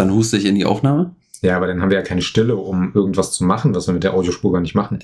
[0.00, 1.14] Dann huste ich in die Aufnahme.
[1.42, 4.02] ja, aber dann haben wir ja keine Stille, um irgendwas zu machen, was wir mit
[4.02, 4.98] der Audiospur gar nicht machen.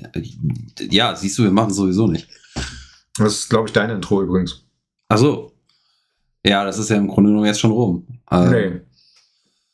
[0.91, 2.29] Ja, siehst du, wir machen es sowieso nicht.
[3.19, 4.65] Das ist, glaube ich, deine Intro übrigens.
[5.09, 5.53] Ach so.
[6.47, 8.07] Ja, das ist ja im Grunde genommen jetzt schon rum.
[8.31, 8.81] Äh, Nee.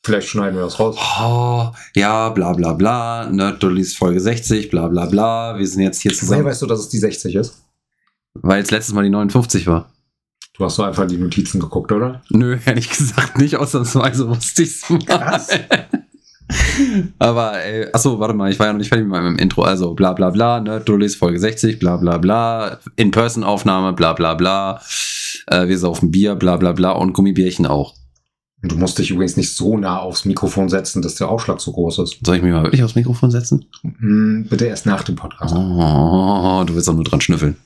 [0.04, 0.96] Vielleicht schneiden wir das raus.
[1.20, 3.28] Oh, ja, bla bla bla.
[3.30, 5.56] Nerd Dullies Folge 60, bla bla bla.
[5.56, 7.62] Wir sind jetzt hier Woher zusammen, weißt du, dass es die 60 ist?
[8.34, 9.91] weil es letztes Mal die 59 war.
[10.54, 12.22] Du hast so einfach die Notizen geguckt, oder?
[12.30, 14.98] Nö, ehrlich gesagt nicht, ausnahmsweise wusste ich's mal.
[14.98, 15.48] Krass.
[17.18, 19.62] Aber, ey, achso, warte mal, ich war ja noch nicht fertig mit meinem Intro.
[19.62, 22.78] Also, bla bla bla, Nerd Dullies Folge 60, bla bla bla.
[22.96, 24.80] In-Person-Aufnahme, bla bla bla.
[25.46, 26.90] Äh, wir saufen Bier, bla bla bla.
[26.90, 27.94] Und Gummibärchen auch.
[28.62, 31.98] Du musst dich übrigens nicht so nah aufs Mikrofon setzen, dass der Aufschlag so groß
[32.00, 32.18] ist.
[32.24, 33.64] Soll ich mich mal wirklich aufs Mikrofon setzen?
[33.82, 35.54] Hm, bitte erst nach dem Podcast.
[35.56, 37.56] Oh, du willst doch nur dran schnüffeln.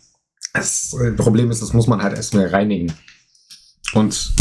[0.57, 2.93] Das äh, Problem ist, das muss man halt erstmal reinigen.
[3.93, 4.35] Und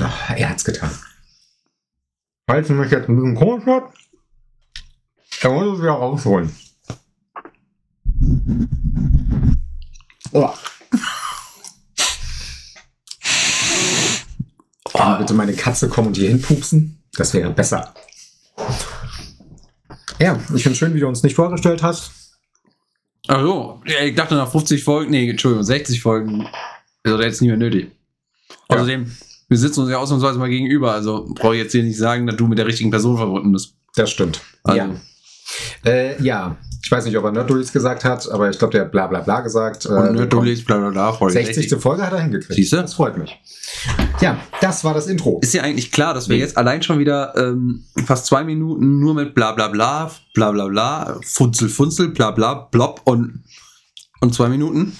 [0.00, 0.90] ach, er hat's getan.
[2.48, 3.84] Falls du mich jetzt ein bisschen komisch wird,
[5.40, 6.56] dann muss ich es wieder rausholen.
[10.32, 10.50] Oh.
[14.92, 17.02] Kann bitte meine Katze kommen und hier hinpupsen?
[17.16, 17.94] Das wäre besser.
[20.18, 22.21] Ja, ich finde schön, wie du uns nicht vorgestellt hast.
[23.28, 27.40] Ach so, ja, ich dachte nach 50 Folgen, nee, Entschuldigung, 60 Folgen ist das jetzt
[27.40, 27.90] nicht mehr nötig.
[28.70, 28.76] Ja.
[28.76, 29.10] Außerdem,
[29.48, 32.36] wir sitzen uns ja ausnahmsweise mal gegenüber, also brauche ich jetzt hier nicht sagen, dass
[32.36, 33.74] du mit der richtigen Person verbunden bist.
[33.94, 34.40] Das stimmt.
[34.64, 34.90] Also- ja.
[35.84, 38.92] Äh, ja, ich weiß nicht, ob er Nerdulis gesagt hat, aber ich glaube, der hat
[38.92, 39.86] bla bla bla gesagt.
[39.86, 41.80] Und äh, Nerdullis, bla bla bla, Folge 60.
[41.80, 42.54] Folge hat er hingekriegt.
[42.54, 42.76] Siehste?
[42.78, 43.38] Das freut mich.
[44.20, 45.38] Ja, das war das Intro.
[45.42, 46.42] Ist ja eigentlich klar, dass wir Nee.
[46.42, 50.66] jetzt allein schon wieder ähm, fast zwei Minuten nur mit bla bla bla, bla bla
[50.66, 53.44] bla, Funzel, Funzel, bla bla, blob und,
[54.20, 54.96] und zwei Minuten.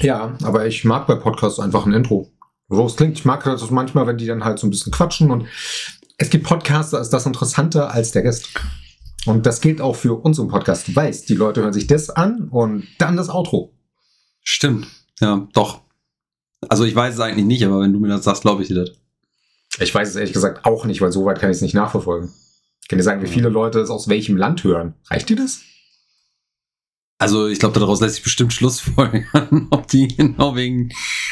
[0.00, 2.30] Ja, aber ich mag bei Podcasts einfach ein Intro.
[2.70, 5.30] So es klingt, ich mag das manchmal, wenn die dann halt so ein bisschen quatschen
[5.30, 5.44] und
[6.16, 8.48] es gibt Podcasts, da ist das interessanter als der Gast.
[9.26, 10.88] Und das gilt auch für unseren Podcast.
[10.88, 13.72] Du weißt, die Leute hören sich das an und dann das Outro.
[14.42, 14.86] Stimmt,
[15.20, 15.82] ja, doch.
[16.68, 18.84] Also ich weiß es eigentlich nicht, aber wenn du mir das sagst, glaube ich dir
[18.84, 18.90] das.
[19.78, 22.32] Ich weiß es ehrlich gesagt auch nicht, weil so weit kann ich es nicht nachverfolgen.
[22.82, 24.94] Ich kann dir sagen, wie viele Leute es aus welchem Land hören.
[25.08, 25.60] Reicht dir das?
[27.18, 30.90] Also ich glaube, daraus lässt sich bestimmt Schlussfolgern, ob die genau wegen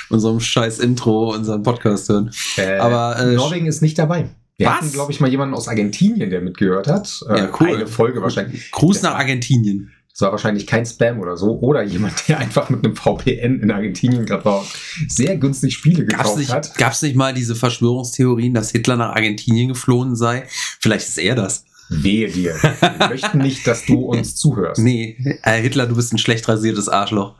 [0.08, 2.30] unserem scheiß Intro unseren Podcast hören.
[2.56, 4.30] Äh, Aber, äh, Norwegen ist nicht dabei.
[4.60, 4.74] Wir Was?
[4.76, 7.24] hatten, glaube ich, mal jemanden aus Argentinien, der mitgehört hat.
[7.30, 7.76] Äh, Ja, cool.
[7.76, 8.70] Eine Folge wahrscheinlich.
[8.70, 9.90] Gruß nach Argentinien.
[10.12, 11.58] Das war wahrscheinlich kein Spam oder so.
[11.60, 14.66] Oder jemand, der einfach mit einem VPN in Argentinien gerade war
[15.08, 16.74] sehr günstig Spiele Gab's gekauft nicht, hat.
[16.76, 20.44] gab's nicht mal diese Verschwörungstheorien, dass Hitler nach Argentinien geflohen sei?
[20.78, 21.64] Vielleicht ist er das.
[21.88, 22.54] Wehe dir.
[22.54, 24.78] Wir möchten nicht, dass du uns zuhörst.
[24.82, 27.36] Nee, äh, Hitler, du bist ein schlecht rasiertes Arschloch.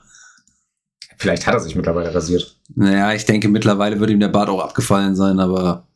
[1.19, 2.57] Vielleicht hat er sich mittlerweile rasiert.
[2.75, 5.87] Naja, ich denke, mittlerweile wird ihm der Bart auch abgefallen sein, aber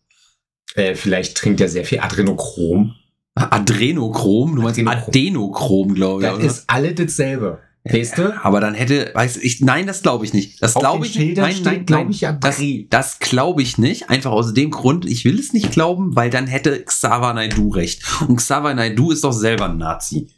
[0.75, 2.95] Äh, vielleicht trinkt er sehr viel Adrenochrom.
[3.37, 5.09] Adrenochrom, du meinst Adrenochrom.
[5.09, 6.29] Adenochrom, glaube ich.
[6.29, 6.45] Das oder?
[6.47, 7.59] ist alle dasselbe.
[7.87, 8.43] Weißt du?
[8.43, 10.63] Aber dann hätte, weiß ich, nein, das glaube ich nicht.
[10.63, 11.37] Das glaube ich nicht.
[11.37, 12.11] Nein, nein, glaub nein.
[12.11, 12.59] ich, ja das,
[12.89, 14.09] das glaube ich nicht.
[14.09, 18.03] Einfach aus dem Grund, ich will es nicht glauben, weil dann hätte Xaver Naidu recht.
[18.27, 20.31] Und Xaver Naidu ist doch selber ein Nazi.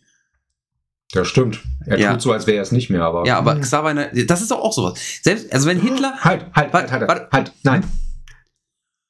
[1.12, 1.60] Ja, stimmt.
[1.86, 2.12] Er Ja.
[2.12, 3.24] tut so, als wäre er es nicht mehr, aber.
[3.26, 4.98] Ja, aber Xaver Naidu, das ist doch auch sowas.
[5.22, 7.20] Selbst, also wenn Hitler, Halt, halt, halt, halt, Warte.
[7.30, 7.52] halt, halt.
[7.62, 7.84] Nein.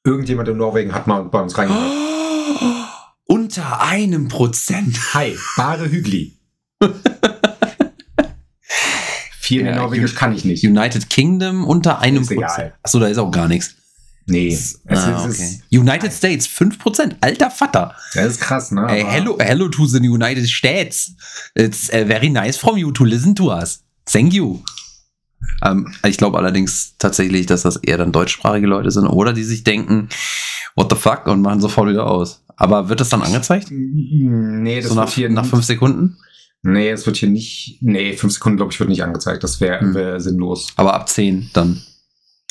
[0.07, 1.91] Irgendjemand in Norwegen hat mal bei uns reingehört.
[3.25, 4.97] unter einem Prozent.
[5.13, 6.37] Hi, Bare Hügli.
[9.41, 10.63] Viel mehr Ja, Norwegisch kann ich nicht.
[10.65, 12.47] United Kingdom unter einem Ist egal.
[12.47, 12.73] Prozent.
[12.83, 13.75] Achso, da ist auch gar nichts.
[14.27, 14.47] Nee.
[14.53, 15.61] Es Ah, ist, okay.
[15.77, 17.15] United States, 5%.
[17.19, 17.93] Alter Vater.
[18.13, 18.85] das ist krass, ne?
[18.87, 21.11] Hey, hello, hello to the United States.
[21.55, 23.83] It's uh, very nice from you to listen to us.
[24.05, 24.61] Thank you.
[25.63, 29.63] Ähm, ich glaube allerdings tatsächlich, dass das eher dann deutschsprachige Leute sind oder die sich
[29.63, 30.09] denken,
[30.75, 32.43] what the fuck und machen sofort wieder aus.
[32.55, 33.67] Aber wird das dann angezeigt?
[33.69, 36.17] Nee, das so wird nach, hier nach fünf Sekunden?
[36.63, 37.77] Nee, es wird hier nicht.
[37.81, 39.43] Nee, fünf Sekunden, glaube ich, wird nicht angezeigt.
[39.43, 40.73] Das wäre wär sinnlos.
[40.75, 41.81] Aber ab zehn dann.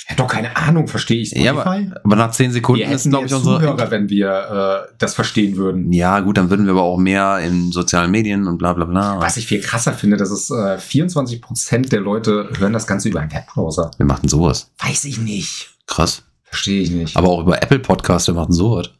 [0.08, 1.66] Ich doch keine Ahnung, verstehe ich Ja, aber,
[2.04, 3.58] aber nach zehn Sekunden wir ist, glaube ich, unsere.
[3.58, 5.92] Zuhörer, wenn wir äh, das verstehen würden.
[5.92, 9.20] Ja, gut, dann würden wir aber auch mehr in sozialen Medien und bla bla bla.
[9.20, 13.20] Was ich viel krasser finde, dass es äh, 24% der Leute hören das Ganze über
[13.20, 13.90] einen Webbrowser.
[13.96, 14.70] Wir machen sowas.
[14.78, 15.70] Weiß ich nicht.
[15.86, 16.22] Krass.
[16.44, 17.16] Verstehe ich nicht.
[17.16, 18.90] Aber auch über Apple Podcast, wir machen sowas.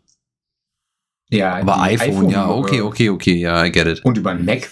[1.31, 4.05] ja, Aber die iPhone, ja, okay, äh, okay, okay, ja, I get it.
[4.05, 4.71] Und über Mac.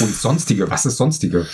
[0.00, 0.70] Und sonstige.
[0.70, 1.46] Was ist sonstige?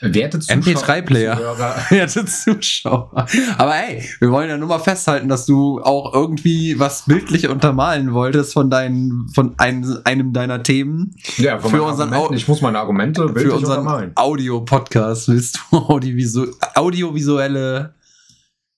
[0.00, 1.36] Werte Zuschauer- MP3-Player.
[1.36, 1.76] Zuhörer.
[1.90, 3.26] Ja, Zuschauer.
[3.58, 8.12] Aber hey, wir wollen ja nur mal festhalten, dass du auch irgendwie was bildlich untermalen
[8.12, 11.14] wolltest von deinen, von einem, einem deiner Themen.
[11.36, 12.34] Ja, von Für unseren Argumenten.
[12.36, 14.12] Ich muss meine Argumente Für bildlich unseren untermalen.
[14.14, 17.94] Audio-Podcast willst du audiovisu audiovisuelle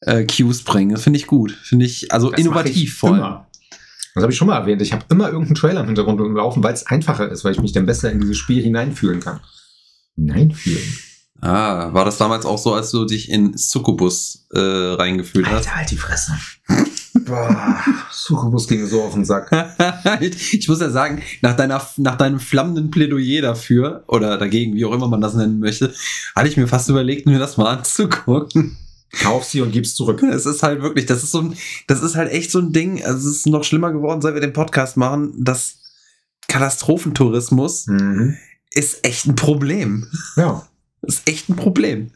[0.00, 0.90] äh, Cues bringen.
[0.92, 1.50] Das finde ich gut.
[1.52, 3.36] Finde ich, also Das innovativ vor allem.
[4.14, 4.80] Das habe ich schon mal erwähnt.
[4.80, 7.72] Ich habe immer irgendeinen Trailer im Hintergrund laufen, weil es einfacher ist, weil ich mich
[7.72, 9.40] dann besser in dieses Spiel hineinfühlen kann.
[10.14, 10.82] Hineinfühlen?
[11.40, 15.56] Ah, war das damals auch so, als du dich in Succubus äh, reingefühlt hast?
[15.66, 16.32] Alter, halt die Fresse.
[17.14, 17.78] Boah,
[18.10, 19.50] Succubus ging so auf den Sack.
[20.20, 24.92] ich muss ja sagen, nach, deiner, nach deinem flammenden Plädoyer dafür oder dagegen, wie auch
[24.92, 25.92] immer man das nennen möchte,
[26.34, 28.76] hatte ich mir fast überlegt, mir das mal anzugucken.
[29.22, 30.22] Kauf sie und gib's zurück.
[30.22, 31.56] Es ist halt wirklich, das ist so ein,
[31.86, 33.02] das ist halt echt so ein Ding.
[33.04, 35.32] Also es ist noch schlimmer geworden, seit wir den Podcast machen.
[35.38, 35.76] Das
[36.48, 38.36] Katastrophentourismus Mhm.
[38.72, 40.06] ist echt ein Problem.
[40.36, 40.66] Ja.
[41.06, 42.10] Das ist echt ein Problem.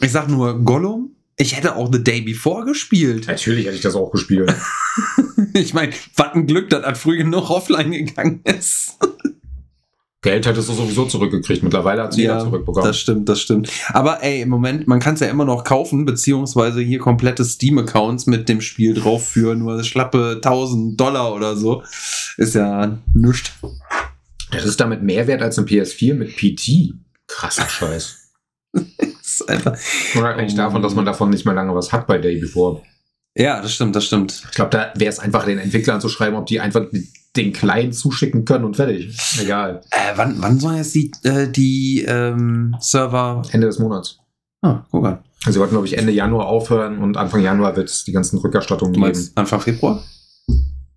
[0.00, 1.16] Ich sag nur Gollum.
[1.36, 3.26] Ich hätte auch The Day Before gespielt.
[3.28, 4.54] Natürlich hätte ich das auch gespielt.
[5.54, 8.98] Ich meine, was ein Glück, dass das früh genug offline gegangen ist.
[10.20, 11.62] Geld hättest du sowieso zurückgekriegt.
[11.62, 12.86] Mittlerweile hat sie jeder zurückbekommen.
[12.86, 13.70] das stimmt, das stimmt.
[13.88, 18.26] Aber ey, im Moment, man kann es ja immer noch kaufen, beziehungsweise hier komplette Steam-Accounts
[18.26, 21.82] mit dem Spiel drauf für nur schlappe 1000 Dollar oder so.
[22.36, 23.52] Ist ja nichts.
[24.50, 26.94] Das ist damit mehr wert als ein PS4 mit PT.
[27.28, 28.32] Krasser Scheiß.
[29.22, 29.76] Ist einfach.
[30.16, 32.82] Unabhängig davon, dass man davon nicht mehr lange was hat bei Day Before.
[33.36, 34.42] Ja, das stimmt, das stimmt.
[34.50, 36.86] Ich glaube, da wäre es einfach den Entwicklern zu schreiben, ob die einfach
[37.36, 39.16] den Kleinen zuschicken können und fertig.
[39.40, 39.82] Egal.
[39.90, 43.42] Äh, wann, wann sollen jetzt die, äh, die ähm, Server.
[43.52, 44.18] Ende des Monats.
[44.62, 45.22] Ah, guck mal.
[45.44, 48.38] Also sie wollten, glaube ich, Ende Januar aufhören und Anfang Januar wird es die ganzen
[48.38, 49.12] Rückerstattungen Du geben.
[49.12, 50.02] meinst Anfang Februar?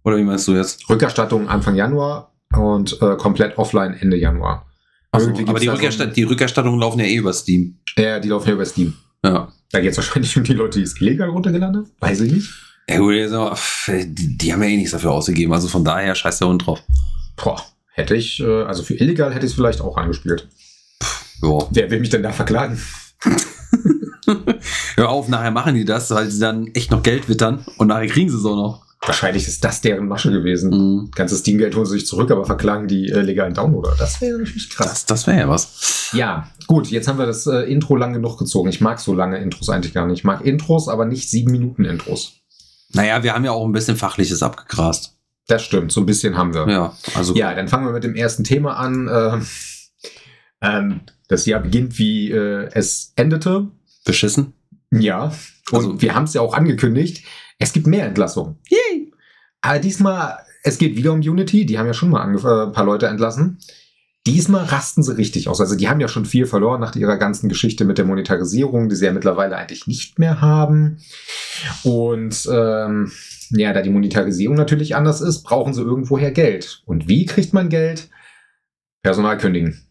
[0.03, 0.89] Oder wie meinst du jetzt?
[0.89, 4.65] Rückerstattung Anfang Januar und äh, komplett offline Ende Januar.
[5.13, 7.77] Irgendwie aber die, Rückerstatt die Rückerstattungen laufen ja eh über Steam.
[7.97, 8.93] Ja, die laufen ja über Steam.
[9.23, 9.51] Ja.
[9.71, 11.91] Da geht es wahrscheinlich um die Leute, die es illegal runtergeladen haben.
[11.99, 12.49] Weiß ich nicht.
[12.89, 16.39] Ja gut, pff, die, die haben ja eh nichts dafür ausgegeben, also von daher scheiß
[16.39, 16.81] der Hund drauf.
[17.37, 17.63] Boah,
[17.93, 20.47] hätte ich, äh, also für illegal hätte ich es vielleicht auch angespielt.
[21.41, 21.59] Ja.
[21.71, 22.79] Wer will mich denn da verklagen?
[24.95, 28.07] Hör auf, nachher machen die das, weil sie dann echt noch Geld wittern und nachher
[28.07, 28.85] kriegen sie es auch noch.
[29.05, 30.69] Wahrscheinlich ist das deren Masche gewesen.
[30.69, 31.11] Mhm.
[31.15, 33.95] Ganzes Steam-Geld holen sie sich zurück, aber verklagen die äh, legalen Downloader.
[33.97, 34.87] Das wäre natürlich krass.
[34.89, 36.11] Das, das wäre ja was.
[36.13, 38.69] Ja, gut, jetzt haben wir das äh, Intro lang genug gezogen.
[38.69, 40.19] Ich mag so lange Intros eigentlich gar nicht.
[40.19, 42.33] Ich mag Intros, aber nicht sieben Minuten Intros.
[42.93, 45.15] Naja, wir haben ja auch ein bisschen Fachliches abgegrast.
[45.47, 46.67] Das stimmt, so ein bisschen haben wir.
[46.69, 49.09] Ja, also Ja, dann fangen wir mit dem ersten Thema an.
[49.11, 49.47] Ähm,
[50.61, 53.67] ähm, das Jahr beginnt, wie äh, es endete.
[54.05, 54.53] beschissen.
[54.91, 55.33] Ja,
[55.71, 57.25] und Also- wir haben es ja auch angekündigt.
[57.61, 58.57] Es gibt mehr Entlassungen.
[58.69, 59.13] Yay!
[59.61, 61.67] Aber diesmal, es geht wieder um Unity.
[61.67, 63.59] Die haben ja schon mal äh, ein paar Leute entlassen.
[64.25, 65.61] Diesmal rasten sie richtig aus.
[65.61, 68.95] Also die haben ja schon viel verloren nach ihrer ganzen Geschichte mit der Monetarisierung, die
[68.95, 70.97] sie ja mittlerweile eigentlich nicht mehr haben.
[71.83, 73.11] Und ähm,
[73.51, 76.81] ja, da die Monetarisierung natürlich anders ist, brauchen sie irgendwoher Geld.
[76.85, 78.09] Und wie kriegt man Geld?
[79.03, 79.85] Personal kündigen.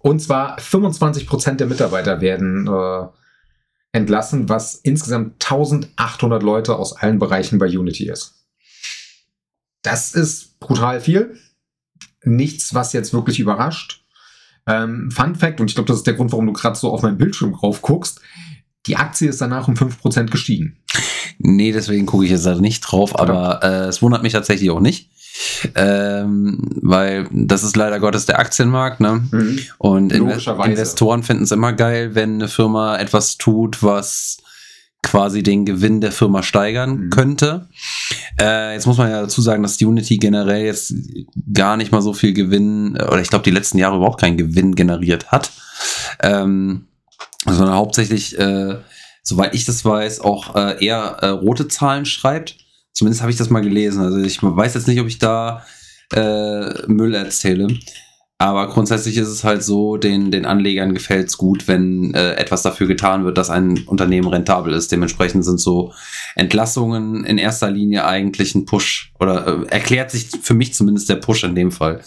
[0.00, 3.06] Und zwar 25% der Mitarbeiter werden äh,
[3.98, 8.46] entlassen, was insgesamt 1800 Leute aus allen Bereichen bei Unity ist.
[9.82, 11.36] Das ist brutal viel.
[12.24, 14.04] Nichts, was jetzt wirklich überrascht.
[14.66, 17.02] Ähm, Fun Fact, und ich glaube, das ist der Grund, warum du gerade so auf
[17.02, 18.20] meinen Bildschirm drauf guckst.
[18.86, 20.78] Die Aktie ist danach um 5% gestiegen.
[21.38, 24.80] Nee, deswegen gucke ich jetzt da nicht drauf, aber äh, es wundert mich tatsächlich auch
[24.80, 25.10] nicht.
[25.74, 29.22] Ähm, weil das ist leider Gottes der Aktienmarkt, ne?
[29.78, 30.70] Und Inve Logischerweise.
[30.70, 34.38] Investoren finden es immer geil, wenn eine Firma etwas tut, was
[35.02, 37.10] quasi den Gewinn der Firma steigern Mhm.
[37.10, 37.68] könnte.
[38.40, 40.92] Äh, jetzt muss man ja dazu sagen, dass Unity generell jetzt
[41.52, 44.74] gar nicht mal so viel Gewinn, oder ich glaube, die letzten Jahre überhaupt keinen Gewinn
[44.74, 45.52] generiert hat.
[46.20, 46.86] Ähm,
[47.44, 48.76] sondern hauptsächlich, äh,
[49.22, 52.56] soweit ich das weiß, auch äh, eher äh, rote Zahlen schreibt.
[52.92, 54.02] Zumindest habe ich das mal gelesen.
[54.02, 55.64] Also ich weiß jetzt nicht, ob ich da
[56.12, 57.68] äh, Müll erzähle.
[58.40, 62.62] Aber grundsätzlich ist es halt so, den, den Anlegern gefällt es gut, wenn äh, etwas
[62.62, 64.92] dafür getan wird, dass ein Unternehmen rentabel ist.
[64.92, 65.92] Dementsprechend sind so
[66.36, 71.16] Entlassungen in erster Linie eigentlich ein Push oder äh, erklärt sich für mich zumindest der
[71.16, 72.02] Push in dem Fall.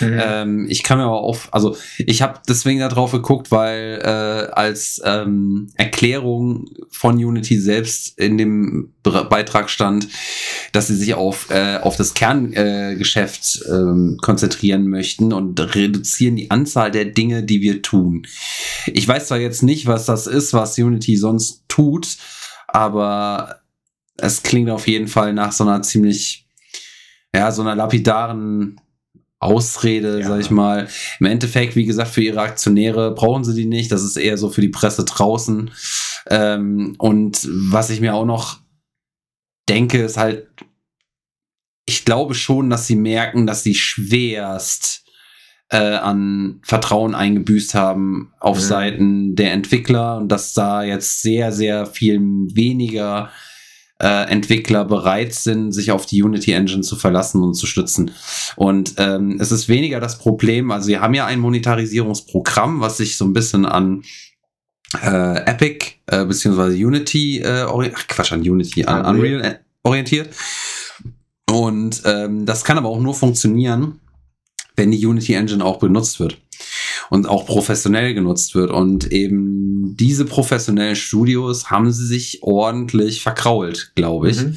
[0.00, 0.20] Mhm.
[0.20, 4.50] Ähm, ich kann mir aber auch, also ich habe deswegen da drauf geguckt, weil äh,
[4.52, 10.08] als ähm, Erklärung von Unity selbst in dem Beitrag stand,
[10.72, 16.50] dass sie sich auf, äh, auf das Kerngeschäft äh, ähm, konzentrieren möchten und reduzieren die
[16.50, 18.26] Anzahl der Dinge, die wir tun.
[18.86, 22.16] Ich weiß zwar jetzt nicht, was das ist, was Unity sonst tut,
[22.68, 23.60] aber
[24.18, 26.46] es klingt auf jeden Fall nach so einer ziemlich,
[27.34, 28.80] ja, so einer lapidaren
[29.38, 30.28] Ausrede, Ja.
[30.28, 30.88] sag ich mal.
[31.20, 33.92] Im Endeffekt, wie gesagt, für ihre Aktionäre brauchen sie die nicht.
[33.92, 35.70] Das ist eher so für die Presse draußen.
[36.28, 38.60] Ähm, und was ich mir auch noch
[39.68, 40.48] denke, ist halt,
[41.86, 45.04] ich glaube schon, dass sie merken, dass sie schwerst
[45.70, 48.62] äh, an Vertrauen eingebüßt haben auf Mhm.
[48.62, 53.30] Seiten der Entwickler und dass da jetzt sehr, sehr viel weniger
[53.98, 58.10] äh, Entwickler bereit sind, sich auf die Unity Engine zu verlassen und zu stützen.
[58.54, 63.16] Und ähm, es ist weniger das Problem, also wir haben ja ein Monetarisierungsprogramm, was sich
[63.16, 64.02] so ein bisschen an
[65.02, 69.36] äh, Epic äh, beziehungsweise Unity, äh, ach Quatsch, an Unity, an Unreal.
[69.36, 70.30] Unreal äh, orientiert.
[71.50, 74.00] Und ähm, das kann aber auch nur funktionieren,
[74.74, 76.38] wenn die Unity Engine auch benutzt wird
[77.10, 78.70] und auch professionell genutzt wird.
[78.70, 84.42] Und eben diese professionellen Studios haben sie sich ordentlich verkrault, glaube ich.
[84.42, 84.56] Mhm.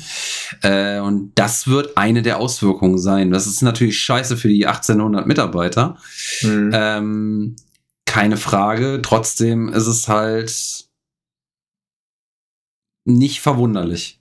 [0.63, 3.31] Äh, und das wird eine der Auswirkungen sein.
[3.31, 5.97] Das ist natürlich scheiße für die 1800 Mitarbeiter.
[6.41, 6.71] Mhm.
[6.73, 7.55] Ähm,
[8.09, 9.01] keine Frage.
[9.01, 10.89] Trotzdem ist es halt
[13.05, 14.19] nicht verwunderlich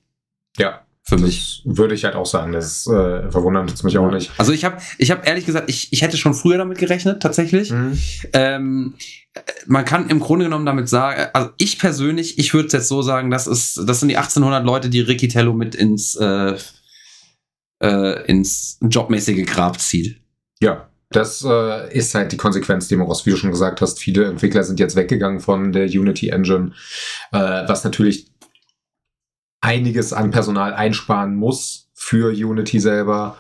[0.58, 1.62] ja, für mich.
[1.64, 2.52] das würde ich halt auch sagen.
[2.52, 4.30] Das äh, verwundert es mich auch nicht.
[4.36, 7.70] Also ich habe ich hab ehrlich gesagt, ich, ich hätte schon früher damit gerechnet, tatsächlich.
[7.70, 7.98] Mhm.
[8.34, 8.94] Ähm,
[9.34, 12.88] äh, man kann im Grunde genommen damit sagen, also ich persönlich, ich würde es jetzt
[12.88, 16.56] so sagen, das ist, das sind die 1800 Leute, die Ricky Tello mit ins, äh,
[17.82, 20.20] äh, ins jobmäßige Grab zieht.
[20.60, 23.98] Ja, das äh, ist halt die Konsequenz, die Moros, wie du schon gesagt hast.
[23.98, 26.72] Viele Entwickler sind jetzt weggegangen von der Unity Engine,
[27.32, 28.30] äh, was natürlich
[29.60, 33.38] einiges an Personal einsparen muss für Unity selber.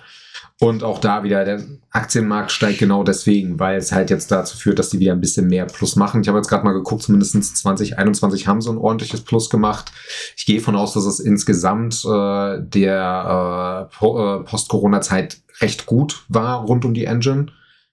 [0.60, 4.80] Und auch da wieder, der Aktienmarkt steigt genau deswegen, weil es halt jetzt dazu führt,
[4.80, 6.20] dass die wieder ein bisschen mehr Plus machen.
[6.20, 9.92] Ich habe jetzt gerade mal geguckt, zumindest 2021 haben sie ein ordentliches Plus gemacht.
[10.36, 16.64] Ich gehe von aus, dass es insgesamt äh, der äh, äh, Post-Corona-Zeit recht gut war
[16.64, 17.46] rund um die Engine,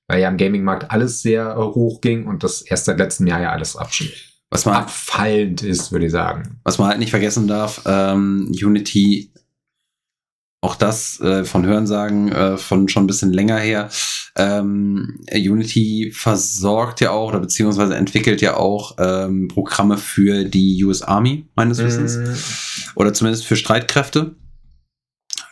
[0.08, 3.42] weil ja im Gaming-Markt alles sehr äh, hoch ging und das erst seit letztem Jahr
[3.42, 4.12] ja alles absch-
[4.50, 6.60] Was man, abfallend ist, würde ich sagen.
[6.64, 9.32] was man halt nicht vergessen darf, ähm, Unity,
[10.62, 13.90] auch das äh, von Hörensagen äh, von schon ein bisschen länger her,
[14.38, 21.02] ähm, Unity versorgt ja auch oder beziehungsweise entwickelt ja auch ähm, Programme für die US
[21.02, 22.18] Army, meines Wissens.
[22.18, 24.36] Mm, oder zumindest für Streitkräfte.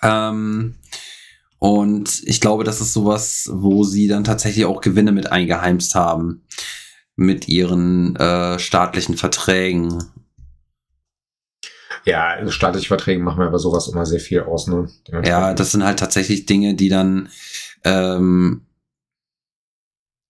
[0.02, 0.76] Ähm,
[1.63, 6.43] und ich glaube, das ist sowas, wo sie dann tatsächlich auch Gewinne mit eingeheimst haben
[7.15, 10.03] mit ihren äh, staatlichen Verträgen.
[12.03, 14.89] Ja, also staatliche Verträge machen wir aber sowas immer sehr viel aus, ne?
[15.24, 17.29] Ja, das sind halt tatsächlich Dinge, die dann
[17.86, 18.65] ähm,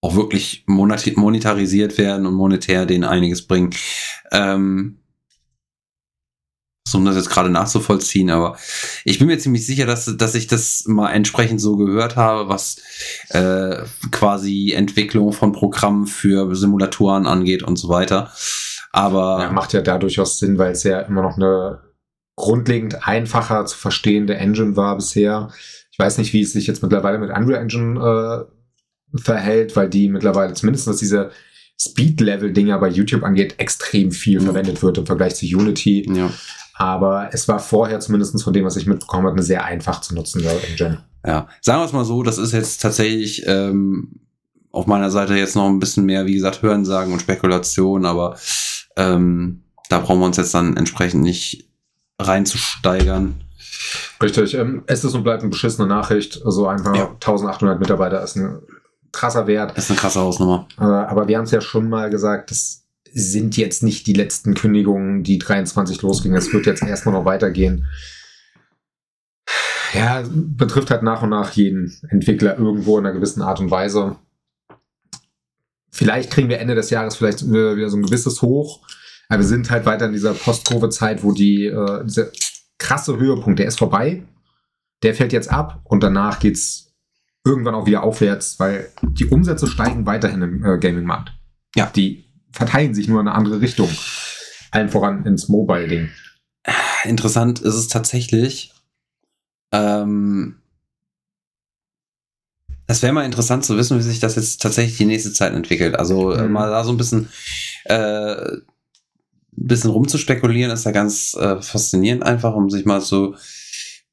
[0.01, 3.71] auch wirklich monetarisiert werden und monetär denen einiges bringen.
[4.31, 4.99] Ähm,
[6.91, 8.57] um das jetzt gerade nachzuvollziehen, aber
[9.05, 12.77] ich bin mir ziemlich sicher, dass, dass ich das mal entsprechend so gehört habe, was
[13.29, 13.77] äh,
[14.11, 18.31] quasi Entwicklung von Programmen für Simulatoren angeht und so weiter.
[18.91, 21.79] Aber Ja, macht ja da durchaus Sinn, weil es ja immer noch eine
[22.35, 25.49] grundlegend einfacher zu verstehende Engine war bisher.
[25.91, 27.99] Ich weiß nicht, wie es sich jetzt mittlerweile mit Unreal Engine
[29.15, 31.31] äh, verhält, weil die mittlerweile zumindest was diese
[31.79, 34.45] Speed-Level-Dinger bei YouTube angeht, extrem viel Mhm.
[34.45, 36.05] verwendet wird im Vergleich zu Unity.
[36.13, 36.29] ja.
[36.75, 40.15] Aber es war vorher zumindest von dem, was ich mitbekommen habe, eine sehr einfach zu
[40.15, 41.03] nutzende Engine.
[41.25, 44.19] Ja, sagen wir es mal so, das ist jetzt tatsächlich ähm,
[44.71, 48.37] auf meiner Seite jetzt noch ein bisschen mehr, wie gesagt, Hörensagen und Spekulation, aber
[48.97, 51.69] ähm, da brauchen wir uns jetzt dann entsprechend nicht
[52.19, 53.35] reinzusteigern.
[54.21, 56.41] Richtig, ähm, es ist und bleibt eine beschissene Nachricht.
[56.45, 57.09] Also einfach Ja.
[57.09, 58.59] 1800 Mitarbeiter ist ein
[59.11, 59.77] krasser Wert.
[59.77, 60.67] Das ist eine krasse Hausnummer.
[60.79, 62.82] Äh, aber wir haben es ja schon mal gesagt, das
[63.13, 66.37] sind jetzt nicht die letzten Kündigungen, die 23 losgingen.
[66.37, 67.85] Es wird jetzt erstmal noch weitergehen.
[69.93, 74.15] Ja, betrifft halt nach und nach jeden Entwickler irgendwo in einer gewissen Art und Weise.
[75.91, 78.81] Vielleicht kriegen wir Ende des Jahres vielleicht wieder wieder so ein gewisses Hoch.
[79.29, 82.31] Aber wir sind halt weiter in dieser Post-Covid-Zeit, wo die, äh, dieser
[82.79, 84.23] krasse Höhepunkt, der ist vorbei.
[85.03, 86.93] Der fällt jetzt ab und danach geht's
[87.45, 91.33] irgendwann auch wieder aufwärts, weil die Umsätze steigen weiterhin im äh, Gaming-Markt.
[91.75, 91.91] Ja.
[91.95, 93.89] Die verteilen sich nur in eine andere Richtung.
[94.71, 96.09] Allen voran ins Mobile-Ding.
[97.03, 98.71] Interessant ist es tatsächlich.
[99.71, 100.55] Ähm,
[102.87, 105.95] es wäre mal interessant zu wissen, wie sich das jetzt tatsächlich die nächste Zeit entwickelt.
[105.95, 106.51] Also äh, Mhm.
[106.53, 107.29] mal da so ein bisschen,
[107.85, 108.57] äh,
[109.55, 113.35] bisschen rumzuspekulieren, ist ja ganz äh, faszinierend einfach, um sich mal so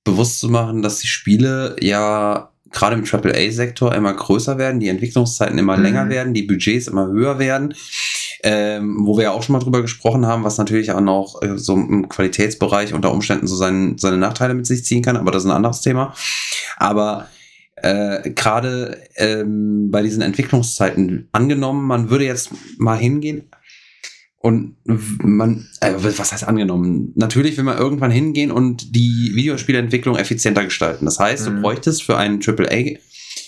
[0.04, 5.58] bewusst zu machen, dass die Spiele ja gerade im AAA-Sektor immer größer werden, die Entwicklungszeiten
[5.58, 5.82] immer Mhm.
[5.82, 7.74] länger werden, die Budgets immer höher werden.
[8.42, 11.58] Ähm, wo wir ja auch schon mal drüber gesprochen haben, was natürlich auch noch äh,
[11.58, 15.44] so im Qualitätsbereich unter Umständen so sein, seine Nachteile mit sich ziehen kann, aber das
[15.44, 16.14] ist ein anderes Thema.
[16.78, 17.28] Aber
[17.76, 23.50] äh, gerade ähm, bei diesen Entwicklungszeiten angenommen, man würde jetzt mal hingehen
[24.38, 27.12] und man, äh, was heißt angenommen?
[27.16, 31.04] Natürlich will man irgendwann hingehen und die Videospielentwicklung effizienter gestalten.
[31.04, 31.60] Das heißt, du Mhm.
[31.60, 32.96] bräuchtest für ein AAA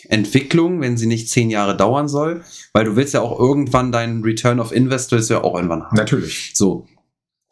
[0.09, 2.43] Entwicklung, wenn sie nicht zehn Jahre dauern soll,
[2.73, 5.97] weil du willst ja auch irgendwann deinen Return of Investor ist ja auch irgendwann haben.
[5.97, 6.53] Natürlich.
[6.55, 6.87] So.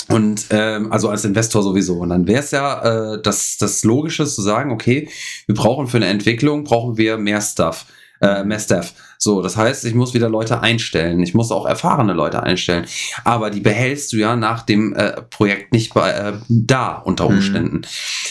[0.08, 1.98] Und ähm, also als Investor sowieso.
[1.98, 5.08] Und dann wäre es ja äh, das, das Logische zu sagen, okay,
[5.46, 7.86] wir brauchen für eine Entwicklung, brauchen wir mehr Stuff,
[8.20, 8.92] äh, mehr Staff.
[9.18, 11.22] So, das heißt, ich muss wieder Leute einstellen.
[11.22, 12.86] Ich muss auch erfahrene Leute einstellen.
[13.24, 17.36] Aber die behältst du ja nach dem äh, Projekt nicht bei, äh, da unter Mhm.
[17.36, 17.82] Umständen.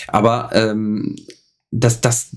[0.07, 1.15] Aber ähm,
[1.71, 2.35] das, das,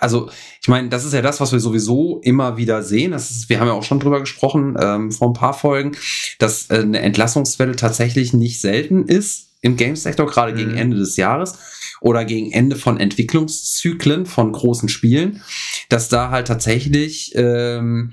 [0.00, 0.30] also
[0.60, 3.12] ich meine, das ist ja das, was wir sowieso immer wieder sehen.
[3.12, 5.92] Das ist, wir haben ja auch schon drüber gesprochen ähm, vor ein paar Folgen,
[6.38, 10.56] dass äh, eine Entlassungswelle tatsächlich nicht selten ist im Games-Sektor, gerade Mhm.
[10.56, 11.56] gegen Ende des Jahres
[12.00, 15.42] oder gegen Ende von Entwicklungszyklen von großen Spielen,
[15.88, 18.12] dass da halt tatsächlich ähm,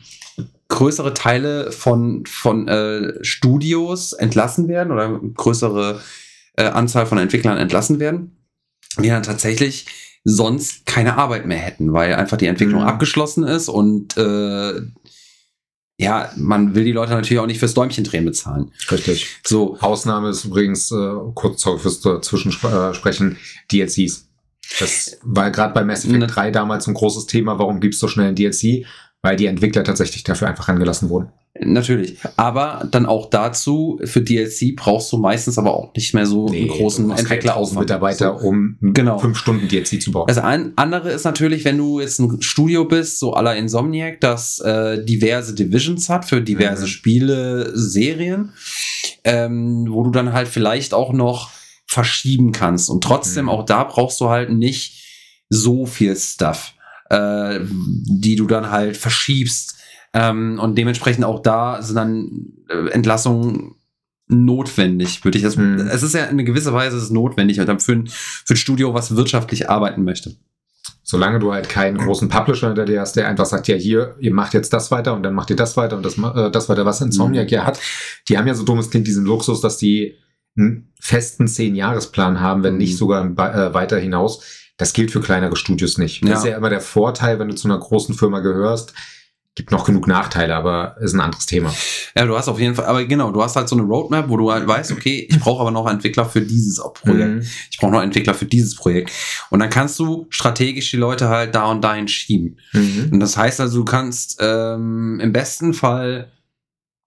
[0.67, 6.01] größere Teile von, von äh, Studios entlassen werden oder größere
[6.55, 8.37] äh, Anzahl von Entwicklern entlassen werden,
[8.99, 9.87] die dann tatsächlich
[10.23, 12.87] sonst keine Arbeit mehr hätten, weil einfach die Entwicklung Mhm.
[12.87, 14.81] abgeschlossen ist und äh,
[16.01, 18.71] ja, man will die Leute natürlich auch nicht fürs Däumchen drehen bezahlen.
[18.89, 19.27] Richtig.
[19.45, 23.37] So, Ausnahme ist übrigens, äh, kurz sorry fürs Zwischensprechen,
[23.71, 24.27] DLCs.
[24.79, 26.27] Das war gerade bei Mass Effect Ne.
[26.27, 27.59] 3 damals ein großes Thema.
[27.59, 28.85] Warum gibt's so schnell ein DLC?
[29.21, 31.29] Weil die Entwickler tatsächlich dafür einfach angelassen wurden.
[31.61, 32.17] natürlich.
[32.37, 36.69] Aber dann auch dazu, für DLC brauchst du meistens aber auch nicht mehr so einen
[36.69, 37.81] großen Entwickleraufwand.
[37.81, 38.47] Mitarbeiter, So.
[38.47, 39.17] um Genau.
[39.19, 40.27] fünf Stunden DLC zu bauen.
[40.27, 44.59] Das ein, andere ist natürlich, wenn du jetzt ein Studio bist, so aller Insomniac, das
[44.59, 46.87] äh, diverse Divisions hat für diverse Mhm.
[46.87, 48.53] Spiele, Serien,
[49.25, 51.49] ähm, wo du dann halt vielleicht auch noch
[51.87, 52.89] verschieben kannst.
[52.89, 53.49] Und trotzdem, Mhm.
[53.49, 55.03] auch da brauchst du halt nicht
[55.49, 56.73] so viel Stuff,
[57.09, 59.75] äh, die du dann halt verschiebst.
[60.13, 63.75] Ähm, und dementsprechend auch da sind dann äh, Entlassungen
[64.27, 65.57] notwendig, würde ich das.
[65.57, 65.89] Mhm.
[65.91, 68.93] Es ist ja in gewisser Weise ist notwendig, und dann für ein, für ein Studio,
[68.93, 70.35] was wirtschaftlich arbeiten möchte.
[71.03, 74.31] Solange du halt keinen großen Publisher hinter dir hast, der einfach sagt, ja hier, ihr
[74.33, 76.85] macht jetzt das weiter und dann macht ihr das weiter und das, äh, das weiter,
[76.85, 77.53] was Insomniac Mhm.
[77.53, 77.79] ja hat.
[78.27, 80.15] Die haben ja so dummes klingt diesen Luxus, dass die
[80.55, 82.79] einen festen Zehn-Jahres-Plan haben, wenn Mhm.
[82.79, 84.43] nicht sogar äh, weiter hinaus.
[84.79, 86.23] Das gilt für kleinere Studios nicht.
[86.23, 86.37] Das Ja.
[86.37, 88.93] ist ja immer der Vorteil, wenn du zu einer großen Firma gehörst.
[89.55, 91.73] Gibt noch genug Nachteile, aber ist ein anderes Thema.
[92.15, 94.37] Ja, du hast auf jeden Fall, aber genau, du hast halt so eine Roadmap, wo
[94.37, 97.29] du halt weißt, okay, ich brauche aber noch Entwickler für dieses Projekt.
[97.29, 97.41] Mhm.
[97.69, 99.11] Ich brauche noch Entwickler für dieses Projekt.
[99.49, 102.57] Und dann kannst du strategisch die Leute halt da und dahin schieben.
[102.71, 103.09] Mhm.
[103.11, 106.31] Und das heißt also, du kannst ähm, im besten Fall,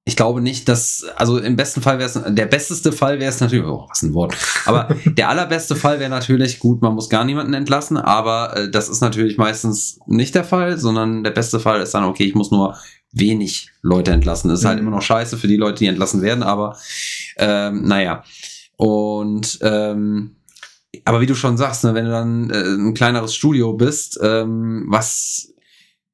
[0.05, 3.41] ich glaube nicht, dass, also im besten Fall wäre es, der besteste Fall wäre es
[3.41, 4.35] natürlich, oh, was ein Wort,
[4.65, 8.88] aber der allerbeste Fall wäre natürlich, gut, man muss gar niemanden entlassen, aber äh, das
[8.88, 12.51] ist natürlich meistens nicht der Fall, sondern der beste Fall ist dann, okay, ich muss
[12.51, 12.77] nur
[13.12, 14.49] wenig Leute entlassen.
[14.49, 14.87] Das ist halt Mhm.
[14.88, 16.77] immer noch scheiße für die Leute, die entlassen werden, aber
[17.37, 18.25] ähm, naja.
[18.77, 20.37] Und ähm,
[21.05, 24.87] aber wie du schon sagst, ne, wenn du dann äh, ein kleineres Studio bist, ähm,
[24.88, 25.52] was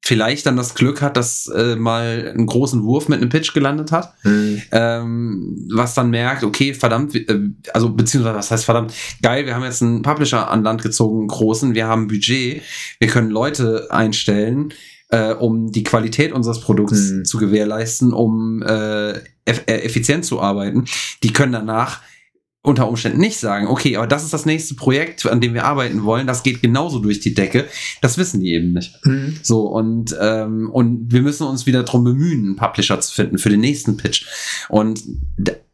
[0.01, 3.91] vielleicht dann das Glück hat, dass äh, mal einen großen Wurf mit einem Pitch gelandet
[3.91, 4.61] hat, Mhm.
[4.71, 7.39] ähm, was dann merkt, okay, verdammt, äh,
[7.73, 11.27] also beziehungsweise was heißt verdammt, geil, wir haben jetzt einen Publisher an Land gezogen, einen
[11.27, 12.61] großen, wir haben Budget,
[12.99, 14.73] wir können Leute einstellen,
[15.09, 17.25] äh, um die Qualität unseres Produkts Mhm.
[17.25, 19.11] zu gewährleisten, um äh,
[19.45, 20.85] eff äh, effizient zu arbeiten.
[21.23, 22.01] Die können danach
[22.61, 26.03] unter Umständen nicht sagen, okay, aber das ist das nächste Projekt, an dem wir arbeiten
[26.03, 27.67] wollen, das geht genauso durch die Decke.
[28.01, 28.93] Das wissen die eben nicht.
[29.05, 29.37] Mhm.
[29.41, 33.49] So, und, ähm, und wir müssen uns wieder drum bemühen, einen Publisher zu finden für
[33.49, 34.25] den nächsten Pitch.
[34.67, 35.01] Und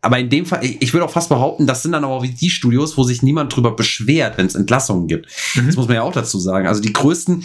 [0.02, 2.26] aber in dem Fall, ich, ich würde auch fast behaupten, das sind dann aber auch
[2.26, 5.28] die Studios, wo sich niemand drüber beschwert, wenn es Entlassungen gibt.
[5.56, 5.65] Mhm.
[5.65, 6.67] Das muss man ja auch dazu sagen.
[6.67, 7.43] Also die größten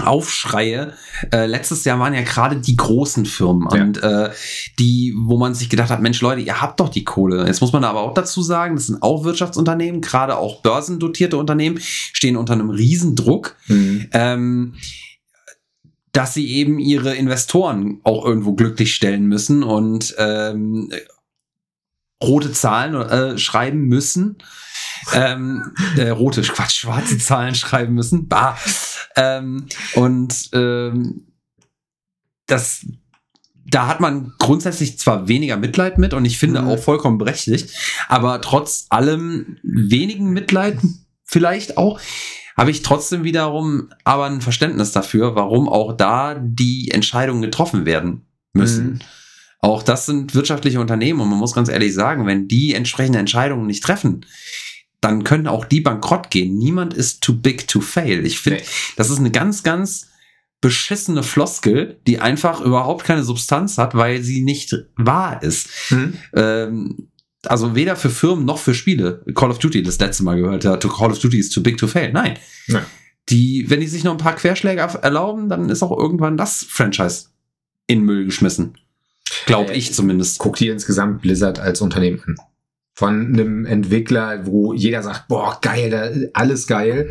[0.00, 0.92] Aufschreie
[1.32, 3.82] äh, letztes Jahr waren ja gerade die großen Firmen Ja.
[3.82, 4.30] und äh,
[4.78, 7.46] die, wo man sich gedacht hat, Mensch Leute, ihr habt doch die Kohle.
[7.46, 11.78] Jetzt muss man aber auch dazu sagen, das sind auch Wirtschaftsunternehmen, gerade auch börsendotierte Unternehmen,
[11.80, 14.06] stehen unter einem Riesendruck Mhm.
[14.12, 14.74] ähm,
[16.12, 20.90] dass sie eben ihre Investoren auch irgendwo glücklich stellen müssen und ähm,
[22.22, 24.36] rote Zahlen äh, schreiben müssen.
[25.14, 28.28] Ähm, äh, rote, Quatsch, schwarze Zahlen schreiben müssen.
[28.28, 28.58] Bah.
[29.16, 31.26] Ähm, und ähm,
[32.46, 32.86] das,
[33.66, 36.68] da hat man grundsätzlich zwar weniger Mitleid mit und ich finde Mhm.
[36.68, 37.70] auch vollkommen berechtigt,
[38.08, 40.78] aber trotz allem wenigen Mitleid
[41.24, 42.00] vielleicht auch,
[42.56, 48.26] habe ich trotzdem wiederum aber ein Verständnis dafür, warum auch da die Entscheidungen getroffen werden
[48.54, 48.86] müssen.
[48.86, 48.98] Mhm.
[49.60, 53.66] Auch das sind wirtschaftliche Unternehmen und man muss ganz ehrlich sagen, wenn die entsprechende Entscheidungen
[53.66, 54.24] nicht treffen,
[55.06, 56.56] dann können auch die bankrott gehen.
[56.58, 58.24] Niemand ist too big to fail.
[58.26, 58.66] Ich finde, Nee.
[58.96, 60.08] das ist eine ganz, ganz
[60.60, 65.68] beschissene Floskel, die einfach überhaupt keine Substanz hat, weil sie nicht wahr ist.
[65.90, 66.14] Mhm.
[66.34, 67.08] Ähm,
[67.44, 69.22] also weder für Firmen noch für Spiele.
[69.34, 71.86] Call of Duty das letzte Mal gehört, ja, Call of Duty ist too big to
[71.86, 72.12] fail.
[72.12, 72.36] Nein.
[72.68, 72.82] Ja.
[73.28, 77.26] die, wenn die sich noch ein paar Querschläge erlauben, dann ist auch irgendwann das Franchise
[77.86, 78.78] in Müll geschmissen.
[79.46, 80.38] Glaube Äh, ich zumindest.
[80.38, 82.36] Guck dir insgesamt Blizzard als Unternehmen an.
[82.98, 87.10] Von einem Entwickler, wo jeder sagt, boah, geil, alles geil.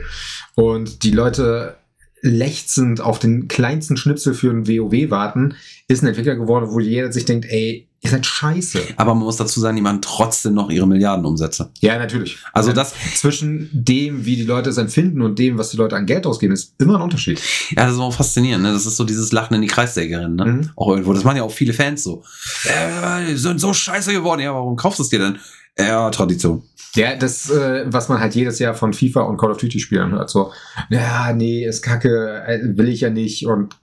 [0.56, 1.78] Und die Leute
[2.21, 5.56] lechzend auf den kleinsten Schnipsel für ein WoW warten,
[5.88, 8.80] ist ein Entwickler geworden, wo jeder sich denkt, ey, ihr seid scheiße.
[8.98, 11.69] Aber man muss dazu sagen, die machen trotzdem noch ihre Milliardenumsätze.
[11.82, 12.38] Ja, natürlich.
[12.54, 16.08] Also das, zwischen dem, wie die Leute es empfinden und dem, was die Leute an
[16.08, 17.39] Geld ausgeben, ist immer ein Unterschied.
[17.71, 18.63] ja, das ist auch faszinierend.
[18.63, 18.74] Ne?
[18.74, 20.36] Das ist so dieses Lachen in die Kreissägerin.
[20.36, 20.45] Ne?
[20.45, 20.69] Mhm.
[20.76, 21.13] Auch irgendwo.
[21.13, 22.24] Das machen ja auch viele Fans so.
[22.63, 24.41] Äh, die sind so scheiße geworden.
[24.41, 25.38] Ja, warum kaufst du es dir denn?
[25.78, 26.64] Ja, Tradition.
[26.96, 30.12] Ja, das, äh, was man halt jedes Jahr von FIFA und Call of Duty Spielern
[30.12, 30.52] hört, so,
[30.90, 33.76] ja, nee, ist kacke, äh, will ich ja nicht und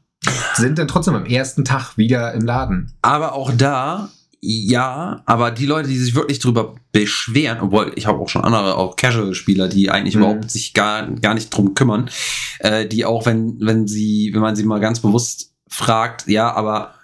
[0.55, 2.93] sind dann trotzdem am ersten Tag wieder im Laden.
[3.03, 4.09] Aber auch da,
[4.41, 8.77] ja, aber die Leute, die sich wirklich drüber beschweren, obwohl ich habe auch schon andere,
[8.77, 10.23] auch Casual-Spieler, die eigentlich Mhm.
[10.23, 12.09] überhaupt sich gar, gar nicht drum kümmern,
[12.61, 16.95] äh, die auch, wenn, wenn sie, wenn man sie mal ganz bewusst fragt, ja, aber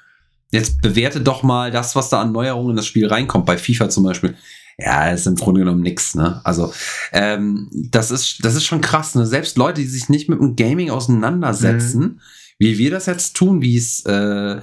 [0.53, 3.90] jetzt bewerte doch mal das, was da an Neuerungen in das Spiel reinkommt, bei FIFA
[3.90, 4.35] zum Beispiel.
[4.80, 6.40] Ja, ist im Grunde genommen nix, ne?
[6.44, 6.72] Also,
[7.12, 9.26] ähm, das ist, das ist schon krass, ne?
[9.26, 12.20] Selbst Leute, die sich nicht mit dem Gaming auseinandersetzen,
[12.58, 14.60] wie wir das jetzt tun, wie es, äh,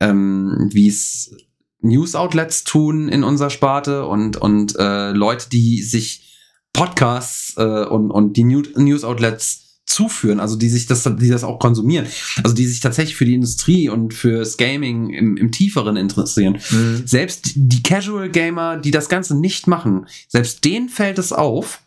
[0.00, 1.34] ähm, wie es
[1.80, 6.36] News-Outlets tun in unserer Sparte und, und äh, Leute, die sich
[6.72, 11.58] Podcasts äh, und, und die New- News-Outlets zuführen, also die sich das, die das auch
[11.60, 12.06] konsumieren,
[12.42, 16.58] also die sich tatsächlich für die Industrie und fürs Gaming im, im Tieferen interessieren.
[17.04, 21.82] Selbst die Casual Gamer, die das Ganze nicht machen, selbst denen fällt es auf,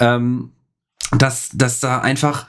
[0.00, 0.50] ähm,
[1.16, 2.48] dass, dass da einfach,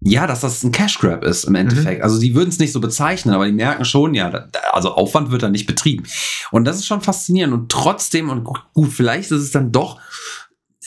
[0.00, 2.02] ja, dass das ein Cash Grab ist im Endeffekt.
[2.02, 5.30] Also die würden es nicht so bezeichnen, aber die merken schon, ja, da, also Aufwand
[5.30, 6.04] wird da nicht betrieben.
[6.50, 7.54] Und das ist schon faszinierend.
[7.54, 9.98] Und trotzdem, und gu- gut, vielleicht ist es dann doch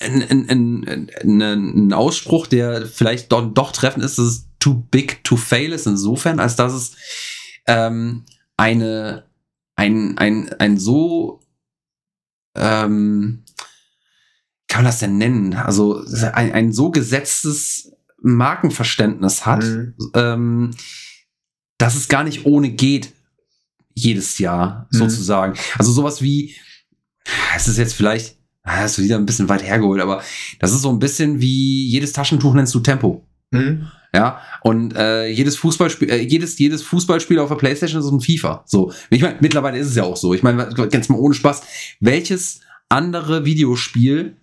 [0.02, 5.24] ein, ein, ein, ein, Ausspruch, der vielleicht doch, doch treffend ist, dass es too big
[5.24, 6.96] to fail ist, insofern, als dass es
[7.68, 8.26] ähm,
[8.58, 9.26] eine,
[9.76, 11.42] ein, ein, ein so,
[12.56, 13.44] ähm,
[14.68, 15.54] kann man das denn nennen?
[15.56, 19.96] Also ein, ein so gesetztes Markenverständnis hat, Mhm.
[20.14, 20.72] ähm,
[21.78, 23.14] dass es gar nicht ohne geht,
[23.94, 24.98] jedes Jahr Mhm.
[24.98, 25.54] sozusagen.
[25.78, 26.56] Also sowas wie,
[27.56, 28.38] es ist jetzt vielleicht,
[28.70, 30.22] ah, das ist wieder ein bisschen weit hergeholt, aber
[30.60, 33.26] das ist so ein bisschen wie jedes Taschentuch nennst du Tempo.
[33.52, 33.88] Mhm.
[34.14, 38.64] Ja, und äh, jedes Fußballspiel, äh, jedes, jedes Fußballspiel auf der Playstation ist ein FIFA.
[38.66, 40.34] So, ich meine, mittlerweile ist es ja auch so.
[40.34, 41.62] Ich meine, ganz mal ohne Spaß,
[42.00, 44.36] welches andere Videospiel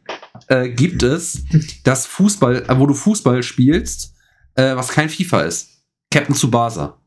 [0.48, 1.44] äh, gibt es,
[1.82, 4.14] das Fußball, äh, wo du Fußball spielst,
[4.54, 5.82] äh, was kein FIFA ist?
[6.12, 7.00] Captain Tsubasa.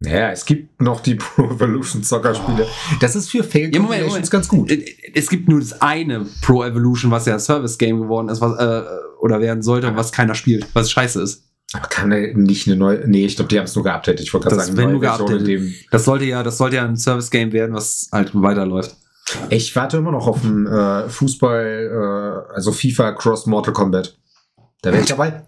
[0.00, 2.66] Naja, es gibt noch die Pro Evolution Soccer Spiele.
[3.00, 4.30] Das ist für Fail Ja, Moment, Moment.
[4.30, 4.70] ganz gut.
[4.70, 8.40] Äh, Es gibt nur das eine Pro Evolution, was ja ein Service Game geworden ist,
[8.40, 8.82] was äh,
[9.20, 11.44] oder werden sollte, was keiner spielt, was scheiße ist.
[11.72, 13.08] Aber kann da nicht eine neue.
[13.08, 14.20] Nee, ich glaube, die haben es nur geupdatet.
[14.20, 15.46] Ich wollte gerade sagen, wenn nur geupdatet.
[15.46, 15.74] dem.
[15.90, 18.94] Das sollte ja, das sollte ja ein Service Game werden, was halt weiterläuft.
[19.50, 24.16] Ich warte immer noch auf einen äh, Fußball, äh, also FIFA Cross Mortal Kombat.
[24.82, 25.42] Da wäre ich dabei.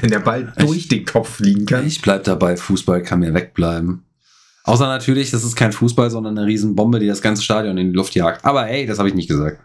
[0.00, 1.86] Wenn der Ball Ich- durch den Kopf fliegen kann.
[1.86, 4.04] Ich bleib dabei, Fußball kann mir wegbleiben.
[4.64, 7.96] Außer natürlich, das ist kein Fußball, sondern eine Riesenbombe, die das ganze Stadion in die
[7.96, 8.44] Luft jagt.
[8.44, 9.58] Aber hey, das habe ich nicht gesagt.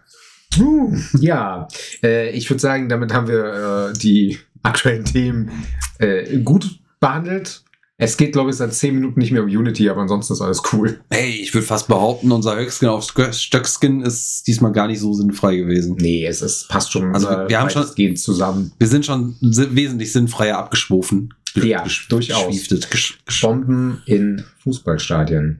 [1.20, 1.68] Ja,
[2.04, 5.52] äh, ich würde sagen, damit haben wir äh, die aktuellen Themen
[5.98, 7.63] äh, gut behandelt.
[7.98, 10.64] Es geht, glaube ich, seit 10 Minuten nicht mehr um Unity, aber ansonsten ist alles
[10.74, 11.00] cool.
[11.12, 15.14] Hey, ich würde fast behaupten, unser Höchskin auf Stö- Stöckskin ist diesmal gar nicht so
[15.14, 15.96] sinnfrei gewesen.
[16.00, 17.14] Nee, es ist, passt schon.
[17.14, 18.72] Also, wir haben schon- Gehen zusammen.
[18.80, 21.34] Wir sind schon wesentlich sinnfreier abgeschwofen.
[21.56, 22.48] Ja, durchaus.
[22.48, 25.60] geschwieftet, gesch- gesch- Bomben in Fußballstadien.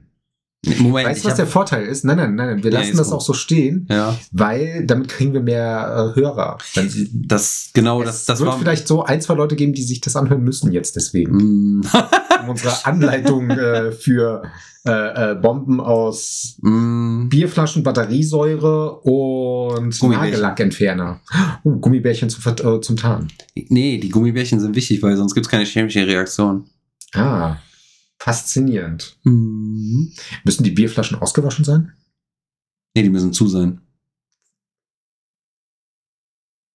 [0.78, 2.04] Moment, weißt du, was der Vorteil ist?
[2.04, 2.64] Nein, nein, nein, nein.
[2.64, 3.18] Wir lassen jetzt das komm.
[3.18, 6.58] auch so stehen, ja, weil damit kriegen wir mehr äh, Hörer.
[6.74, 10.00] Das genau, es das, das wird war vielleicht so ein, zwei Leute geben, die sich
[10.00, 11.78] das anhören müssen jetzt deswegen.
[11.78, 11.82] Mm,
[12.42, 14.42] Um unsere Anleitung äh, für
[14.86, 20.30] äh, äh, Bomben aus mm, Bierflaschen, Batteriesäure und Gummibärchen.
[20.32, 21.20] Nagellackentferner.
[21.64, 23.32] Uh, Gummibärchen zum, äh, zum Tarnen.
[23.54, 26.66] nee, die Gummibärchen sind wichtig, weil sonst gibt es keine chemische Reaktion.
[27.14, 27.56] Ah,
[28.24, 29.18] faszinierend.
[29.24, 30.06] Mm.
[30.44, 31.92] Müssen die Bierflaschen ausgewaschen sein?
[32.96, 33.82] Nee, die müssen zu sein.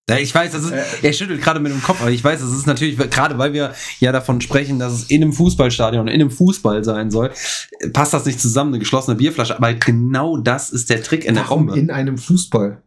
[0.08, 0.84] Ja, ich weiß, das ist, Äh.
[1.04, 3.74] er schüttelt gerade mit dem Kopf, aber ich weiß, das ist natürlich, gerade weil wir
[4.00, 7.32] ja davon sprechen, dass es in einem Fußballstadion, in einem Fußball sein soll,
[7.94, 11.44] passt das nicht zusammen, eine geschlossene Bierflasche, aber genau das ist der Trick in der
[11.46, 11.80] Warum Bombe.
[11.80, 12.84] in einem Fußball?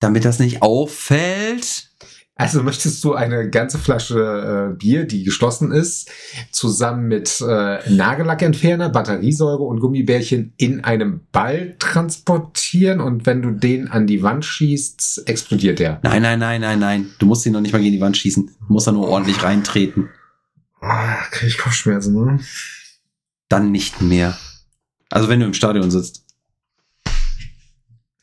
[0.00, 1.90] Damit das nicht auffällt.
[2.36, 6.10] Also möchtest du eine ganze Flasche äh, Bier, die geschlossen ist,
[6.50, 13.86] zusammen mit äh, Nagellackentferner, Batteriesäure und Gummibärchen in einem Ball transportieren und wenn du den
[13.86, 16.00] an die Wand schießt, explodiert der?
[16.02, 17.10] Nein, nein, nein, nein, nein.
[17.20, 18.46] Du musst ihn noch nicht mal gegen die Wand schießen.
[18.66, 20.08] Du musst da nur ordentlich reintreten.
[20.80, 22.40] Ah, krieg ich Kopfschmerzen, ne?
[23.48, 24.36] Dann nicht mehr.
[25.08, 26.23] Also wenn du im Stadion sitzt.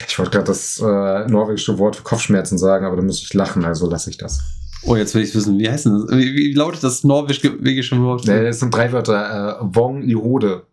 [0.07, 3.65] Ich wollte gerade das äh, norwegische Wort für Kopfschmerzen sagen, aber da muss ich lachen,
[3.65, 4.41] also lasse ich das.
[4.83, 6.17] Oh, jetzt will ich wissen, wie heißt denn das?
[6.17, 8.25] Wie, wie lautet das norwegische Wort?
[8.25, 9.59] Nee, das sind drei Wörter.
[9.59, 10.65] Äh, Wong i Hode.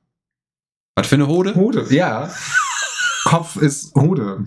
[0.97, 1.55] Was für eine Hode?
[1.55, 2.31] Hode, ja.
[3.25, 4.45] Kopf ist Hode.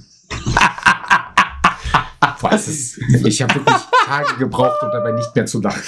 [2.42, 2.98] Was ist?
[3.26, 5.82] Ich habe wirklich Tage gebraucht, um dabei nicht mehr zu lachen.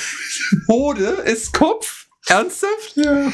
[0.68, 2.08] Hode ist Kopf?
[2.28, 2.96] Ernsthaft?
[2.96, 3.32] Ja.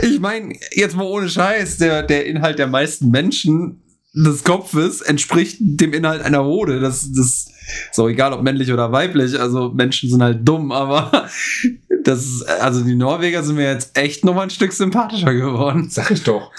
[0.00, 3.82] Ich meine, jetzt mal ohne Scheiß, der, der Inhalt der meisten Menschen
[4.14, 6.80] des Kopfes entspricht dem Inhalt einer Hode.
[6.80, 7.50] Das, das
[7.90, 9.38] ist auch egal, ob männlich oder weiblich.
[9.38, 11.10] Also Menschen sind halt dumm, aber
[12.04, 15.88] das ist, also die Norweger sind mir jetzt echt noch mal ein Stück sympathischer geworden.
[15.90, 16.52] Sag ich doch.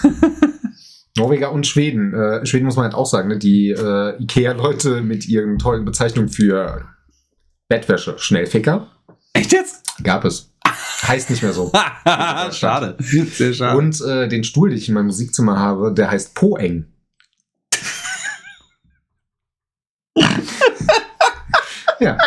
[1.16, 2.12] Norweger und Schweden.
[2.12, 3.38] Äh, Schweden muss man halt auch sagen, ne?
[3.38, 6.84] die äh, Ikea-Leute mit ihren tollen Bezeichnungen für
[7.68, 8.16] Bettwäsche.
[8.18, 8.88] Schnellficker
[9.32, 10.02] Echt jetzt?
[10.02, 10.50] gab es.
[11.02, 11.70] Heißt nicht mehr so.
[12.52, 12.96] schade.
[12.98, 13.76] Sehr schade.
[13.76, 16.86] Und äh, den Stuhl, den ich in meinem Musikzimmer habe, der heißt Poeng.
[22.00, 22.18] ja.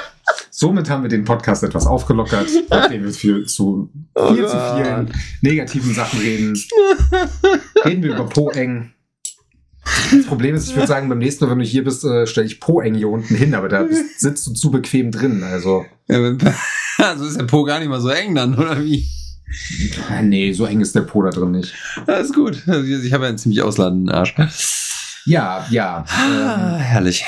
[0.61, 5.09] Somit haben wir den Podcast etwas aufgelockert, nachdem wir viel zu, Oh viel zu vielen
[5.39, 6.61] negativen Sachen reden.
[7.85, 8.91] Reden wir über Poeng.
[10.11, 12.45] Das Problem ist, ich würde sagen, beim nächsten Mal, wenn du hier bist, äh, stelle
[12.45, 15.43] ich Poeng hier unten hin, aber da bist, sitzt du zu bequem drin.
[15.43, 19.07] Also, also ist der Po gar nicht mal so eng dann, oder wie?
[20.09, 21.73] ah, nee, so eng ist der Po da drin nicht.
[22.05, 22.63] Das ist gut.
[22.67, 24.35] Also Ich habe ja einen ziemlich ausladenden Arsch.
[25.25, 26.03] Ja, ja.
[26.09, 27.23] Ah, Ähm, herrlich.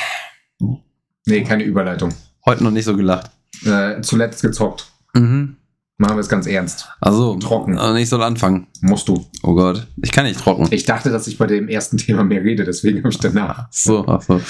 [1.25, 2.13] nee, keine Überleitung.
[2.45, 3.31] Heute noch nicht so gelacht.
[3.65, 4.87] Äh, zuletzt gezockt.
[5.13, 5.57] Mhm.
[5.97, 6.87] Machen wir es ganz ernst.
[6.99, 7.77] Also, Trocken.
[7.77, 8.65] Also ich soll anfangen.
[8.81, 9.23] Musst du.
[9.43, 9.85] Oh Gott.
[10.01, 10.67] Ich kann nicht trocken.
[10.71, 13.67] Ich dachte, dass ich bei dem ersten Thema mehr rede, deswegen habe ich danach.
[13.69, 14.41] So, ach so.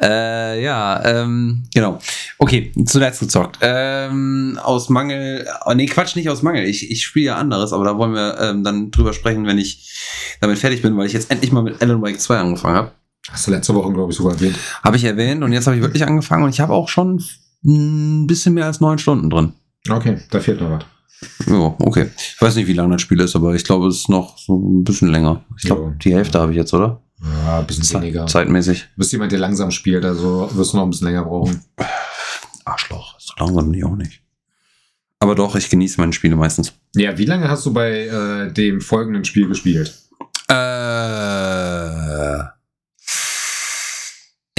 [0.00, 1.98] Äh, ja, ähm, genau.
[2.38, 3.58] Okay, zuletzt gezockt.
[3.60, 6.64] Ähm, aus Mangel, oh, nee, Quatsch, nicht aus Mangel.
[6.64, 10.38] Ich, ich spiele ja anderes, aber da wollen wir ähm, dann drüber sprechen, wenn ich
[10.40, 12.92] damit fertig bin, weil ich jetzt endlich mal mit Alan Wake 2 angefangen habe.
[13.30, 14.56] Hast du letzte Woche, glaube ich, sogar erwähnt.
[14.82, 17.22] Habe ich erwähnt und jetzt habe ich wirklich angefangen und ich habe auch schon
[17.64, 19.52] ein bisschen mehr als neun Stunden drin.
[19.90, 20.84] Okay, da fehlt noch was.
[21.46, 22.10] Ja, okay.
[22.16, 24.56] Ich weiß nicht, wie lange das Spiel ist, aber ich glaube, es ist noch so
[24.56, 25.44] ein bisschen länger.
[25.56, 25.90] Ich glaube, Ja.
[26.02, 27.02] die Hälfte habe ich jetzt, oder?
[27.44, 28.20] Ja, ein bisschen Ze- weniger.
[28.20, 28.88] Du Zeitmäßig.
[28.96, 31.60] bist jemand, der langsam spielt, also wirst du noch ein bisschen länger brauchen.
[32.64, 33.16] Arschloch.
[33.18, 34.22] So langsam bin ich auch nicht.
[35.20, 36.72] Aber doch, ich genieße meine Spiele meistens.
[36.94, 39.92] Ja, wie lange hast du bei äh, dem folgenden Spiel gespielt?
[40.48, 40.54] Äh,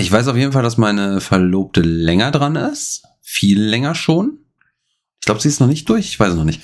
[0.10, 3.04] ich weiß auf jeden Fall, dass meine Verlobte länger dran ist.
[3.22, 4.39] Viel länger schon.
[5.19, 6.08] Ich glaube, sie ist noch nicht durch.
[6.08, 6.62] Ich weiß es noch nicht.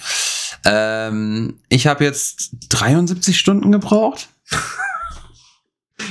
[0.66, 4.30] Ähm, ich habe jetzt 73 Stunden gebraucht.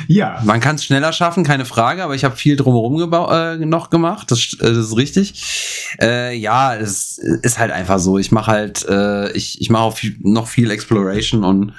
[0.06, 0.40] Ja.
[0.44, 4.30] Man kann es schneller schaffen, keine Frage, aber ich habe viel drumherum äh, noch gemacht.
[4.30, 5.96] Das, äh, das ist richtig.
[6.00, 8.16] Äh, ja, es ist halt einfach so.
[8.16, 11.74] Ich mache halt, äh, ich, ich mache auch viel, noch viel Exploration und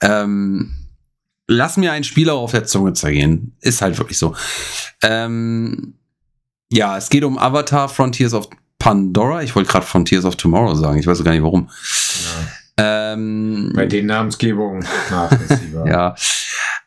[0.00, 0.81] ähm,
[1.52, 3.56] lass mir ein Spiel auch auf der Zunge zergehen.
[3.60, 4.34] Ist halt wirklich so.
[5.02, 5.94] Ähm,
[6.72, 9.42] ja, es geht um Avatar Frontiers of Pandora.
[9.42, 10.98] Ich wollte gerade Frontiers of Tomorrow sagen.
[10.98, 11.70] Ich weiß gar nicht warum.
[12.78, 15.86] Ähm, Bei den Namensgebungen nachvollziehbar.
[15.86, 16.14] ja.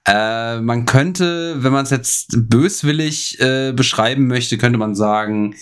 [0.08, 5.56] Äh, man könnte, wenn man es jetzt böswillig äh, beschreiben möchte, könnte man sagen,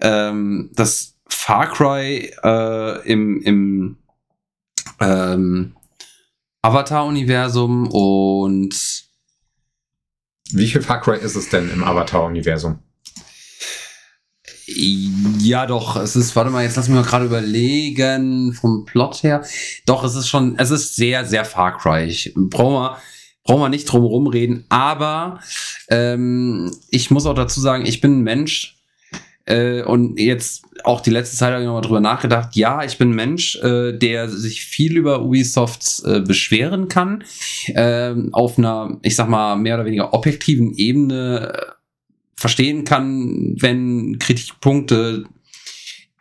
[0.00, 3.96] ähm, dass Far Cry äh, im, im
[5.00, 5.76] ähm,
[6.66, 8.74] Avatar-Universum und
[10.50, 12.80] Wie viel Far Cry ist es denn im Avatar-Universum?
[14.66, 19.44] Ja, doch, es ist, warte mal, jetzt lass mich mal gerade überlegen, vom Plot her.
[19.86, 22.04] Doch, es ist schon, es ist sehr, sehr Far Cry.
[22.04, 22.98] Ich, brauchen wir,
[23.44, 25.38] brauchen wir nicht drum herum reden, aber
[25.88, 28.75] ähm, ich muss auch dazu sagen, ich bin ein Mensch
[29.46, 32.54] äh, und jetzt auch die letzte Zeit habe ich nochmal drüber nachgedacht.
[32.56, 37.24] Ja, ich bin ein Mensch, äh, der sich viel über Ubisoft äh, beschweren kann,
[37.68, 41.72] ähm, auf einer, ich sag mal, mehr oder weniger objektiven Ebene äh,
[42.34, 45.24] verstehen kann, wenn Kritikpunkte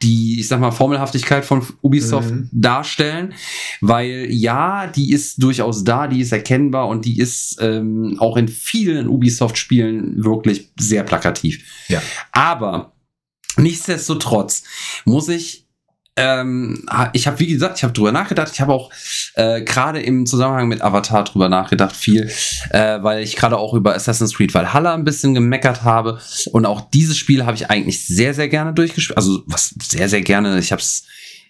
[0.01, 2.49] die, ich sag mal, Formelhaftigkeit von Ubisoft Mhm.
[2.51, 3.33] darstellen,
[3.81, 8.47] weil ja, die ist durchaus da, die ist erkennbar und die ist ähm, auch in
[8.47, 11.63] vielen Ubisoft-Spielen wirklich sehr plakativ.
[11.87, 12.01] Ja.
[12.31, 12.94] Aber
[13.57, 14.63] nichtsdestotrotz
[15.05, 15.65] muss ich
[16.17, 18.49] ähm, ich habe, wie gesagt, ich habe drüber nachgedacht.
[18.53, 18.89] Ich habe auch
[19.33, 22.31] äh, gerade im Zusammenhang mit Avatar drüber nachgedacht, viel,
[22.69, 26.19] äh, weil ich gerade auch über Assassin's Creed Valhalla ein bisschen gemeckert habe.
[26.51, 29.17] Und auch dieses Spiel habe ich eigentlich sehr, sehr gerne durchgespielt.
[29.17, 30.57] Also, was sehr, sehr gerne.
[30.57, 31.03] Ich habe es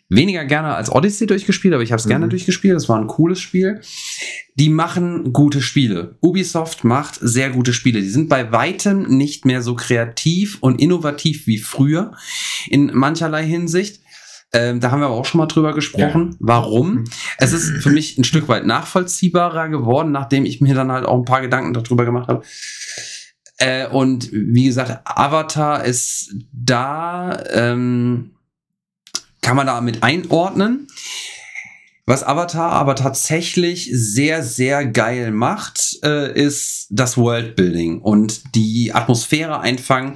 [0.10, 2.10] weniger gerne als Odyssey durchgespielt, aber ich habe es mhm.
[2.10, 2.76] gerne durchgespielt.
[2.76, 3.82] Es war ein cooles Spiel.
[4.56, 6.18] Die machen gute Spiele.
[6.22, 8.02] Ubisoft macht sehr gute Spiele.
[8.02, 12.12] Die sind bei weitem nicht mehr so kreativ und innovativ wie früher
[12.68, 14.02] in mancherlei Hinsicht.
[14.54, 16.32] Ähm, da haben wir aber auch schon mal drüber gesprochen.
[16.32, 16.38] Ja.
[16.40, 16.94] Warum?
[16.94, 17.04] Mhm.
[17.40, 21.18] Es ist für mich ein Stück weit nachvollziehbarer geworden, nachdem ich mir dann halt auch
[21.18, 22.44] ein paar Gedanken darüber gemacht habe.
[23.58, 28.35] Äh, und wie gesagt, Avatar ist da, ähm,
[29.46, 30.88] kann man da mit einordnen.
[32.08, 39.60] Was Avatar aber tatsächlich sehr, sehr geil macht, äh, ist das Worldbuilding und die Atmosphäre
[39.60, 40.14] einfangen,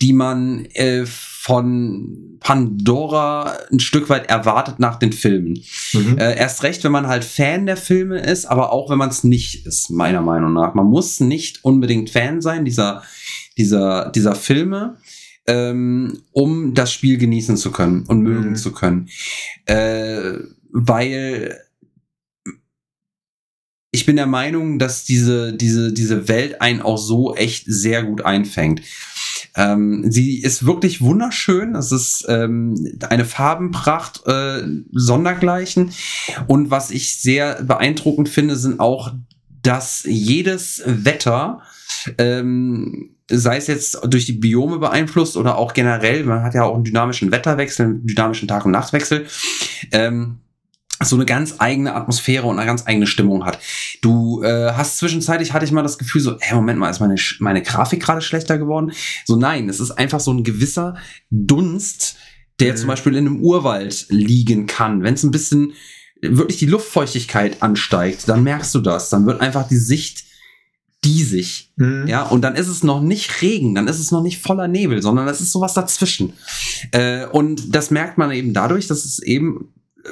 [0.00, 5.62] die man äh, von Pandora ein Stück weit erwartet nach den Filmen.
[5.92, 6.18] Mhm.
[6.18, 9.24] Äh, erst recht, wenn man halt Fan der Filme ist, aber auch wenn man es
[9.24, 10.74] nicht ist, meiner Meinung nach.
[10.74, 13.02] Man muss nicht unbedingt Fan sein dieser,
[13.56, 14.98] dieser, dieser Filme,
[15.46, 18.56] ähm, um das Spiel genießen zu können und mögen mhm.
[18.56, 19.08] zu können.
[19.66, 20.34] Äh,
[20.72, 21.58] weil
[23.92, 28.22] ich bin der Meinung, dass diese, diese, diese Welt einen auch so echt sehr gut
[28.22, 28.82] einfängt.
[29.54, 31.74] Ähm, sie ist wirklich wunderschön.
[31.74, 35.92] Es ist ähm, eine Farbenpracht äh, sondergleichen.
[36.46, 39.14] Und was ich sehr beeindruckend finde, sind auch,
[39.62, 41.62] dass jedes Wetter
[42.18, 46.74] ähm, sei es jetzt durch die Biome beeinflusst oder auch generell, man hat ja auch
[46.74, 49.26] einen dynamischen Wetterwechsel, einen dynamischen Tag- und Nachtwechsel,
[49.92, 50.38] ähm,
[51.04, 53.58] so eine ganz eigene Atmosphäre und eine ganz eigene Stimmung hat.
[54.00, 57.16] Du äh, hast zwischenzeitlich hatte ich mal das Gefühl so, hey, Moment mal, ist meine
[57.40, 58.92] meine Grafik gerade schlechter geworden?
[59.26, 60.96] So nein, es ist einfach so ein gewisser
[61.30, 62.16] Dunst,
[62.60, 62.76] der mhm.
[62.78, 65.02] zum Beispiel in einem Urwald liegen kann.
[65.02, 65.74] Wenn es ein bisschen
[66.22, 69.10] wirklich die Luftfeuchtigkeit ansteigt, dann merkst du das.
[69.10, 70.25] Dann wird einfach die Sicht
[71.06, 71.70] diesig.
[71.76, 72.06] Mhm.
[72.08, 75.00] Ja, und dann ist es noch nicht Regen, dann ist es noch nicht voller Nebel,
[75.00, 76.32] sondern es ist sowas dazwischen.
[76.90, 79.68] Äh, und das merkt man eben dadurch, dass es eben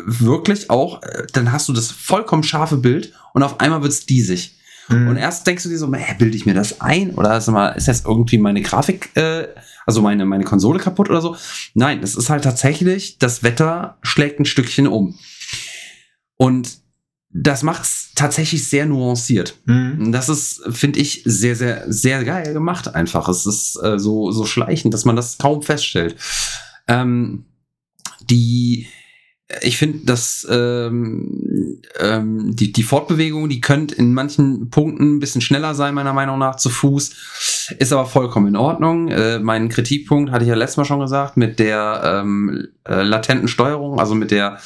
[0.06, 4.06] wirklich auch, äh, dann hast du das vollkommen scharfe Bild und auf einmal wird es
[4.06, 4.56] diesig.
[4.88, 5.08] Mhm.
[5.08, 7.10] Und erst denkst du dir so, hä, bilde ich mir das ein?
[7.14, 9.48] Oder ist, mal, ist das irgendwie meine Grafik, äh,
[9.86, 11.36] also meine, meine Konsole kaputt oder so?
[11.74, 15.18] Nein, es ist halt tatsächlich, das Wetter schlägt ein Stückchen um.
[16.36, 16.83] Und
[17.36, 19.58] das macht's tatsächlich sehr nuanciert.
[19.66, 20.12] Mhm.
[20.12, 23.28] Das ist, finde ich, sehr, sehr, sehr geil gemacht einfach.
[23.28, 26.14] Es ist äh, so, so schleichend, dass man das kaum feststellt.
[26.86, 27.46] Ähm,
[28.30, 28.86] die,
[29.62, 35.40] ich finde, dass ähm, ähm, die, die Fortbewegung, die könnte in manchen Punkten ein bisschen
[35.40, 37.72] schneller sein, meiner Meinung nach, zu Fuß.
[37.80, 39.08] Ist aber vollkommen in Ordnung.
[39.08, 43.48] Äh, mein Kritikpunkt hatte ich ja letztes Mal schon gesagt, mit der ähm, äh, latenten
[43.48, 44.60] Steuerung, also mit der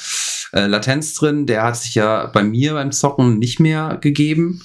[0.53, 4.61] äh, Latenz drin, der hat sich ja bei mir beim Zocken nicht mehr gegeben.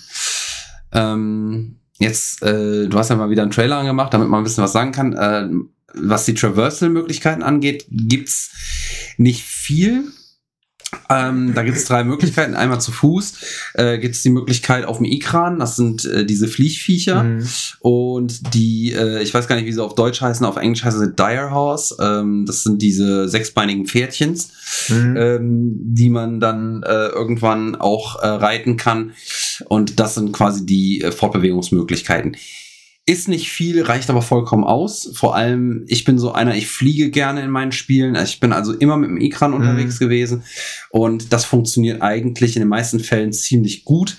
[0.93, 4.65] Ähm, jetzt, äh, du hast ja mal wieder einen Trailer angemacht, damit man ein bisschen
[4.65, 5.13] was sagen kann.
[5.13, 5.49] Äh,
[5.95, 8.51] was die Traversal-Möglichkeiten angeht, gibt's
[9.17, 10.05] nicht viel.
[11.11, 12.55] Ähm, da gibt es drei Möglichkeiten.
[12.55, 13.35] Einmal zu Fuß
[13.75, 17.23] äh, gibt es die Möglichkeit auf dem Ikran, das sind äh, diese Fliechviecher.
[17.23, 17.47] Mhm.
[17.81, 21.01] Und die, äh, ich weiß gar nicht, wie sie auf Deutsch heißen, auf Englisch heißen
[21.01, 21.97] sie Dire Horse.
[22.01, 24.51] Ähm, das sind diese sechsbeinigen Pferdchens,
[24.89, 25.17] mhm.
[25.17, 29.13] ähm, die man dann äh, irgendwann auch äh, reiten kann.
[29.67, 32.37] Und das sind quasi die äh, Fortbewegungsmöglichkeiten.
[33.07, 35.11] Ist nicht viel, reicht aber vollkommen aus.
[35.15, 38.15] Vor allem, ich bin so einer, ich fliege gerne in meinen Spielen.
[38.15, 39.59] Ich bin also immer mit dem Ekran mhm.
[39.59, 40.43] unterwegs gewesen.
[40.89, 44.17] Und das funktioniert eigentlich in den meisten Fällen ziemlich gut.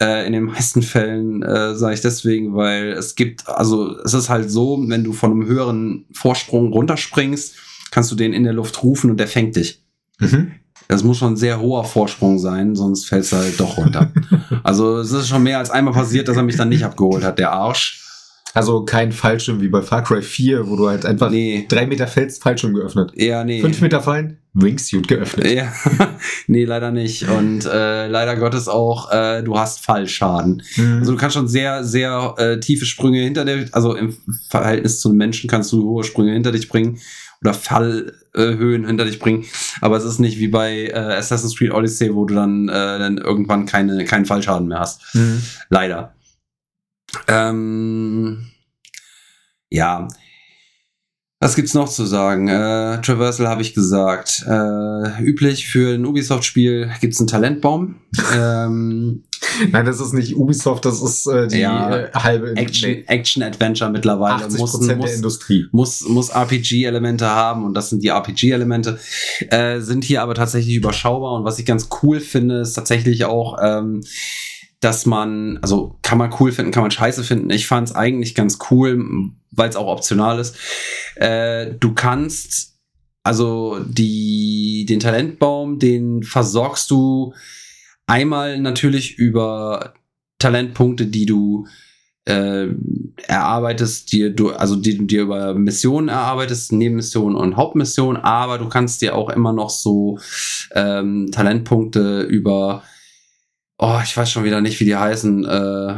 [0.00, 4.28] Äh, in den meisten Fällen äh, sage ich deswegen, weil es gibt, also es ist
[4.28, 7.56] halt so, wenn du von einem höheren Vorsprung runterspringst,
[7.90, 9.82] kannst du den in der Luft rufen und der fängt dich.
[10.18, 10.52] Mhm.
[10.88, 14.12] Das muss schon ein sehr hoher Vorsprung sein, sonst fällst du halt doch runter.
[14.62, 17.38] also es ist schon mehr als einmal passiert, dass er mich dann nicht abgeholt hat,
[17.38, 18.07] der Arsch.
[18.54, 21.66] Also kein Fallschirm wie bei Far Cry 4, wo du halt einfach nee.
[21.68, 23.12] drei Meter fällst, Fallschirm geöffnet.
[23.14, 23.60] Ja, nee.
[23.60, 25.50] Fünf Meter fallen, Wingsuit geöffnet.
[25.50, 25.72] Ja,
[26.46, 27.28] nee, leider nicht.
[27.28, 30.62] Und äh, leider Gottes auch, äh, du hast Fallschaden.
[30.76, 30.98] Mhm.
[31.00, 34.16] Also du kannst schon sehr, sehr äh, tiefe Sprünge hinter dir, also im
[34.48, 36.98] Verhältnis zu Menschen kannst du hohe Sprünge hinter dich bringen
[37.40, 39.44] oder Fallhöhen hinter dich bringen.
[39.80, 43.18] Aber es ist nicht wie bei äh, Assassin's Creed Odyssey, wo du dann, äh, dann
[43.18, 45.14] irgendwann keine, keinen Fallschaden mehr hast.
[45.14, 45.42] Mhm.
[45.68, 46.14] Leider.
[47.26, 48.50] Ähm,
[49.70, 50.08] ja.
[51.40, 52.48] Was gibt's noch zu sagen?
[52.48, 54.44] Äh, Traversal habe ich gesagt.
[54.46, 57.96] Äh, üblich für ein Ubisoft-Spiel gibt's einen Talentbaum.
[58.34, 59.24] ähm,
[59.70, 63.42] Nein, das ist nicht Ubisoft, das ist äh, die Ja, äh, halbe Action, nee, Action
[63.42, 65.66] Adventure mittlerweile 80 muss, Prozent der muss, Industrie.
[65.72, 68.98] muss, muss RPG-Elemente haben und das sind die RPG-Elemente,
[69.50, 73.58] äh, sind hier aber tatsächlich überschaubar und was ich ganz cool finde, ist tatsächlich auch,
[73.62, 74.02] ähm,
[74.80, 77.50] dass man, also kann man cool finden, kann man scheiße finden.
[77.50, 80.56] Ich fand es eigentlich ganz cool, weil es auch optional ist.
[81.16, 82.78] Äh, du kannst
[83.28, 87.34] also die, den Talentbaum, den versorgst du
[88.06, 89.92] einmal natürlich über
[90.38, 91.66] Talentpunkte, die du
[92.24, 92.68] äh,
[93.26, 98.68] erarbeitest, die du, also die du dir über Missionen erarbeitest, Nebenmissionen und Hauptmissionen, aber du
[98.70, 100.18] kannst dir auch immer noch so
[100.74, 102.82] ähm, Talentpunkte über
[103.80, 105.44] Oh, ich weiß schon wieder nicht, wie die heißen.
[105.44, 105.94] Äh,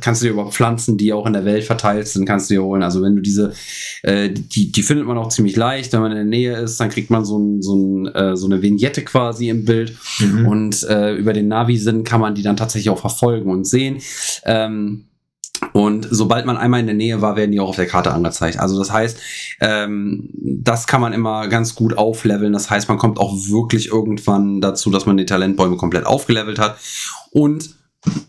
[0.00, 2.62] kannst du dir über Pflanzen, die auch in der Welt verteilt sind, kannst du dir
[2.62, 2.84] holen.
[2.84, 3.52] Also wenn du diese,
[4.02, 6.88] äh, die, die findet man auch ziemlich leicht, wenn man in der Nähe ist, dann
[6.88, 9.96] kriegt man so, ein, so, ein, äh, so eine Vignette quasi im Bild.
[10.20, 10.46] Mhm.
[10.46, 13.98] Und äh, über den Navi-Sinn kann man die dann tatsächlich auch verfolgen und sehen.
[14.44, 15.06] Ähm,
[15.72, 18.58] und sobald man einmal in der Nähe war, werden die auch auf der Karte angezeigt.
[18.58, 19.20] Also das heißt,
[19.60, 22.52] ähm, das kann man immer ganz gut aufleveln.
[22.52, 26.78] Das heißt, man kommt auch wirklich irgendwann dazu, dass man die Talentbäume komplett aufgelevelt hat.
[27.30, 27.74] Und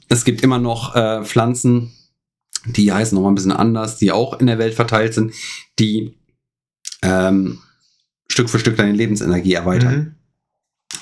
[0.10, 1.94] es gibt immer noch äh, Pflanzen,
[2.66, 5.34] die heißen nochmal ein bisschen anders, die auch in der Welt verteilt sind,
[5.80, 6.18] die
[7.02, 7.60] ähm,
[8.30, 9.96] Stück für Stück deine Lebensenergie erweitern.
[9.96, 10.16] Mhm.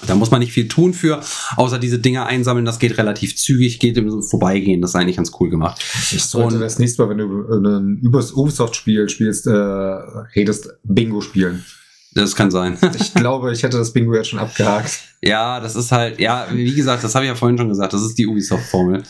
[0.08, 1.22] Da muss man nicht viel tun für,
[1.56, 2.66] außer diese Dinger einsammeln.
[2.66, 4.82] Das geht relativ zügig, geht im Vorbeigehen.
[4.82, 5.84] Das ist eigentlich ganz cool gemacht.
[6.12, 7.26] Ich sollte Und- das nächste Mal, wenn du
[7.70, 11.66] ein übers Ubisoft-Spiel spielst, äh, redest, Bingo spielen.
[12.14, 12.78] Das kann sein.
[13.00, 15.00] Ich glaube, ich hätte das Bingo jetzt schon abgehakt.
[15.22, 18.04] Ja, das ist halt, ja, wie gesagt, das habe ich ja vorhin schon gesagt, das
[18.04, 19.04] ist die Ubisoft-Formel.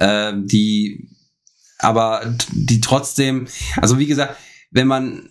[0.00, 1.08] Ähm, die,
[1.78, 4.36] aber die trotzdem, also wie gesagt,
[4.70, 5.28] wenn man,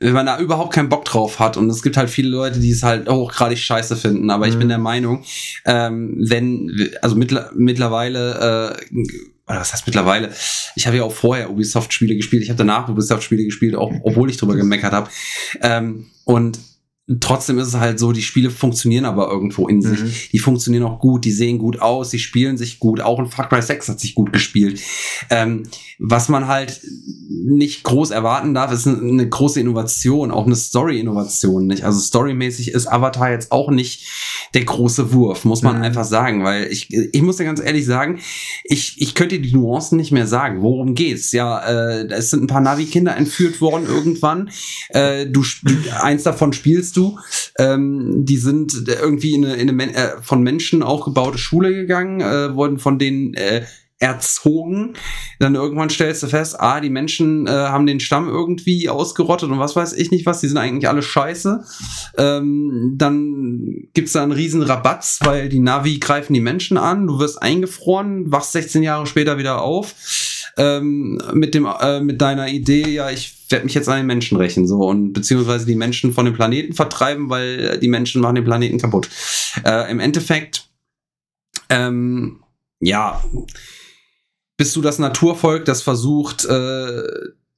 [0.00, 2.70] wenn man da überhaupt keinen Bock drauf hat und es gibt halt viele Leute, die
[2.70, 4.58] es halt hochgradig scheiße finden, aber ich Mhm.
[4.60, 5.24] bin der Meinung,
[5.64, 8.96] ähm, wenn, also mittler, mittlerweile, äh,
[9.48, 10.30] oder was heißt mittlerweile?
[10.76, 14.36] Ich habe ja auch vorher Ubisoft-Spiele gespielt, ich habe danach Ubisoft-Spiele gespielt, auch, obwohl ich
[14.36, 15.08] drüber gemeckert habe.
[15.62, 16.58] Ähm, und
[17.20, 20.00] trotzdem ist es halt so, die Spiele funktionieren aber irgendwo in sich.
[20.00, 20.12] Mhm.
[20.32, 23.00] Die funktionieren auch gut, die sehen gut aus, die spielen sich gut.
[23.00, 24.80] Auch ein Far Cry 6 hat sich gut gespielt.
[25.30, 25.62] Ähm,
[25.98, 26.80] was man halt
[27.30, 31.66] nicht groß erwarten darf, ist eine, große Innovation, auch eine Story-Innovation.
[31.66, 31.84] Nicht?
[31.84, 34.06] Also storymäßig ist Avatar jetzt auch nicht
[34.54, 35.82] der große Wurf, muss man Mhm.
[35.82, 36.44] einfach sagen.
[36.44, 38.20] Weil ich, ich muss ja ganz ehrlich sagen,
[38.64, 40.60] ich, ich könnte die Nuancen nicht mehr sagen.
[40.60, 41.32] Worum geht's?
[41.32, 44.50] Ja, äh, es sind ein paar Navi-Kinder entführt worden irgendwann.
[44.90, 45.42] Äh, du
[46.02, 46.97] eins davon spielst du.
[47.58, 52.54] Ähm, die sind irgendwie in eine, in eine äh, von Menschen aufgebaute Schule gegangen, äh,
[52.54, 53.64] wurden von denen äh,
[54.00, 54.94] erzogen.
[55.40, 59.58] Dann irgendwann stellst du fest, ah, die Menschen äh, haben den Stamm irgendwie ausgerottet und
[59.58, 61.64] was weiß ich nicht was, die sind eigentlich alle scheiße.
[62.16, 67.18] Ähm, dann gibt's da einen riesen Rabatz, weil die Navi greifen die Menschen an, du
[67.18, 69.94] wirst eingefroren, wachst 16 Jahre später wieder auf
[70.58, 74.36] ähm, mit dem äh, mit deiner Idee, ja, ich werde mich jetzt an den Menschen
[74.36, 78.44] rächen, so und beziehungsweise die Menschen von dem Planeten vertreiben, weil die Menschen machen den
[78.44, 79.08] Planeten kaputt.
[79.64, 80.68] Äh, Im Endeffekt,
[81.70, 82.42] ähm,
[82.80, 83.22] ja,
[84.56, 87.02] bist du das Naturvolk, das versucht äh,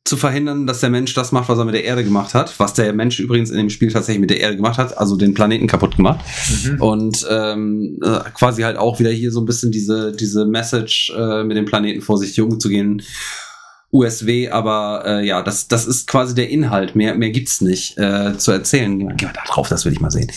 [0.04, 2.74] zu verhindern, dass der Mensch das macht, was er mit der Erde gemacht hat, was
[2.74, 5.66] der Mensch übrigens in dem Spiel tatsächlich mit der Erde gemacht hat, also den Planeten
[5.66, 6.24] kaputt gemacht.
[6.64, 6.82] Mhm.
[6.82, 11.44] Und ähm, äh, quasi halt auch wieder hier so ein bisschen diese, diese Message äh,
[11.44, 13.02] mit dem Planeten vorsichtig umzugehen.
[13.92, 16.94] USW, aber äh, ja, das, das ist quasi der Inhalt.
[16.94, 18.98] Mehr, mehr gibt's nicht äh, zu erzählen.
[19.16, 20.30] Gehen wir da drauf, das will ich mal sehen.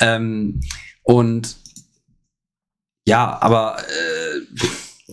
[0.00, 0.60] Ähm,
[1.02, 1.56] und
[3.06, 4.64] ja, aber äh,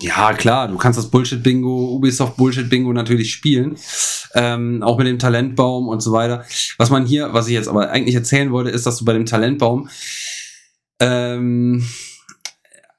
[0.02, 3.78] ja, klar, du kannst das Bullshit-Bingo, Ubisoft Bullshit-Bingo natürlich spielen.
[4.34, 6.45] Ähm, auch mit dem Talentbaum und so weiter.
[6.78, 9.26] Was man hier, was ich jetzt aber eigentlich erzählen wollte, ist, dass du bei dem
[9.26, 9.89] Talentbaum
[10.99, 11.86] ähm,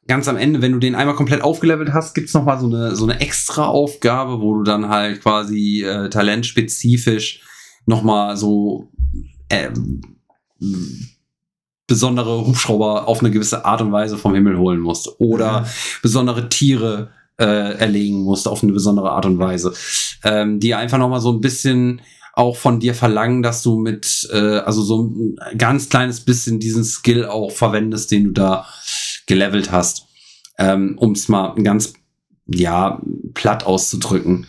[0.06, 2.94] ganz am Ende, wenn du den einmal komplett aufgelevelt hast, gibt's noch mal so eine,
[2.94, 7.40] so eine extra Aufgabe, wo du dann halt quasi äh, talentspezifisch
[7.86, 8.90] noch mal so
[9.48, 10.00] ähm,
[11.92, 15.66] besondere Hubschrauber auf eine gewisse Art und Weise vom Himmel holen musst oder Mhm.
[16.00, 17.44] besondere Tiere äh,
[17.78, 19.74] erlegen musst auf eine besondere Art und Weise,
[20.24, 22.00] ähm, die einfach noch mal so ein bisschen
[22.34, 26.82] auch von dir verlangen, dass du mit, äh, also so ein ganz kleines bisschen diesen
[26.84, 28.64] Skill auch verwendest, den du da
[29.26, 30.06] gelevelt hast,
[30.58, 31.92] ähm, um es mal ganz,
[32.46, 33.02] ja,
[33.34, 34.46] platt auszudrücken.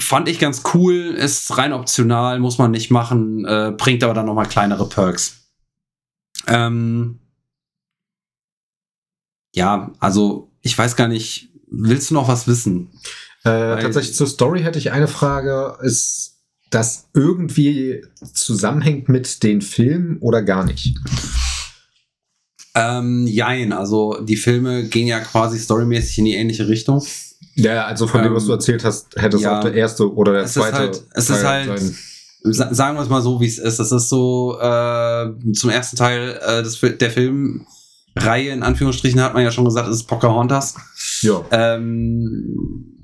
[0.00, 4.26] Fand ich ganz cool, ist rein optional, muss man nicht machen, äh, bringt aber dann
[4.26, 5.48] noch mal kleinere Perks.
[6.46, 7.18] Ähm,
[9.54, 12.90] ja, also ich weiß gar nicht, willst du noch was wissen?
[13.44, 15.76] Äh, tatsächlich zur Story hätte ich eine Frage.
[15.82, 16.36] Ist
[16.70, 20.94] das irgendwie zusammenhängt mit den Filmen oder gar nicht?
[22.74, 27.04] Ähm, jein, also die Filme gehen ja quasi storymäßig in die ähnliche Richtung.
[27.54, 29.58] Ja, also von dem, was du Ähm, erzählt hast, hätte es ja.
[29.58, 30.76] auch der erste oder der Es ist zweite.
[30.76, 31.96] halt- es ist Teil halt- sein.
[32.44, 33.78] Sa sagen wir es mal so, wie es ist.
[33.80, 39.42] Das ist so äh, zum ersten Teil äh, des, der Filmreihe, in Anführungsstrichen, hat man
[39.42, 40.76] ja schon gesagt, es ist Pocahontas.
[41.22, 41.44] Ja.
[41.50, 42.94] Ähm,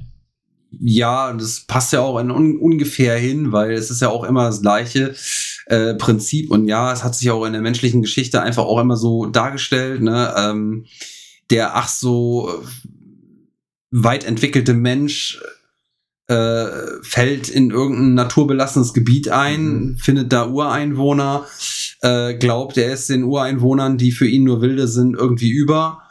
[0.81, 4.47] ja, das passt ja auch in un ungefähr hin, weil es ist ja auch immer
[4.47, 5.15] das gleiche
[5.67, 8.97] äh, Prinzip und ja, es hat sich auch in der menschlichen Geschichte einfach auch immer
[8.97, 10.33] so dargestellt, ne?
[10.37, 10.87] Ähm,
[11.51, 12.63] der ach so
[13.97, 15.41] weit entwickelte Mensch
[16.27, 16.67] äh,
[17.03, 19.97] fällt in irgendein naturbelassenes Gebiet ein, Mhm.
[19.99, 21.47] findet da Ureinwohner,
[22.01, 26.03] äh, glaubt, er ist den Ureinwohnern, die für ihn nur Wilde sind, irgendwie über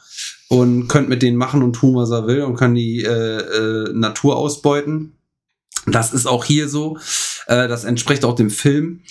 [0.49, 3.93] und könnte mit denen machen und tun, was er will und kann die äh, äh,
[3.93, 5.13] Natur ausbeuten.
[5.87, 6.97] Das ist auch hier so.
[7.47, 9.01] Äh, das entspricht auch dem Film.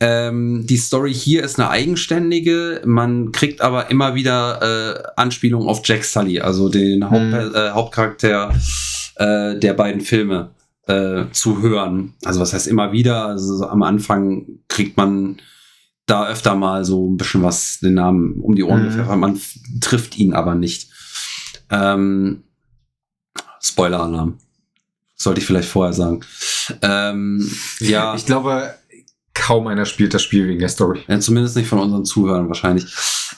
[0.00, 2.80] Ähm, die Story hier ist eine eigenständige.
[2.84, 7.54] Man kriegt aber immer wieder äh, Anspielungen auf Jack Sully, also den Haupt Mhm.
[7.54, 8.54] äh, Hauptcharakter
[9.16, 10.54] äh, der beiden Filme
[10.86, 12.14] äh, zu hören.
[12.24, 13.26] Also was heißt immer wieder?
[13.26, 15.40] Also so am Anfang kriegt man
[16.06, 18.88] da öfter mal so ein bisschen was den Namen um die Ohren Mhm.
[18.88, 19.18] gepfeffert.
[19.18, 19.40] Man
[19.80, 20.88] trifft ihn aber nicht.
[21.70, 22.44] Ähm,
[23.62, 24.38] Spoiler-Alarm.
[25.20, 26.20] Sollte ich vielleicht vorher sagen.
[26.80, 28.74] Ähm, ja, Ich glaube,
[29.34, 31.00] kaum einer spielt das Spiel wegen der Story.
[31.08, 32.86] ja, zumindest nicht von unseren Zuhörern wahrscheinlich.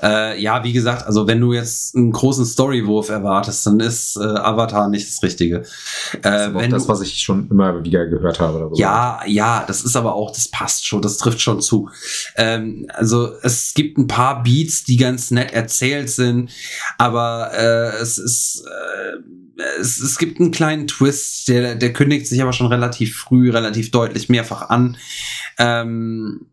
[0.02, 4.24] Äh, ja, wie gesagt, also wenn du jetzt einen großen Storywurf erwartest, dann ist äh,
[4.24, 5.60] Avatar nicht das Richtige.
[5.60, 8.58] Das ist Äh, wenn das, was ich schon immer wieder gehört habe.
[8.58, 8.76] darüber.
[8.76, 11.88] ja, ja, das ist aber auch, das passt schon, das trifft schon zu.
[12.36, 16.50] Ähm, also es gibt ein paar Beats, die ganz nett erzählt sind,
[16.98, 22.42] aber äh, es ist, äh, es, es gibt einen kleinen Twist, der, der kündigt sich
[22.42, 24.96] aber schon relativ früh, relativ deutlich mehrfach an.
[25.58, 26.46] Ähm,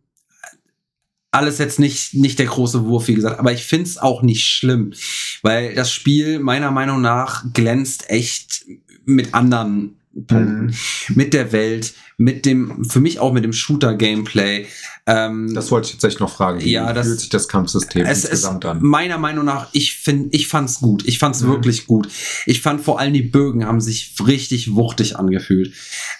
[1.31, 4.93] alles jetzt nicht, nicht der große Wurf, wie gesagt, aber ich find's auch nicht schlimm,
[5.41, 8.65] weil das Spiel meiner Meinung nach glänzt echt
[9.05, 9.95] mit anderen
[10.27, 10.73] Punkten Mhm.
[11.15, 14.65] mit der Welt, mit dem, für mich auch mit dem Shooter-Gameplay.
[15.05, 16.61] Ähm, Das wollte ich tatsächlich noch fragen.
[16.61, 18.79] Wie Ja, das- fühlt sich das Kampfsystem es ist insgesamt an?
[18.81, 21.07] meiner Meinung nach, ich finde, ich fand's gut.
[21.07, 21.47] Ich fand's Mhm.
[21.49, 22.09] wirklich gut.
[22.47, 25.73] Ich fand vor allem die Bögen haben sich richtig wuchtig angefühlt.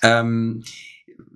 [0.03, 0.63] Ähm,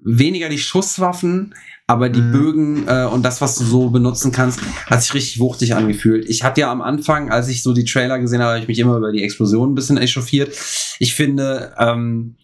[0.04, 1.54] weniger die Schusswaffen,
[1.88, 2.32] aber die Mhm.
[2.32, 6.30] Bögen äh, und das, was du so benutzen kannst, hat sich richtig wuchtig angefühlt.
[6.30, 8.80] Ich hatte ja am Anfang, als ich so die Trailer gesehen habe, habe ich mich
[8.80, 10.56] immer über die Explosion ein bisschen echauffiert.
[11.00, 12.36] Ich finde, ähm,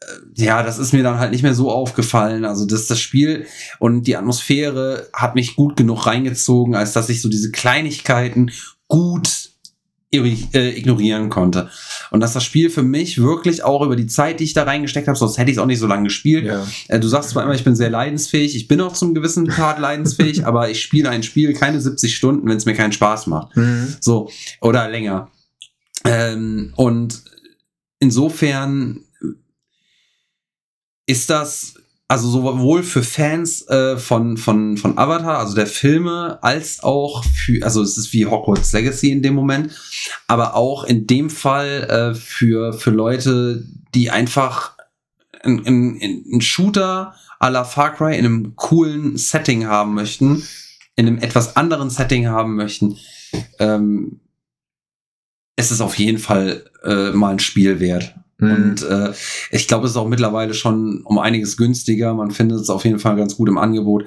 [0.00, 2.44] äh, ja, das ist mir dann halt nicht mehr so aufgefallen.
[2.44, 3.46] Also das, das Spiel
[3.78, 8.50] und die Atmosphäre hat mich gut genug reingezogen, als dass ich so diese Kleinigkeiten
[8.86, 9.50] gut
[10.10, 11.68] ignorieren konnte.
[12.10, 15.06] Und dass das Spiel für mich wirklich auch über die Zeit, die ich da reingesteckt
[15.06, 16.66] habe, sonst hätte ich es auch nicht so lange gespielt, Ja.
[16.88, 19.78] äh, Du sagst zwar immer, ich bin sehr leidensfähig, ich bin auch zum gewissen Part
[19.80, 23.54] leidensfähig, aber ich spiele ein Spiel keine 70 Stunden, wenn es mir keinen Spaß macht.
[23.56, 23.96] Mhm.
[24.00, 24.30] So,
[24.62, 25.30] oder länger.
[26.04, 27.22] Ähm, und
[28.00, 29.00] insofern
[31.06, 31.74] ist das
[32.08, 37.62] also sowohl für Fans äh, von, von, von Avatar, also der Filme, als auch für,
[37.62, 39.78] also es ist wie Hogwarts Legacy in dem Moment,
[40.26, 43.62] aber auch in dem Fall äh, für, für Leute,
[43.94, 44.76] die einfach
[45.42, 50.42] einen ein Shooter à la Far Cry in einem coolen Setting haben möchten,
[50.96, 52.96] in einem etwas anderen Setting haben möchten,
[53.58, 54.20] ähm,
[55.56, 58.14] es ist auf jeden Fall äh, mal ein Spiel wert.
[58.38, 58.50] Mhm.
[58.50, 59.12] Und äh,
[59.50, 62.14] ich glaube, es ist auch mittlerweile schon um einiges günstiger.
[62.14, 64.06] Man findet es auf jeden Fall ganz gut im Angebot.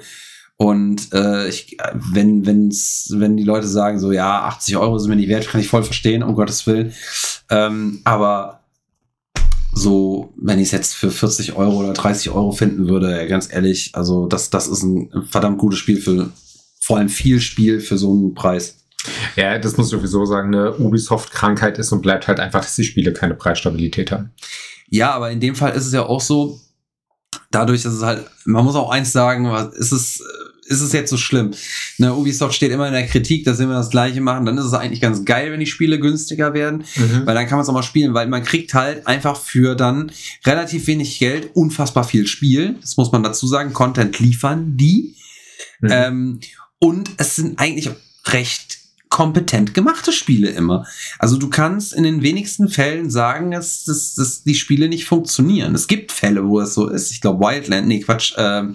[0.56, 5.16] Und äh, ich, wenn, wenn's, wenn die Leute sagen, so ja, 80 Euro sind mir
[5.16, 6.92] nicht wert, kann ich voll verstehen, um Gottes Willen.
[7.50, 8.60] Ähm, aber
[9.74, 13.90] so, wenn ich es jetzt für 40 Euro oder 30 Euro finden würde, ganz ehrlich,
[13.94, 16.30] also das, das ist ein verdammt gutes Spiel für
[16.80, 18.81] vor allem viel Spiel für so einen Preis.
[19.36, 22.84] Ja, das muss ich sowieso sagen, eine Ubisoft-Krankheit ist und bleibt halt einfach, dass die
[22.84, 24.30] Spiele keine Preisstabilität haben.
[24.88, 26.60] Ja, aber in dem Fall ist es ja auch so,
[27.50, 30.22] dadurch, dass es halt, man muss auch eins sagen, was- ist es,
[30.66, 31.50] ist es jetzt so schlimm?
[31.98, 34.64] Ne, Ubisoft steht immer in der Kritik, dass sie immer das Gleiche machen, dann ist
[34.66, 36.84] es eigentlich ganz geil, wenn die Spiele günstiger werden,
[37.24, 40.12] weil dann kann man es auch mal spielen, weil man kriegt halt einfach für dann
[40.46, 45.16] relativ wenig Geld unfassbar viel Spiel, das muss man dazu sagen, Content liefern die,
[45.80, 45.88] Mhm.
[45.90, 46.40] ähm,
[46.78, 47.90] und es sind eigentlich
[48.26, 48.78] recht
[49.12, 50.86] kompetent gemachte Spiele immer.
[51.18, 55.74] Also du kannst in den wenigsten Fällen sagen, dass, dass, dass die Spiele nicht funktionieren.
[55.74, 57.10] Es gibt Fälle, wo es so ist.
[57.10, 58.74] Ich glaube, Wildland, nee, Quatsch, ähm,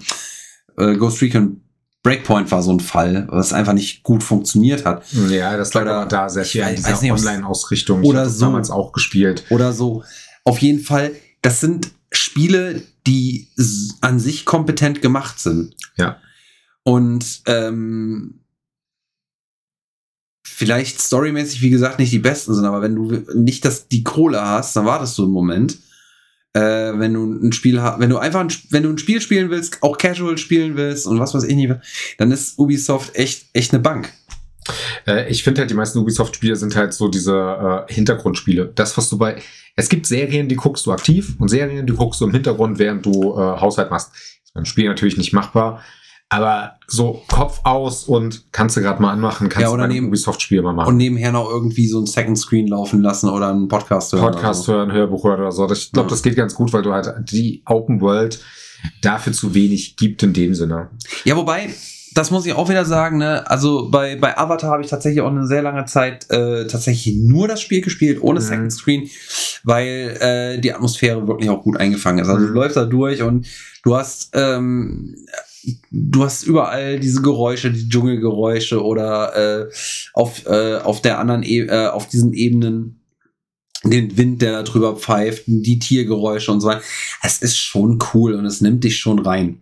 [0.78, 1.60] äh, Ghost Recon
[2.04, 5.02] Breakpoint war so ein Fall, was einfach nicht gut funktioniert hat.
[5.28, 8.04] ja, das lag aber da sehr viel an dieser Online-Ausrichtung.
[8.04, 8.46] oder so.
[8.46, 9.44] damals auch gespielt.
[9.50, 10.04] Oder so.
[10.44, 13.48] Auf jeden Fall, das sind Spiele, die
[14.00, 15.74] an sich kompetent gemacht sind.
[15.96, 16.18] Ja.
[16.84, 18.37] Und ähm,
[20.48, 24.40] vielleicht storymäßig, wie gesagt, nicht die besten sind, aber wenn du nicht das, die Kohle
[24.40, 25.78] hast, dann wartest du einen Moment.
[26.54, 29.82] Äh, wenn du ein Spiel wenn du einfach ein, wenn du ein Spiel spielen willst,
[29.82, 31.74] auch casual spielen willst und was weiß ich nicht,
[32.16, 34.12] dann ist Ubisoft echt, echt eine Bank.
[35.06, 38.72] Äh, ich finde halt, die meisten Ubisoft-Spiele sind halt so diese äh, Hintergrundspiele.
[38.74, 39.40] Das, was du bei.
[39.76, 43.06] Es gibt Serien, die guckst du aktiv und Serien, die guckst du im Hintergrund, während
[43.06, 44.10] du äh, Haushalt machst.
[44.42, 45.82] Ist beim Spiel natürlich nicht machbar.
[46.30, 50.08] Aber so Kopf aus und kannst du gerade mal anmachen, kannst Ja, oder du einem
[50.08, 50.88] Ubisoft-Spiel mal machen.
[50.88, 54.22] Und nebenher noch irgendwie so ein Second Screen laufen lassen oder einen Podcast hören.
[54.32, 55.70] Podcast oder hören, Hörbuch hören oder so.
[55.72, 56.10] Ich glaube, Ja.
[56.10, 58.40] das geht ganz gut, weil du halt die Open World
[59.00, 60.90] dafür zu wenig gibt in dem Sinne.
[60.98, 61.08] so.
[61.24, 61.70] Ja, wobei,
[62.14, 63.48] das muss ich auch wieder sagen, ne?
[63.50, 67.48] Also bei, bei Avatar habe ich tatsächlich auch eine sehr lange Zeit äh, tatsächlich nur
[67.48, 68.44] das Spiel gespielt, ohne Mhm.
[68.44, 69.08] Second Screen,
[69.64, 72.28] weil äh, die Atmosphäre wirklich auch gut eingefangen ist.
[72.28, 72.54] Also du Mhm.
[72.54, 73.46] läufst da durch und
[73.82, 75.16] du hast ähm,
[75.90, 79.72] du hast überall diese Geräusche, die Dschungelgeräusche oder äh,
[80.14, 82.94] auf, äh, auf der anderen, e äh, auf diesen Ebenen
[83.84, 86.82] den Wind, der da drüber pfeift, die Tiergeräusche und so weiter.
[87.22, 89.60] Es ist schon cool und es nimmt dich schon rein.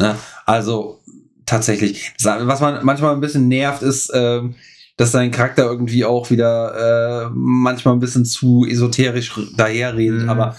[0.00, 0.16] Ne?
[0.44, 1.00] Also
[1.46, 4.54] tatsächlich, was man manchmal ein bisschen nervt, ist, ähm,
[4.96, 10.28] dass sein Charakter irgendwie auch wieder äh, manchmal ein bisschen zu esoterisch daherredet, Mhm.
[10.30, 10.56] aber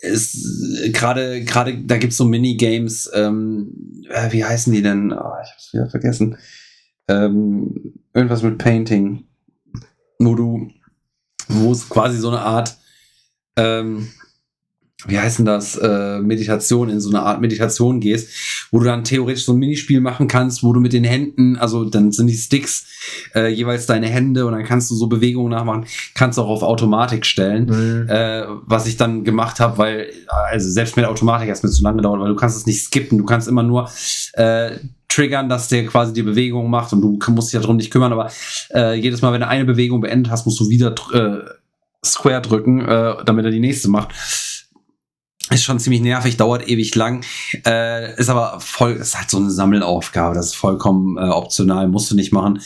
[0.00, 5.12] ist gerade gerade da gibt's so Minigames, ähm, äh, wie heißen die denn?
[5.12, 6.36] Oh, ich hab's wieder vergessen.
[7.08, 9.24] Ähm, irgendwas mit Painting,
[10.18, 10.68] wo du,
[11.48, 12.76] wo es quasi so eine Art,
[13.56, 14.08] ähm,
[15.06, 18.30] wie heißt denn das, äh, Meditation, in so eine Art Meditation gehst,
[18.72, 21.84] wo du dann theoretisch so ein Minispiel machen kannst, wo du mit den Händen, also
[21.84, 22.86] dann sind die Sticks
[23.34, 27.24] äh, jeweils deine Hände und dann kannst du so Bewegungen nachmachen, kannst auch auf Automatik
[27.24, 27.68] stellen
[28.08, 30.12] äh, was ich dann gemacht habe, weil
[30.50, 32.82] also selbst mit Automatik hat es mir zu lange gedauert, weil du kannst es nicht
[32.82, 33.90] skippen, du kannst immer nur
[34.34, 34.72] äh,
[35.08, 38.30] triggern, dass der quasi die Bewegung macht und du musst dich darum nicht kümmern, aber
[38.74, 41.48] äh, jedes Mal, wenn du eine Bewegung beendet hast, musst du wieder äh,
[42.04, 44.14] Square drücken, äh, damit er die nächste macht.
[45.50, 47.24] Ist schon ziemlich nervig, dauert ewig lang,
[47.66, 52.10] äh, ist aber voll, ist halt so eine Sammelaufgabe, das ist vollkommen äh, optional, musst
[52.10, 52.60] du nicht machen.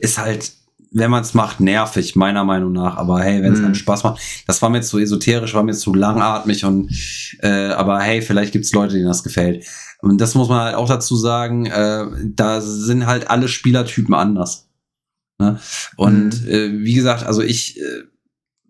[0.00, 0.52] Ist halt,
[0.90, 3.66] wenn man es macht, nervig, meiner Meinung nach, aber hey, wenn es Mhm.
[3.66, 6.90] einen Spaß macht, das war mir zu esoterisch, war mir zu langatmig und
[7.40, 9.64] äh, aber hey, vielleicht gibt's Leute, denen das gefällt.
[10.00, 12.04] Und das muss man halt auch dazu sagen, äh,
[12.34, 14.68] da sind halt alle Spielertypen anders.
[15.40, 15.58] Ne?
[15.96, 18.02] Und äh, wie gesagt, also ich, äh,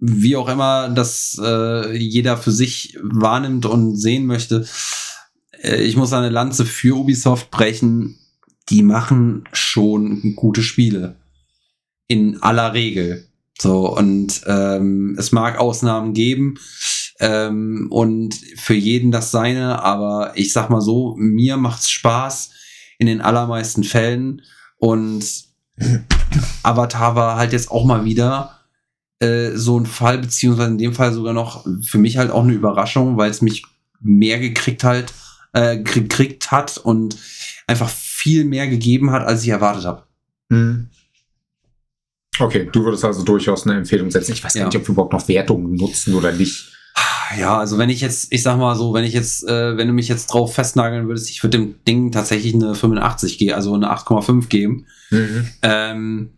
[0.06, 4.66] wie auch immer das äh, jeder für sich wahrnimmt und sehen möchte,
[5.62, 8.18] äh, ich muss eine Lanze für Ubisoft brechen.
[8.68, 11.16] Die machen schon gute Spiele.
[12.06, 13.28] In aller Regel.
[13.58, 16.58] So, und ähm, es mag Ausnahmen geben
[17.20, 22.50] ähm, und für jeden das seine, aber ich sag mal so, mir macht's Spaß
[22.98, 24.42] in den allermeisten Fällen
[24.76, 25.24] und
[26.62, 28.63] Avatar war halt jetzt auch mal wieder
[29.24, 32.52] äh, so ein Fall, beziehungsweise in dem Fall sogar noch für mich halt auch eine
[32.52, 33.64] Überraschung, weil es mich
[34.00, 35.12] mehr gekriegt halt,
[35.52, 37.16] äh, gekriegt hat und
[37.66, 40.02] einfach viel mehr gegeben hat, als ich erwartet habe.
[40.50, 40.88] Mhm.
[42.38, 44.32] Okay, du würdest also durchaus eine Empfehlung setzen.
[44.32, 44.66] Ich weiß gar Ja.
[44.66, 46.72] nicht, ob wir überhaupt noch Wertungen nutzen oder nicht.
[47.38, 49.94] Ja, also wenn ich jetzt, ich sag mal so, wenn ich jetzt, äh, wenn du
[49.94, 53.90] mich jetzt drauf festnageln würdest, ich würde dem Ding tatsächlich eine 85 geben, also eine
[53.90, 54.86] 8,5 geben.
[55.62, 56.30] Ähm,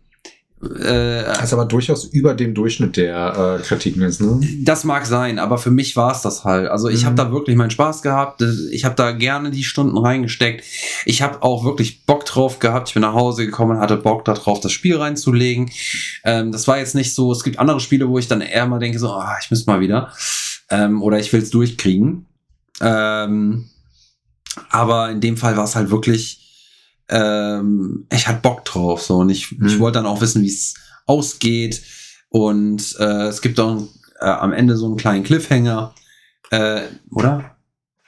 [0.61, 4.39] äh, Das ist aber durchaus über dem Durchschnitt der äh, Kritiken ist, ne?
[4.63, 6.67] Das mag sein, aber für mich war es das halt.
[6.69, 7.05] Also ich Mhm.
[7.07, 8.41] habe da wirklich meinen Spaß gehabt.
[8.71, 10.63] Ich habe da gerne die Stunden reingesteckt.
[11.05, 12.87] Ich habe auch wirklich Bock drauf gehabt.
[12.89, 15.69] Ich bin nach Hause gekommen hatte Bock darauf, das Spiel reinzulegen.
[16.23, 17.31] Ähm, das war jetzt nicht so.
[17.31, 19.79] Es gibt andere Spiele, wo ich dann eher mal denke, so, ah, ich müsste mal
[19.79, 20.11] wieder.
[20.69, 22.25] Ähm, oder ich will es durchkriegen.
[22.81, 23.69] Ähm,
[24.69, 26.46] aber in dem Fall war es halt wirklich.
[27.09, 29.79] Ähm, ich hatte Bock drauf so und ich, ich Mhm.
[29.79, 30.73] wollte dann auch wissen, wie es
[31.05, 31.81] ausgeht.
[32.29, 33.87] Und äh, es gibt auch
[34.19, 35.93] äh, am Ende so einen kleinen Cliffhanger.
[36.51, 36.81] Äh,
[37.11, 37.55] oder?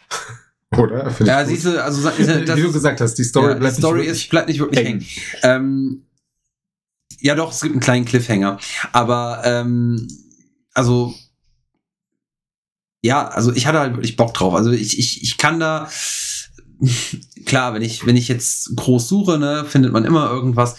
[0.78, 1.08] Oder?
[1.20, 3.78] Ich Ja, siehst du, also das Wie du gesagt hast, die Story ja, die bleibt
[3.78, 5.00] Story nicht ist, bleibt nicht wirklich hängen.
[5.02, 5.10] hängen.
[5.41, 6.06] Ähm,
[7.22, 8.60] ja, doch, es gibt einen kleinen Cliffhanger.
[8.91, 10.08] Aber, ähm,
[10.76, 11.14] also,
[13.02, 14.54] ja, also ich hatte halt wirklich Bock drauf.
[14.54, 15.89] Also ich, ich, ich kann da,
[17.46, 20.76] klar, wenn ich, wenn ich jetzt groß suche, ne, findet man immer irgendwas.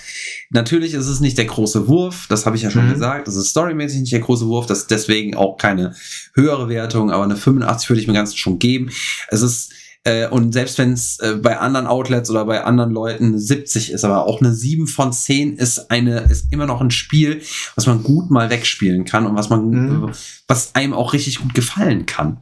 [0.50, 2.92] Natürlich ist es nicht der große Wurf, das habe ich ja schon Mhm.
[2.94, 3.28] gesagt.
[3.28, 5.94] Das ist storymäßig nicht der große Wurf, das ist deswegen auch keine
[6.34, 8.90] höhere Wertung, aber eine 85 würde ich mir ganz schon geben.
[9.28, 9.72] Es ist,
[10.04, 13.90] äh, und selbst wenn es äh, bei anderen Outlets oder bei anderen Leuten eine 70
[13.92, 17.42] ist, aber auch eine 7 von 10 ist eine, ist immer noch ein Spiel,
[17.74, 20.12] was man gut mal wegspielen kann und was man, Mhm.
[20.48, 22.38] was einem auch richtig gut gefallen kann.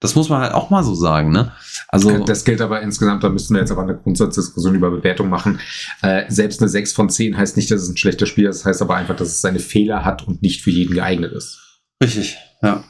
[0.00, 1.52] Das muss man halt auch mal so sagen, ne?
[1.88, 2.24] Also.
[2.24, 5.60] Das gilt aber insgesamt, da müssten wir jetzt aber eine Grundsatzdiskussion über Bewertung machen.
[6.02, 8.66] Äh, selbst eine 6 von 10 heißt nicht, dass es ein schlechter Spiel ist, das
[8.66, 11.80] heißt aber einfach, dass es seine Fehler hat und nicht für jeden geeignet ist.
[12.02, 12.82] Richtig, ja.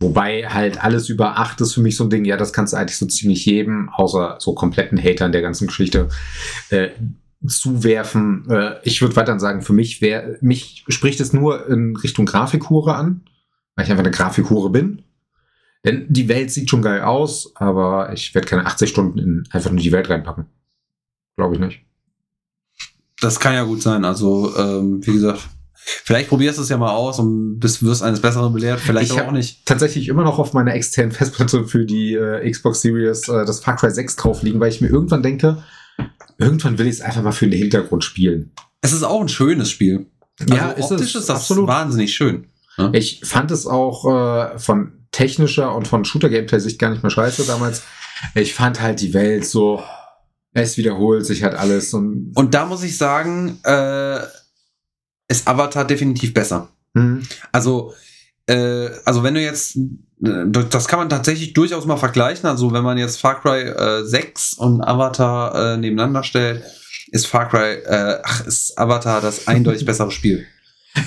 [0.00, 2.76] Wobei halt alles über 8 ist für mich so ein Ding, ja, das kannst du
[2.76, 6.08] eigentlich so ziemlich jedem, außer so kompletten Hatern der ganzen Geschichte,
[6.68, 6.90] äh,
[7.46, 8.46] zuwerfen.
[8.50, 12.94] Äh, ich würde weiterhin sagen, für mich wäre, mich spricht es nur in Richtung Grafikhure
[12.94, 13.22] an,
[13.76, 15.02] weil ich einfach eine Grafikhure bin.
[15.84, 19.70] Denn die Welt sieht schon geil aus, aber ich werde keine 80 Stunden in einfach
[19.70, 20.46] nur die Welt reinpacken.
[21.36, 21.80] Glaube ich nicht.
[23.20, 24.04] Das kann ja gut sein.
[24.04, 25.40] Also, ähm, wie gesagt,
[25.74, 29.20] vielleicht probierst du es ja mal aus und bist, wirst eines Besseren belehrt, vielleicht ich
[29.20, 29.66] auch nicht.
[29.66, 33.76] Tatsächlich immer noch auf meiner externen Festplatte für die äh, Xbox Series äh, das Far
[33.76, 35.62] Cry 6 drauf liegen, weil ich mir irgendwann denke,
[36.38, 38.52] irgendwann will ich es einfach mal für den Hintergrund spielen.
[38.80, 40.06] Es ist auch ein schönes Spiel.
[40.40, 41.68] Also Ja, ist optisch es, ist das absolut.
[41.68, 42.48] wahnsinnig schön.
[42.92, 47.82] Ich fand es auch äh, von technischer und von Shooter-Gameplay-Sicht gar nicht mehr scheiße damals.
[48.34, 49.82] Ich fand halt die Welt so,
[50.52, 54.18] es wiederholt sich halt alles und Und da muss ich sagen, äh,
[55.28, 56.68] ist Avatar definitiv besser.
[56.94, 57.94] hm, Also,
[58.46, 62.48] äh, also wenn du jetzt, äh, das kann man tatsächlich durchaus mal vergleichen.
[62.48, 66.62] Also wenn man jetzt Far Cry äh, 6 und Avatar äh, nebeneinander stellt,
[67.10, 70.46] ist Far Cry, äh, ach, ist Avatar das eindeutig bessere Spiel.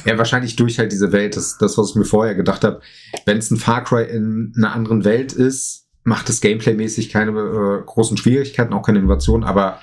[0.06, 2.82] Ja, wahrscheinlich durch halt diese Welt, das, das was ich mir vorher gedacht habe.
[3.26, 7.84] Wenn es ein Far Cry in einer anderen Welt ist, macht es Gameplay-mäßig keine äh,
[7.86, 9.82] großen Schwierigkeiten, auch keine Innovation, aber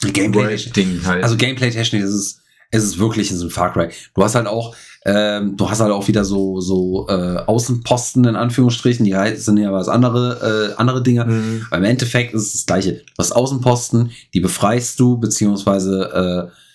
[0.00, 1.22] Gameplay, Ding halt.
[1.22, 2.40] also Gameplay-technisch ist es,
[2.70, 3.88] ist es wirklich in so ein Far Cry.
[4.14, 4.74] Du hast halt auch,
[5.04, 9.72] ähm, du hast halt auch wieder so, so äh, Außenposten in Anführungsstrichen, die sind ja
[9.72, 11.26] was andere, äh, andere Dinge.
[11.26, 11.66] Mhm.
[11.70, 12.92] Im Endeffekt ist es das Gleiche.
[12.94, 16.69] Du hast Außenposten, die befreist du, beziehungsweise äh,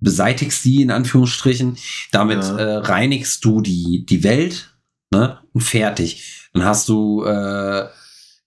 [0.00, 1.76] beseitigst die in Anführungsstrichen.
[2.12, 2.56] Damit Ja.
[2.56, 4.70] äh, reinigst du die, die Welt
[5.10, 5.38] ne?
[5.52, 6.48] und fertig.
[6.52, 7.86] Dann hast du äh,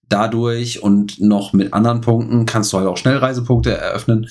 [0.10, 4.28] dadurch und noch mit anderen Punkten kannst du halt auch Schnellreisepunkte eröffnen.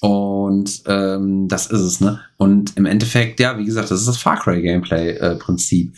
[0.00, 2.20] Und ähm, das ist es, ne?
[2.36, 5.94] Und im Endeffekt, ja, wie gesagt, das ist das Far Cry Gameplay-Prinzip.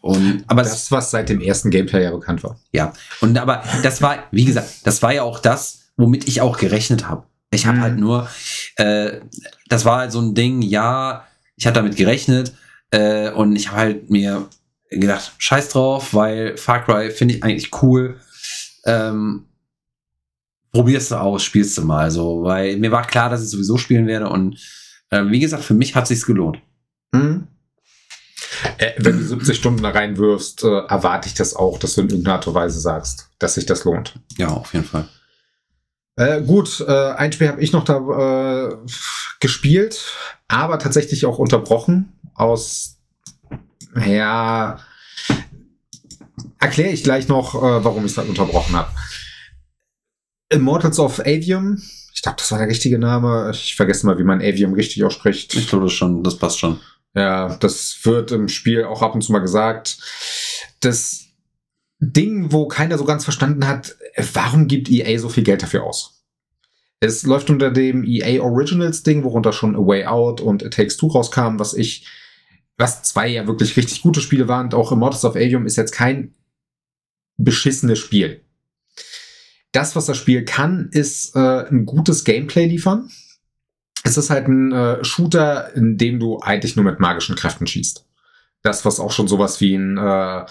[0.00, 2.60] und aber es- das, was seit dem ersten Gameplay ja bekannt war.
[2.72, 6.56] ja, und aber das war, wie gesagt, das war ja auch das, womit ich auch
[6.58, 7.24] gerechnet habe.
[7.50, 7.82] Ich habe Mhm.
[7.82, 8.28] halt nur,
[8.76, 9.20] äh,
[9.68, 11.26] das war halt so ein Ding, ja,
[11.56, 12.52] ich hatte damit gerechnet
[12.90, 14.48] äh, und ich habe halt mir
[14.90, 18.20] gedacht, scheiß drauf, weil Far Cry finde ich eigentlich cool.
[18.84, 19.46] Ähm,
[20.72, 24.06] probierst du aus, spielst du mal so, weil mir war klar, dass ich sowieso spielen
[24.06, 24.58] werde und
[25.10, 26.58] ähm, wie gesagt, für mich hat sich's gelohnt.
[27.12, 27.48] Mhm.
[28.78, 32.08] Äh, wenn du 70 Stunden da reinwirfst, äh, erwarte ich das auch, dass du in
[32.08, 34.14] irgendeiner Art und Weise sagst, dass sich das lohnt.
[34.36, 35.08] Ja, auf jeden Fall.
[36.18, 38.76] Äh, gut, äh, ein Spiel habe ich noch da äh,
[39.38, 40.12] gespielt,
[40.48, 42.96] aber tatsächlich auch unterbrochen aus,
[44.04, 44.80] ja,
[46.58, 48.90] erkläre ich gleich noch, äh, warum ich es dann unterbrochen habe.
[50.48, 51.80] Immortals of Avium,
[52.12, 53.52] ich glaube, das war der richtige Name.
[53.54, 55.54] Ich vergesse mal, wie man Avium richtig ausspricht.
[55.54, 56.80] Ich glaube das schon, das passt schon.
[57.14, 59.98] Ja, das wird im Spiel auch ab und zu mal gesagt.
[60.80, 61.27] Das
[62.00, 63.96] Ding, wo keiner so ganz verstanden hat,
[64.32, 66.24] warum gibt EA so viel Geld dafür aus?
[67.00, 70.96] Es läuft unter dem EA Originals Ding, worunter schon A Way Out und It Takes
[70.96, 72.06] Two rauskamen, was ich,
[72.76, 74.66] was zwei ja wirklich richtig gute Spiele waren.
[74.66, 76.34] Und auch Immortals of Avium ist jetzt kein
[77.36, 78.42] beschissenes Spiel.
[79.72, 83.10] Das, was das Spiel kann, ist äh, ein gutes Gameplay liefern.
[84.02, 88.04] Es ist halt ein äh, Shooter, in dem du eigentlich nur mit magischen Kräften schießt.
[88.62, 90.46] Das, was auch schon sowas wie ein äh,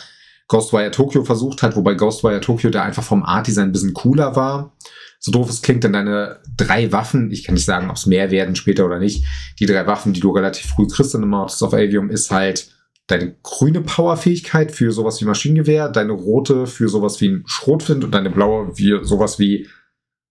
[0.48, 4.76] Ghostwire Tokyo versucht hat, wobei Ghostwire Tokyo da einfach vom Art-Design ein bisschen cooler war.
[5.20, 8.32] So doof es klingt, denn deine drei Waffen, ich kann nicht sagen, ob es mehr
[8.32, 9.26] werden später oder nicht,
[9.60, 12.72] die drei Waffen, die du relativ früh kriegst in Immortals of Avium, ist halt
[13.08, 18.12] deine grüne Powerfähigkeit für sowas wie Maschinengewehr, deine rote für sowas wie ein Schrotflint und
[18.12, 19.68] deine blaue für sowas wie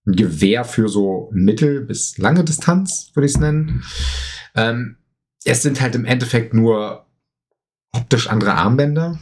[0.06, 3.82] ein Gewehr für so mittel- bis lange Distanz, würde ich es nennen.
[4.54, 4.96] Ähm,
[5.44, 7.06] es sind halt im Endeffekt nur
[7.92, 9.18] optisch andere Armbänder.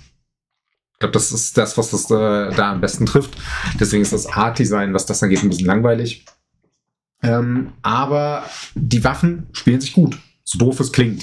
[1.04, 3.36] Glaube, das ist das, was das äh, da am besten trifft.
[3.78, 6.24] Deswegen ist das Art-Design, was das angeht, ein bisschen langweilig.
[7.22, 10.18] Ähm, aber die Waffen spielen sich gut.
[10.44, 11.22] So doof es klingt.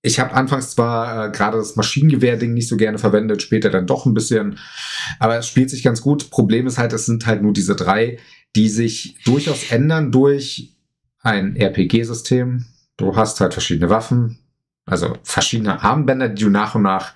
[0.00, 4.06] Ich habe anfangs zwar äh, gerade das Maschinengewehr-Ding nicht so gerne verwendet, später dann doch
[4.06, 4.58] ein bisschen,
[5.18, 6.30] aber es spielt sich ganz gut.
[6.30, 8.18] Problem ist halt, es sind halt nur diese drei,
[8.56, 10.76] die sich durchaus ändern durch
[11.20, 12.64] ein RPG-System.
[12.96, 14.38] Du hast halt verschiedene Waffen,
[14.86, 17.12] also verschiedene Armbänder, die du nach und nach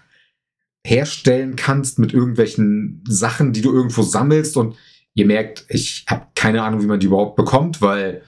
[0.87, 4.57] herstellen kannst mit irgendwelchen Sachen, die du irgendwo sammelst.
[4.57, 4.77] Und
[5.15, 8.23] ihr merkt, ich habe keine Ahnung, wie man die überhaupt bekommt, weil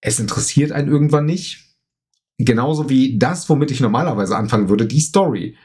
[0.00, 1.76] es interessiert einen irgendwann nicht.
[2.38, 5.56] Genauso wie das, womit ich normalerweise anfangen würde, die Story.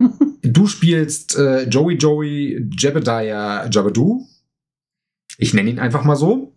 [0.46, 4.26] Du spielst äh, Joey Joey Jebediah Jabadoo.
[5.38, 6.54] Ich nenne ihn einfach mal so.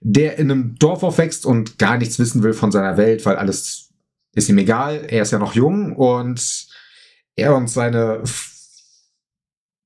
[0.00, 3.90] Der in einem Dorf aufwächst und gar nichts wissen will von seiner Welt, weil alles
[4.36, 5.04] ist ihm egal.
[5.08, 6.68] Er ist ja noch jung und
[7.36, 8.22] er und seine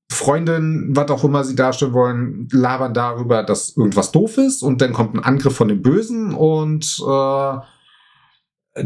[0.09, 4.93] Freundin, was auch immer sie darstellen wollen, labern darüber, dass irgendwas doof ist und dann
[4.93, 7.57] kommt ein Angriff von den Bösen und äh,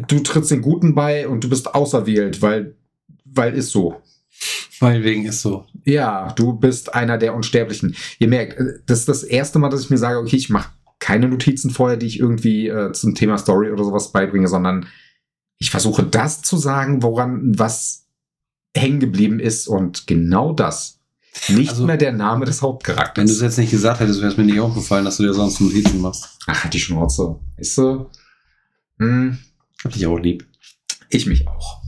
[0.08, 2.76] du trittst den Guten bei und du bist auserwählt, weil,
[3.26, 4.02] weil ist so.
[4.80, 5.66] Meinetwegen ist so.
[5.86, 7.96] Ja, du bist einer der Unsterblichen.
[8.20, 10.72] Ihr merkt, äh, das ist das erste Mal, dass ich mir sage, okay, ich mache
[11.00, 14.88] keine Notizen vorher, die ich irgendwie äh, zum Thema Story oder sowas beibringe, sondern
[15.60, 18.01] ich versuche das zu sagen, woran was
[18.76, 20.98] hängen geblieben ist und genau das.
[21.48, 23.32] Nicht Also, mehr der Name des Wenn du Hauptcharakters.
[23.32, 26.02] es jetzt nicht gesagt hättest, wäre es mir nicht aufgefallen, dass du dir sonst Notizen
[26.02, 26.30] machst.
[26.48, 27.40] Ach, hat die Schnauze.
[27.58, 28.10] Weißt du?
[29.00, 29.38] Hm,
[29.84, 30.46] Hab dich auch lieb.
[31.10, 31.82] ich mich auch.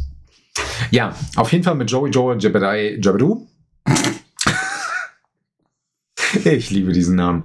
[0.92, 3.48] Ja, auf jeden Fall mit Joey Joe Jebediah Jabadoo.
[6.46, 7.44] ich liebe diesen Namen.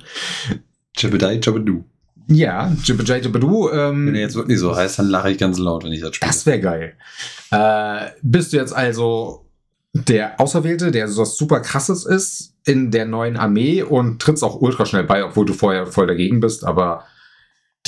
[0.97, 1.85] Jebediah Jabadoo.
[2.29, 3.71] Ja, Jabadoo.
[3.71, 6.15] Ähm, Wenn er jetzt wirklich so heißt, dann lache ich ganz laut, wenn ich das
[6.15, 6.31] spiele.
[6.31, 6.93] Das wäre geil.
[7.51, 9.47] Äh, bist du jetzt also
[9.95, 14.61] der Auserwählte, der so was super krasses ist in der neuen Armee und trittst auch
[14.61, 17.05] ultra schnell bei, obwohl du vorher voll dagegen bist, aber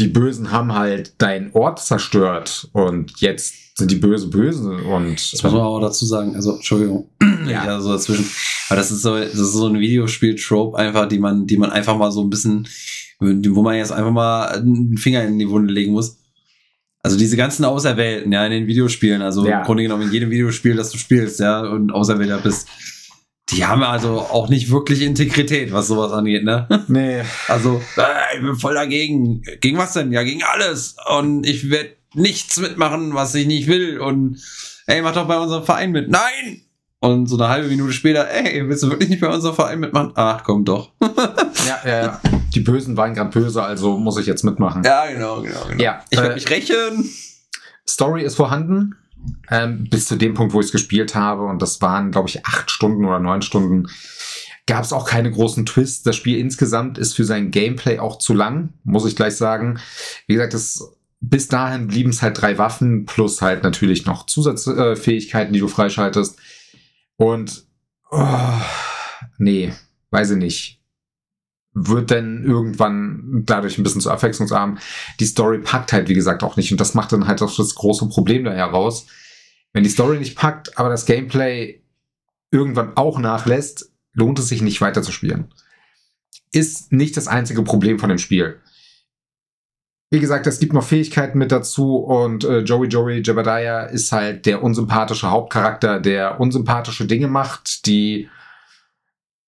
[0.00, 5.42] die Bösen haben halt deinen Ort zerstört und jetzt sind die Böse böse und Das
[5.42, 6.34] muss man auch dazu sagen.
[6.34, 7.08] Also, Entschuldigung.
[7.46, 7.64] Ja.
[7.64, 8.26] Ja, so dazwischen.
[8.68, 11.96] Aber das ist so, das ist so ein Videospiel-Trope einfach, die man, die man einfach
[11.96, 12.68] mal so ein bisschen,
[13.18, 16.18] wo man jetzt einfach mal einen Finger in die Wunde legen muss.
[17.02, 19.60] Also diese ganzen Auserwählten, ja, in den Videospielen, also Ja.
[19.60, 22.68] im Grunde genommen in jedem Videospiel, das du spielst, ja, und Auserwählter bist,
[23.52, 26.66] die haben also auch nicht wirklich Integrität, was sowas angeht, ne?
[26.88, 29.42] nee, Also, äh, ich bin voll dagegen.
[29.60, 30.12] Gegen was denn?
[30.12, 30.96] Ja, gegen alles.
[31.18, 33.98] Und ich werde nichts mitmachen, was ich nicht will.
[33.98, 34.40] Und
[34.86, 36.10] ey, mach doch bei unserem Verein mit.
[36.10, 36.62] Nein!
[37.02, 40.12] Und so eine halbe Minute später, ey, willst du wirklich nicht bei unserem Verein mitmachen?
[40.16, 40.92] Ach, komm doch.
[41.00, 42.20] ja, ja, ja.
[42.54, 44.82] die Bösen waren gerade böse, also muss ich jetzt mitmachen.
[44.84, 45.82] Ja, genau, genau, genau.
[45.82, 47.10] Ja, Ich werde äh, mich rächen.
[47.88, 48.96] Story ist vorhanden.
[49.50, 52.46] Ähm, bis zu dem Punkt, wo ich es gespielt habe, und das waren, glaube ich,
[52.46, 53.88] acht Stunden oder neun Stunden,
[54.66, 56.02] gab es auch keine großen Twists.
[56.02, 59.80] Das Spiel insgesamt ist für sein Gameplay auch zu lang, muss ich gleich sagen.
[60.26, 65.50] Wie gesagt, es, bis dahin blieben es halt drei Waffen plus halt natürlich noch Zusatzfähigkeiten,
[65.50, 66.38] äh, die du freischaltest.
[67.16, 67.66] Und
[68.10, 68.60] oh,
[69.38, 69.72] nee,
[70.10, 70.79] weiß ich nicht
[71.72, 74.78] wird dann irgendwann dadurch ein bisschen zu abwechslungsarm.
[75.20, 76.72] Die Story packt halt, wie gesagt, auch nicht.
[76.72, 79.06] Und das macht dann halt auch das große Problem da heraus.
[79.72, 81.82] Wenn die Story nicht packt, aber das Gameplay
[82.50, 85.52] irgendwann auch nachlässt, lohnt es sich nicht weiter zu spielen.
[86.52, 88.58] Ist nicht das einzige Problem von dem Spiel.
[90.12, 94.44] Wie gesagt, es gibt noch Fähigkeiten mit dazu und äh, Joey Joey Jebediah ist halt
[94.44, 98.28] der unsympathische Hauptcharakter, der unsympathische Dinge macht, die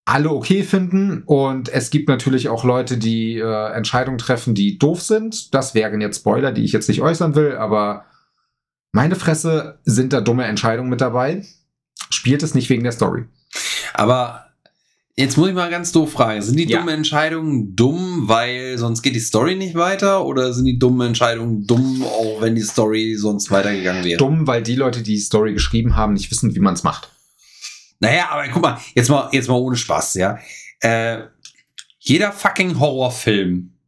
[0.04, 1.22] alle okay finden.
[1.26, 5.54] Und es gibt natürlich auch Leute, die äh, Entscheidungen treffen, die doof sind.
[5.54, 8.04] Das wären jetzt Spoiler, die ich jetzt nicht äußern will, aber
[8.92, 11.44] meine Fresse sind da dumme Entscheidungen mit dabei.
[12.10, 13.24] Spielt es nicht wegen der Story.
[13.94, 14.46] Aber
[15.16, 16.42] jetzt muss ich mal ganz doof fragen.
[16.42, 16.78] Sind die Ja.
[16.80, 20.26] dummen Entscheidungen dumm, weil sonst geht die Story nicht weiter?
[20.26, 24.18] Oder sind die dummen Entscheidungen dumm, auch wenn die Story sonst weitergegangen wäre?
[24.18, 27.10] Dumm, weil die Leute, die die Story geschrieben haben, nicht wissen, wie man es macht.
[28.02, 30.36] Naja, aber guck mal, jetzt mal, jetzt mal ohne Spaß, ja.
[30.80, 31.20] Äh,
[32.00, 33.78] jeder fucking Horrorfilm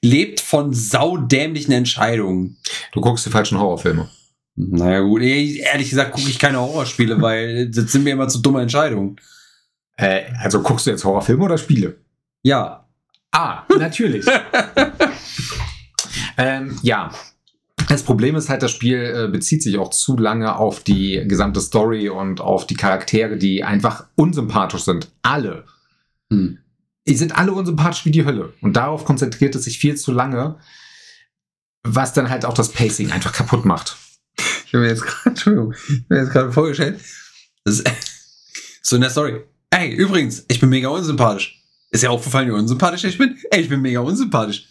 [0.00, 2.56] lebt von saudämlichen Entscheidungen.
[2.92, 4.08] Du guckst die falschen Horrorfilme.
[4.54, 8.38] Naja, gut, eh, ehrlich gesagt gucke ich keine Horrorspiele, weil das sind mir immer zu
[8.38, 9.16] dumme Entscheidungen.
[9.96, 11.96] Äh, also guckst du jetzt Horrorfilme oder Spiele?
[12.42, 12.88] Ja.
[13.32, 14.24] Ah, natürlich.
[16.38, 17.10] ähm, ja.
[17.88, 21.60] Das Problem ist halt, das Spiel äh, bezieht sich auch zu lange auf die gesamte
[21.60, 25.08] Story und auf die Charaktere, die einfach unsympathisch sind.
[25.22, 25.64] Alle.
[26.30, 26.58] Hm.
[27.06, 28.52] Die sind alle unsympathisch wie die Hölle.
[28.62, 30.56] Und darauf konzentriert es sich viel zu lange,
[31.82, 33.96] was dann halt auch das Pacing einfach kaputt macht.
[34.66, 35.04] Ich habe mir jetzt
[36.32, 37.00] gerade, vorgestellt,
[37.64, 39.42] so in der Story.
[39.70, 41.62] Ey, übrigens, ich bin mega unsympathisch.
[41.90, 43.36] Ist ja aufgefallen, wie unsympathisch ich bin?
[43.50, 44.66] Ey, ich bin mega unsympathisch.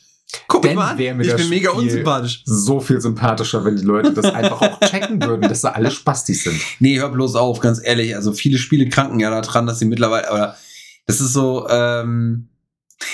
[0.48, 2.42] Guck Denn mal an, wär mir ich das bin mega Spiel- unsympathisch.
[2.46, 6.44] So viel sympathischer, wenn die Leute das einfach auch checken würden, dass sie alle Spastis
[6.44, 6.60] sind.
[6.80, 8.16] Nee, hör bloß auf, ganz ehrlich.
[8.16, 10.58] Also viele Spiele kranken ja daran, dass sie mittlerweile, aber
[11.06, 12.50] das ist so, ähm,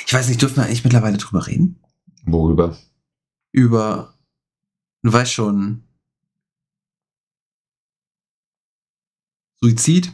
[0.05, 1.81] ich weiß nicht, dürfen wir eigentlich mittlerweile drüber reden?
[2.25, 2.77] Worüber?
[3.51, 4.13] Über,
[5.03, 5.83] du weißt schon,
[9.61, 10.11] Suizid,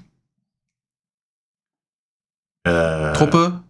[2.63, 3.63] Äh, Truppe,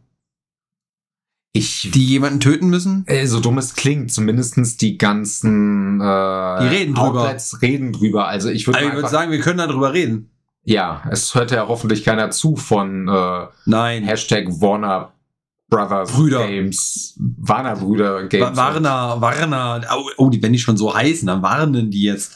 [1.57, 3.03] Ich die jemanden töten müssen?
[3.07, 7.21] Äh, so dumm es klingt, zumindestens die ganzen äh, Die reden drüber.
[7.21, 8.27] Outlets reden drüber.
[8.27, 10.29] Also ich würde würde sagen, wir können da drüber reden.
[10.63, 14.03] Ja, es hört ja hoffentlich keiner zu von äh, Nein.
[14.03, 15.13] Hashtag Warner
[15.69, 16.45] Brothers Brüder.
[16.45, 17.17] Games.
[17.37, 18.45] Warner Brüder Games.
[18.51, 19.81] Wa- Warner, Warner,
[20.17, 22.35] oh, die, wenn die schon so heißen, dann warnen die jetzt.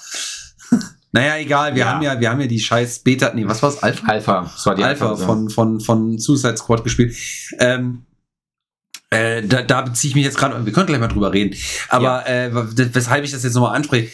[1.11, 1.93] naja, egal, wir Ja.
[1.93, 3.83] haben ja, wir haben ja die scheiß Beta, nee, was war's?
[3.83, 4.07] Alpha?
[4.07, 4.41] Alpha.
[4.43, 5.49] Das war die Alpha Alpha-Version.
[5.49, 7.15] von, von, von Suicide Squad gespielt.
[7.59, 8.03] Ähm,
[9.11, 11.55] äh, da, da beziehe ich mich jetzt gerade, wir können gleich mal drüber reden,
[11.89, 14.09] aber äh, w- weshalb ich das jetzt nochmal anspreche,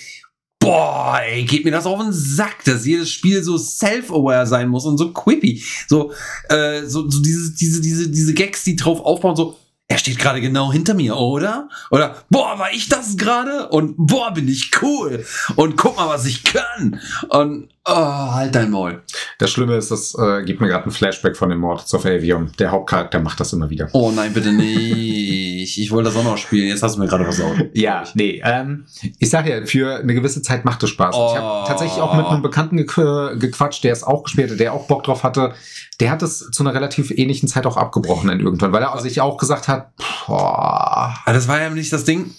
[0.59, 4.85] boah, ey, geht mir das auf den Sack, dass jedes Spiel so self-aware sein muss
[4.85, 5.63] und so quippy.
[5.87, 6.11] So,
[6.49, 10.41] äh, so, so diese, diese, diese, diese Gags, die drauf aufbauen, so, er steht gerade
[10.41, 11.69] genau hinter mir, oder?
[11.91, 13.69] Oder, boah, war ich das gerade?
[13.69, 15.23] Und boah, bin ich cool.
[15.55, 16.99] Und guck mal, was ich kann.
[17.29, 19.03] Und, oh, halt dein Maul.
[19.38, 22.51] Das Schlimme ist, das äh, gibt mir gerade ein Flashback von den Mords of Avium.
[22.57, 23.88] Der Hauptcharakter macht das immer wieder.
[23.93, 25.77] Oh nein, bitte nicht.
[25.77, 26.67] Ich wollte das auch noch spielen.
[26.67, 27.55] Jetzt hast du mir gerade versaut.
[27.73, 28.41] Ja, nee.
[28.43, 28.86] Ähm,
[29.19, 31.13] ich sag ja, für eine gewisse Zeit macht es Spaß.
[31.15, 31.36] Ich Oh.
[31.38, 34.88] habe tatsächlich auch mit einem Bekannten gequ- gequatscht, der es auch gespielt hat, der auch
[34.88, 35.53] Bock drauf hatte.
[35.99, 39.21] Der hat es zu einer relativ ähnlichen Zeit auch abgebrochen dann irgendwann, weil er sich
[39.21, 39.93] auch gesagt hat,
[40.27, 42.33] boah, das war ja nicht das Ding.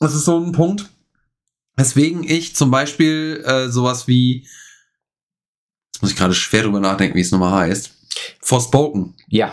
[0.00, 0.88] Das ist so ein Punkt,
[1.76, 4.46] weswegen ich zum Beispiel äh, sowas wie,
[5.92, 7.92] jetzt muss ich gerade schwer drüber nachdenken, wie es nochmal heißt,
[8.40, 9.52] Forspoken ja,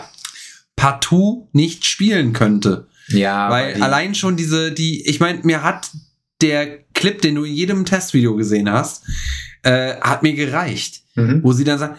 [0.76, 2.88] partout nicht spielen könnte.
[3.08, 5.90] ja, Weil allein schon diese, die, ich meine, mir hat
[6.40, 9.04] der Clip, den du in jedem Testvideo gesehen hast,
[9.62, 11.02] äh, hat mir gereicht.
[11.16, 11.42] Mhm.
[11.42, 11.98] wo sie dann sagen,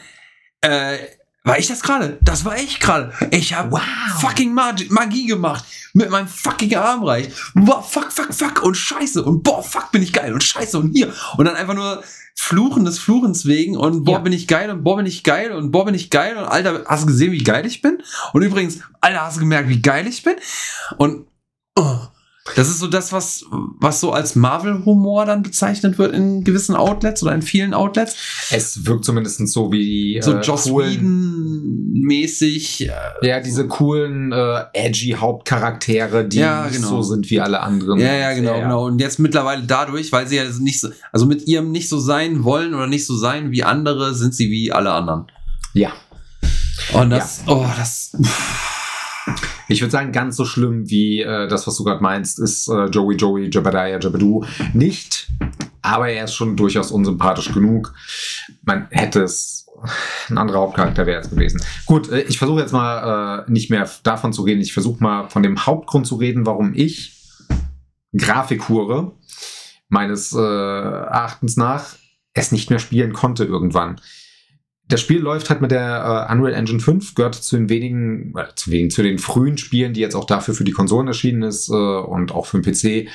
[0.62, 0.98] äh,
[1.44, 2.18] war ich das gerade?
[2.22, 3.12] Das war ich gerade.
[3.32, 3.82] Ich habe
[4.20, 7.30] fucking Magie, Magie gemacht mit meinem fucking Armreich.
[7.56, 10.92] Boah, fuck, fuck, fuck und scheiße und boah, fuck, bin ich geil und scheiße und
[10.96, 12.04] hier und dann einfach nur
[12.36, 14.20] Fluchen des Fluchens wegen und boah, Ja.
[14.20, 16.86] bin ich geil und boah, bin ich geil und boah, bin ich geil und Alter,
[16.88, 18.02] hast du gesehen, wie geil ich bin?
[18.34, 20.36] Und übrigens, Alter, hast du gemerkt, wie geil ich bin?
[20.98, 21.28] Und
[21.76, 22.00] oh,
[22.56, 27.22] das ist so das, was, was so als Marvel-Humor dann bezeichnet wird in gewissen Outlets
[27.22, 28.16] oder in vielen Outlets
[28.50, 32.90] Es wirkt zumindest so wie so äh, Joss Whedon-mäßig.
[32.90, 36.88] Äh, Ja, diese coolen, äh, edgy Hauptcharaktere, die Ja, nicht genau.
[36.90, 38.00] so sind wie alle anderen.
[38.00, 38.86] ja, ja, genau, genau.
[38.88, 42.44] Und jetzt mittlerweile dadurch, weil sie ja nicht so, also mit ihrem nicht so sein
[42.44, 45.28] wollen oder nicht so sein wie andere, sind sie wie alle anderen.
[45.74, 45.92] Ja.
[46.94, 48.18] Und das, oh, das,
[49.72, 52.86] Ich würde sagen, ganz so schlimm wie äh, das, was du gerade meinst, ist äh,
[52.88, 55.30] Joey Joey Jebediah Jebediah nicht.
[55.82, 57.94] Aber er ist schon durchaus unsympathisch genug.
[58.64, 59.66] Man hätte es.
[60.30, 61.60] Ein anderer Hauptcharakter wäre es gewesen.
[61.86, 64.62] Gut, äh, ich versuche jetzt mal äh, nicht mehr davon zu reden.
[64.62, 67.18] Ich versuche mal von dem Hauptgrund zu reden, warum ich
[68.16, 69.14] Grafikhure
[69.88, 71.96] meines äh, Erachtens nach
[72.34, 74.00] es nicht mehr spielen konnte irgendwann.
[74.92, 78.54] Das Spiel läuft halt mit der äh, Unreal Engine 5, gehört zu den wenigen, äh,
[78.56, 81.70] zu, wenigen, zu den frühen Spielen, die jetzt auch dafür für die Konsolen erschienen ist
[81.70, 83.10] äh, und auch für den PC,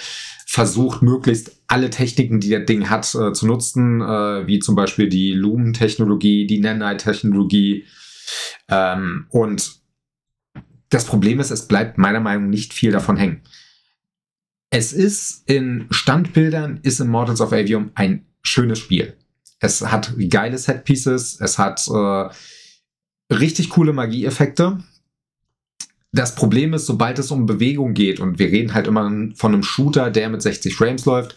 [0.47, 5.11] versucht möglichst alle Techniken, die das Ding hat, äh, zu nutzen, äh, wie zum Beispiel
[5.11, 7.85] die Lumen-Technologie, die Nanite-Technologie.
[8.71, 9.73] Ähm, und
[10.89, 13.43] das Problem ist, es bleibt meiner Meinung nach nicht viel davon hängen.
[14.71, 19.15] Es ist in Standbildern, ist Immortals of Avium ein schönes Spiel.
[19.61, 24.83] Es hat geile Setpieces, es hat äh, richtig coole Magieeffekte.
[26.13, 29.05] Das Problem ist, sobald es um Bewegung geht, und wir reden halt immer
[29.35, 31.37] von einem Shooter, der mit 60 Frames läuft,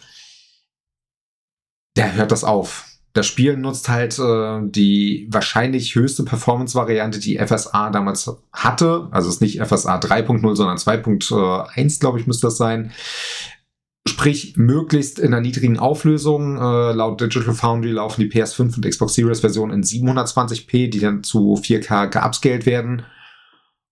[1.97, 2.85] der hört das auf.
[3.13, 9.07] Das Spiel nutzt halt äh, die wahrscheinlich höchste Performance-Variante, die FSA damals hatte.
[9.11, 12.91] Also es ist nicht FSA 3.0, sondern 2.1, glaube ich, müsste das sein.
[14.09, 16.57] Sprich, möglichst in einer niedrigen Auflösung.
[16.57, 21.23] Äh, laut Digital Foundry laufen die PS5 und Xbox Series Versionen in 720p, die dann
[21.23, 23.03] zu 4K geupscaled werden.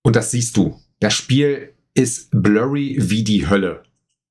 [0.04, 0.80] Und das siehst du.
[1.00, 3.84] Das Spiel ist blurry wie die Hölle.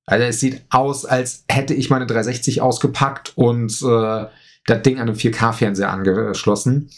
[0.07, 4.27] Also es sieht aus, als hätte ich meine 360 ausgepackt und äh,
[4.67, 6.91] das Ding an einem 4K-Fernseher angeschlossen.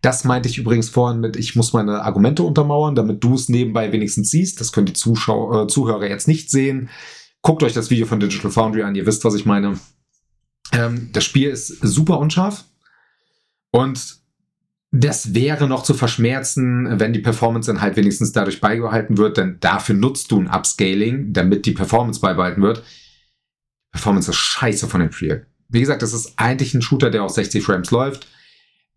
[0.00, 3.90] Das meinte ich übrigens vorhin mit, ich muss meine Argumente untermauern, damit du es nebenbei
[3.92, 4.60] wenigstens siehst.
[4.60, 6.88] Das können die Zuschau äh, Zuhörer jetzt nicht sehen.
[7.48, 9.80] Guckt euch das Video von Digital Foundry an, ihr wisst, was ich meine.
[10.70, 12.66] Ähm, das Spiel ist super unscharf
[13.70, 14.18] und
[14.90, 19.56] das wäre noch zu verschmerzen, wenn die Performance dann halt wenigstens dadurch beibehalten wird, denn
[19.60, 22.82] dafür nutzt du ein Upscaling, damit die Performance beibehalten wird.
[23.92, 25.46] Performance ist scheiße von dem Spiel.
[25.70, 28.28] Wie gesagt, das ist eigentlich ein Shooter, der auf 60 Frames läuft.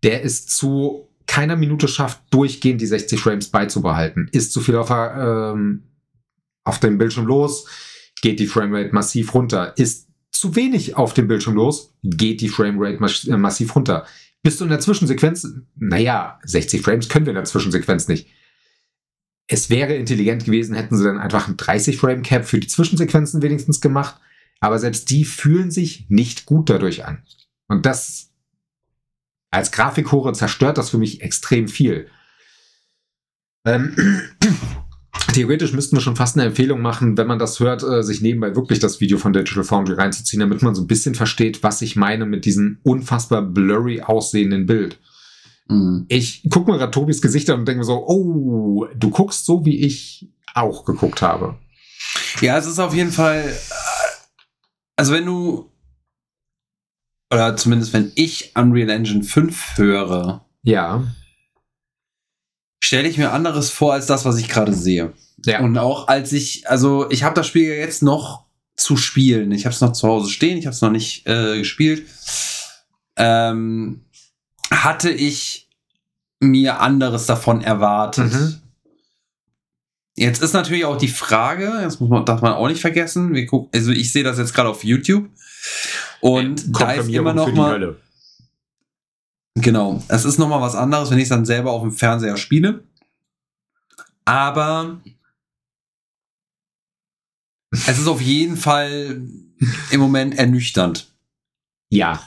[0.02, 4.28] Der ist zu keiner Minute schafft, durchgehend die 60 Frames beizubehalten.
[4.30, 5.84] Ist zu viel auf, ähm,
[6.64, 7.66] auf dem Bildschirm los,
[8.22, 9.76] geht die Framerate massiv runter.
[9.76, 14.06] Ist zu wenig auf dem Bildschirm los, geht die Framerate mas äh, massiv runter.
[14.42, 15.46] Bist du in der Zwischensequenz?
[15.76, 18.28] Naja, 60 Frames können wir in der Zwischensequenz nicht.
[19.46, 23.42] Es wäre intelligent gewesen, hätten sie dann einfach ein 30 Frame Cap für die Zwischensequenzen
[23.42, 24.16] wenigstens gemacht.
[24.60, 27.22] Aber selbst die fühlen sich nicht gut dadurch an.
[27.68, 28.30] Und das
[29.50, 32.08] als Grafikhure zerstört das für mich extrem viel.
[33.66, 33.94] Ähm,
[35.32, 38.54] theoretisch müssten wir schon fast eine Empfehlung machen, wenn man das hört, äh, sich nebenbei
[38.54, 41.96] wirklich das Video von Digital Foundry reinzuziehen, damit man so ein bisschen versteht, was ich
[41.96, 44.98] meine mit diesem unfassbar blurry aussehenden Bild.
[45.68, 46.06] Mhm.
[46.08, 49.64] Ich gucke mir gerade Tobis Gesicht an und denke mir so, oh, du guckst so,
[49.64, 51.56] wie ich auch geguckt habe.
[52.40, 53.52] Ja, es ist auf jeden Fall, äh,
[54.96, 55.68] also wenn du
[57.32, 61.04] oder zumindest wenn ich Unreal Engine 5 höre, ja,
[62.92, 65.14] stelle ich mir anderes vor als das, was ich gerade sehe.
[65.46, 65.60] Ja.
[65.60, 68.44] Und auch als ich, also ich habe das Spiel ja jetzt noch
[68.76, 69.50] zu spielen.
[69.50, 72.06] Ich habe es noch zu Hause stehen, ich habe es noch nicht äh, gespielt.
[73.16, 74.04] Ähm,
[74.70, 75.70] hatte ich
[76.38, 78.30] mir anderes davon erwartet.
[78.30, 78.60] Mhm.
[80.14, 83.32] Jetzt ist natürlich auch die Frage, das muss man, darf man auch nicht vergessen.
[83.32, 85.30] Wir gucken, also ich sehe das jetzt gerade auf YouTube
[86.20, 87.96] und da ist immer noch mal.
[89.54, 92.36] Genau, es ist noch mal was anderes, wenn ich es dann selber auf dem Fernseher
[92.36, 92.84] spiele.
[94.24, 95.00] Aber
[97.70, 99.22] es ist auf jeden Fall
[99.90, 101.12] im Moment ernüchternd.
[101.90, 102.22] Ja.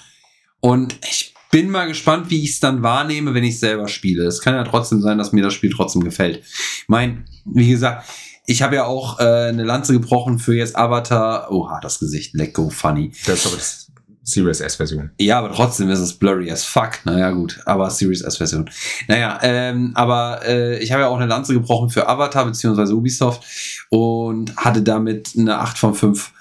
[0.59, 4.25] Und ich bin mal gespannt, wie ich es dann wahrnehme, wenn ich selber spiele.
[4.25, 6.43] Es kann ja trotzdem sein, dass mir das Spiel trotzdem gefällt.
[6.43, 8.07] Ich meine, wie gesagt,
[8.45, 11.51] ich habe ja auch äh, eine Lanze gebrochen für jetzt Avatar.
[11.51, 13.11] Oha, das Gesicht, let go funny.
[13.25, 13.84] Das ist
[14.25, 15.11] Series S-Version.
[15.19, 16.99] Ja, aber trotzdem ist es blurry as fuck.
[17.05, 18.69] Naja, gut, aber Series S-Version.
[19.07, 23.43] Naja, ähm, aber äh, ich habe ja auch eine Lanze gebrochen für Avatar beziehungsweise Ubisoft
[23.89, 26.31] und hatte damit eine 8 von 5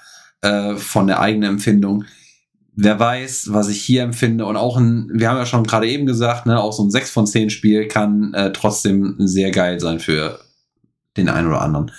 [0.41, 2.05] äh, von der eigenen Empfindung.
[2.75, 6.07] Wer weiß, was ich hier empfinde und auch ein, wir haben ja schon gerade eben
[6.07, 9.99] gesagt, ne, auch so ein 6 von 10 Spiel kann äh, trotzdem sehr geil sein
[9.99, 10.39] für
[11.15, 11.91] den einen oder anderen.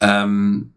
[0.00, 0.74] Ähm,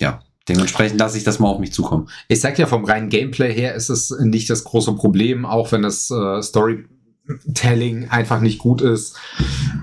[0.00, 2.08] ja, Dementsprechend lasse ich das mal auf mich zukommen.
[2.28, 5.82] Ich sag ja, vom reinen Gameplay her ist es nicht das große Problem, auch wenn
[5.82, 9.16] das äh, Storytelling einfach nicht gut ist.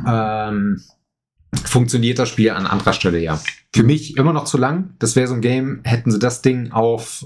[0.07, 0.81] Ähm,
[1.63, 3.39] funktioniert das Spiel an anderer Stelle ja.
[3.73, 4.95] Für mich immer noch zu lang.
[4.99, 7.25] Das wäre so ein Game, hätten sie das Ding auf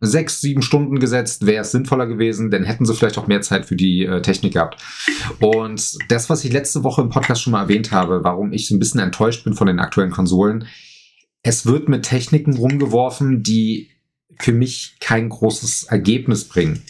[0.00, 3.66] sechs, sieben Stunden gesetzt, wäre es sinnvoller gewesen, denn hätten sie vielleicht auch mehr Zeit
[3.66, 4.82] für die äh, Technik gehabt.
[5.40, 8.74] Und das, was ich letzte Woche im Podcast schon mal erwähnt habe, warum ich so
[8.74, 10.66] ein bisschen enttäuscht bin von den aktuellen Konsolen,
[11.44, 13.90] es wird mit Techniken rumgeworfen, die
[14.40, 16.82] für mich kein großes Ergebnis bringen.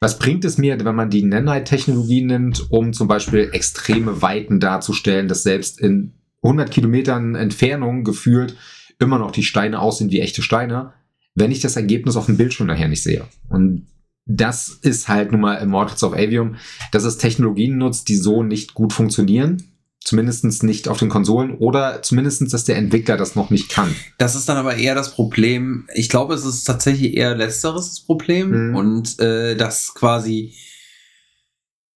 [0.00, 5.28] Was bringt es mir, wenn man die Nanite-Technologie nimmt, um zum Beispiel extreme Weiten darzustellen,
[5.28, 8.56] dass selbst in 100 Kilometern Entfernung gefühlt
[8.98, 10.92] immer noch die Steine aussehen wie echte Steine,
[11.34, 13.24] wenn ich das Ergebnis auf dem Bildschirm nachher nicht sehe.
[13.48, 13.86] Und
[14.26, 16.56] das ist halt nun mal Immortals of Avium,
[16.92, 19.70] dass es Technologien nutzt, die so nicht gut funktionieren
[20.10, 23.94] Zumindest nicht auf den Konsolen oder zumindest, dass der Entwickler das noch nicht kann.
[24.18, 25.88] Das ist dann aber eher das Problem.
[25.94, 28.74] Ich glaube, es ist tatsächlich eher letzteres das Problem mhm.
[28.74, 30.56] und äh, dass quasi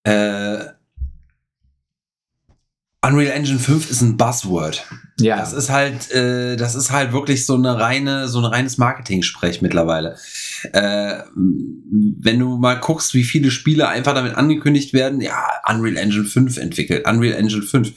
[0.04, 0.58] äh,
[3.04, 4.86] Unreal Engine 5 ist ein Buzzword.
[5.18, 5.38] Ja.
[5.38, 9.60] Das ist halt, äh, das ist halt wirklich so eine reine, so ein reines Marketing-Sprech
[9.60, 10.16] mittlerweile.
[10.72, 16.24] Äh, wenn du mal guckst, wie viele Spiele einfach damit angekündigt werden, ja, Unreal Engine
[16.24, 17.92] 5 entwickelt, Unreal Engine 5.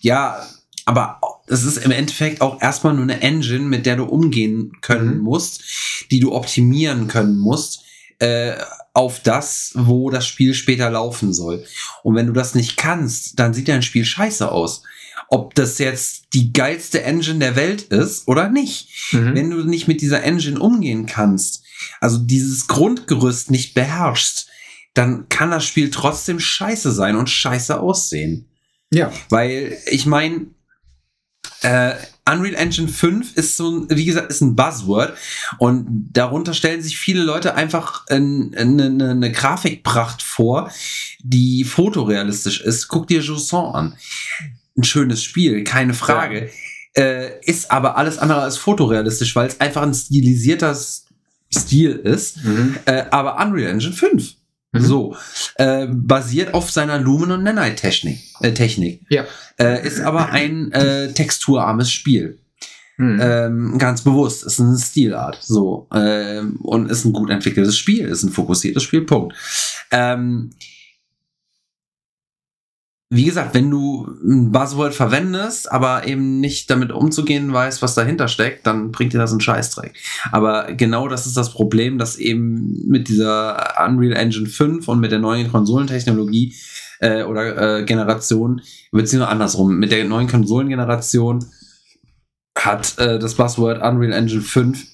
[0.00, 0.46] Ja,
[0.84, 5.18] aber es ist im Endeffekt auch erstmal nur eine Engine, mit der du umgehen können
[5.18, 5.22] mhm.
[5.22, 5.62] musst,
[6.10, 7.84] die du optimieren können musst.
[8.18, 8.54] Äh,
[8.94, 11.64] auf das, wo das Spiel später laufen soll.
[12.04, 14.84] Und wenn du das nicht kannst, dann sieht dein Spiel scheiße aus.
[15.34, 18.88] Ob das jetzt die geilste Engine der Welt ist oder nicht.
[19.10, 19.34] Mhm.
[19.34, 21.64] Wenn du nicht mit dieser Engine umgehen kannst,
[22.00, 24.48] also dieses Grundgerüst nicht beherrschst,
[24.94, 28.46] dann kann das Spiel trotzdem scheiße sein und scheiße aussehen.
[28.92, 29.12] Ja.
[29.28, 30.46] Weil, ich meine,
[31.62, 31.94] äh,
[32.30, 35.18] Unreal Engine 5 ist so ein, wie gesagt, ist ein Buzzword
[35.58, 40.70] und darunter stellen sich viele Leute einfach eine, eine, eine Grafikpracht vor,
[41.18, 42.86] die fotorealistisch ist.
[42.86, 43.96] Guck dir Jousson an.
[44.76, 46.50] Ein schönes Spiel, keine Frage.
[46.96, 47.02] Ja.
[47.02, 50.76] Äh, ist aber alles andere als fotorealistisch, weil es einfach ein stilisierter
[51.52, 52.44] Stil ist.
[52.44, 52.76] Mhm.
[52.84, 54.34] Äh, aber Unreal Engine 5
[54.74, 54.80] Mhm.
[54.80, 55.16] So,
[55.56, 58.18] äh, basiert auf seiner Lumen- und Nanite-Technik.
[58.40, 59.02] Äh, Technik.
[59.08, 59.24] Ja.
[59.58, 62.40] Äh, ist aber ein äh, texturarmes Spiel.
[62.96, 63.18] Mhm.
[63.20, 65.38] Ähm, ganz bewusst, ist eine Stilart.
[65.42, 65.88] So.
[65.94, 69.34] Ähm, und ist ein gut entwickeltes Spiel, ist ein fokussiertes Spiel, Punkt.
[69.90, 70.50] Ähm,
[73.14, 78.28] wie gesagt, wenn du ein Buzzword verwendest, aber eben nicht damit umzugehen weißt, was dahinter
[78.28, 79.94] steckt, dann bringt dir das einen Scheißdreck.
[80.32, 85.12] Aber genau das ist das Problem, dass eben mit dieser Unreal Engine 5 und mit
[85.12, 86.54] der neuen Konsolentechnologie
[87.00, 91.44] äh, oder äh, Generation, beziehungsweise andersrum, mit der neuen Konsolengeneration
[92.58, 94.84] hat äh, das Buzzword Unreal Engine 5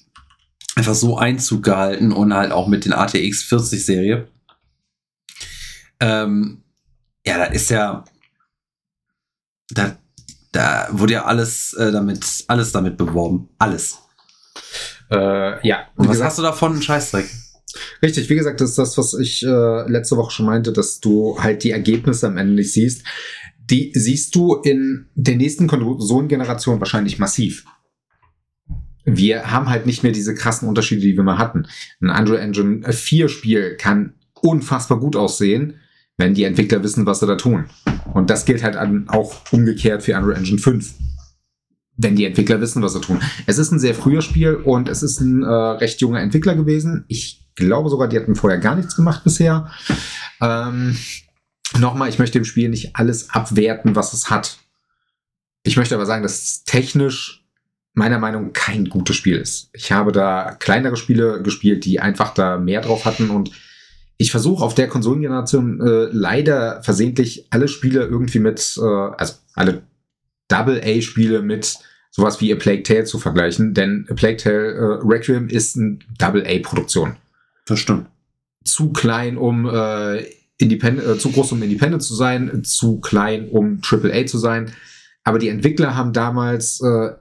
[0.75, 4.27] einfach so Einzug gehalten und halt auch mit den ATX 40 Serie
[5.99, 6.63] Ähm,
[7.25, 8.03] ja, da ist ja,
[9.73, 9.97] da,
[10.51, 13.49] da wurde ja alles äh, damit, alles damit beworben.
[13.57, 13.97] Alles.
[15.09, 15.87] Äh, ja.
[15.95, 16.75] Und was gesagt- hast du davon?
[16.75, 17.29] Ein Scheißdreck.
[18.03, 21.37] Richtig, wie gesagt, das ist das, was ich äh, letzte Woche schon meinte, dass du
[21.39, 23.03] halt die Ergebnisse am Ende nicht siehst.
[23.69, 27.63] Die siehst du in der nächsten Konsolengeneration wahrscheinlich massiv.
[29.05, 31.65] Wir haben halt nicht mehr diese krassen Unterschiede, die wir mal hatten.
[32.01, 35.79] Ein Unreal Engine 4 Spiel kann unfassbar gut aussehen,
[36.21, 37.65] wenn die Entwickler wissen, was sie da tun.
[38.13, 40.93] Und das gilt halt an, auch umgekehrt für Unreal Engine 5.
[41.97, 43.19] Wenn die Entwickler wissen, was sie tun.
[43.47, 47.05] Es ist ein sehr früher Spiel und es ist ein äh, recht junger Entwickler gewesen.
[47.07, 49.71] Ich glaube sogar, die hatten vorher gar nichts gemacht bisher.
[50.39, 50.95] Ähm,
[51.79, 54.57] Nochmal, ich möchte dem Spiel nicht alles abwerten, was es hat.
[55.63, 57.45] Ich möchte aber sagen, dass es technisch
[57.93, 59.69] meiner Meinung nach kein gutes Spiel ist.
[59.73, 63.51] Ich habe da kleinere Spiele gespielt, die einfach da mehr drauf hatten und
[64.21, 69.81] ich versuche auf der Konsolengeneration äh, leider versehentlich alle Spiele irgendwie mit, äh, also alle
[70.47, 71.79] Double-A-Spiele mit
[72.11, 75.97] sowas wie A Plague Tale zu vergleichen, denn A Plague Tale äh, Requiem ist eine
[76.19, 77.15] Double-A-Produktion.
[77.65, 78.09] Das stimmt.
[78.63, 80.23] Zu klein, um äh,
[80.59, 84.71] Independent, äh, zu groß, um Independent zu sein, zu klein, um AAA zu sein.
[85.23, 87.15] Aber die Entwickler haben damals äh,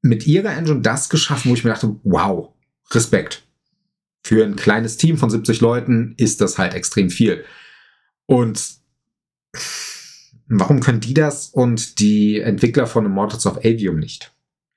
[0.00, 2.48] mit ihrer Engine das geschaffen, wo ich mir dachte, wow,
[2.90, 3.44] Respekt.
[4.24, 7.44] Für ein kleines Team von 70 Leuten ist das halt extrem viel.
[8.26, 8.76] Und
[10.46, 14.32] warum können die das und die Entwickler von Immortals of Avium nicht?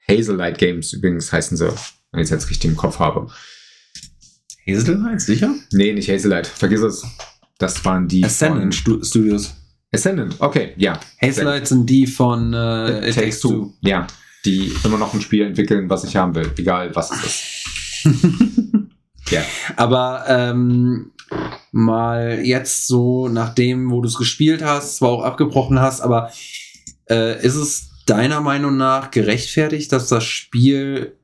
[0.07, 1.69] Hazelight Games übrigens heißen sie,
[2.11, 3.27] wenn ich es jetzt richtig im Kopf habe.
[4.67, 5.53] Hazellight, sicher?
[5.71, 7.05] Nee, nicht Hazelight, vergiss es.
[7.59, 9.55] Das waren die Ascendant Stu Studios.
[9.91, 10.99] Ascendant, okay, ja.
[11.21, 13.73] Hazelight sind die von äh, It Takes Two.
[13.81, 14.07] Ja,
[14.43, 17.55] die immer noch ein Spiel entwickeln, was ich haben will, egal was es ist.
[19.29, 19.43] Ja.
[19.75, 21.11] Aber ähm,
[21.71, 26.31] mal jetzt so, nachdem, wo du es gespielt hast, zwar auch abgebrochen hast, aber
[27.09, 31.17] äh, ist es deiner Meinung nach gerechtfertigt, dass das Spiel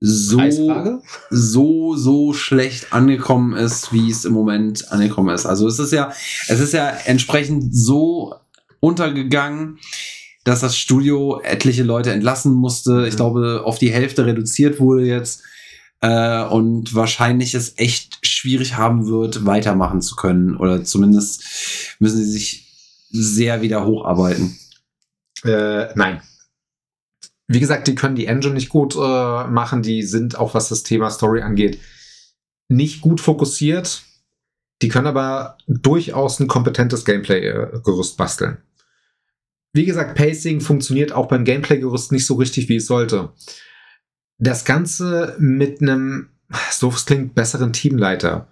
[0.00, 1.02] so, Preisfrage?
[1.30, 5.46] so, so schlecht angekommen ist, wie es im Moment angekommen ist.
[5.46, 6.12] Also es ist ja,
[6.46, 8.34] es ist ja entsprechend so
[8.80, 9.78] untergegangen,
[10.48, 13.06] dass das Studio etliche Leute entlassen musste.
[13.06, 13.16] Ich Mhm.
[13.16, 15.42] glaube, auf die Hälfte reduziert wurde jetzt.
[16.00, 20.56] Äh, und wahrscheinlich es echt schwierig haben wird, weitermachen zu können.
[20.56, 21.44] Oder zumindest
[21.98, 22.66] müssen sie sich
[23.10, 24.56] sehr wieder hocharbeiten.
[25.44, 26.22] Äh, nein.
[27.46, 29.82] Wie gesagt, die können die Engine nicht gut äh, machen.
[29.82, 31.78] Die sind auch, was das Thema Story angeht,
[32.68, 34.02] nicht gut fokussiert.
[34.82, 38.58] Die können aber durchaus ein kompetentes Gameplay-Gerüst basteln.
[39.72, 43.32] Wie gesagt, Pacing funktioniert auch beim Gameplay-Gerüst nicht so richtig, wie es sollte.
[44.38, 46.28] Das Ganze mit einem,
[46.70, 48.48] so es klingt, besseren Teamleiter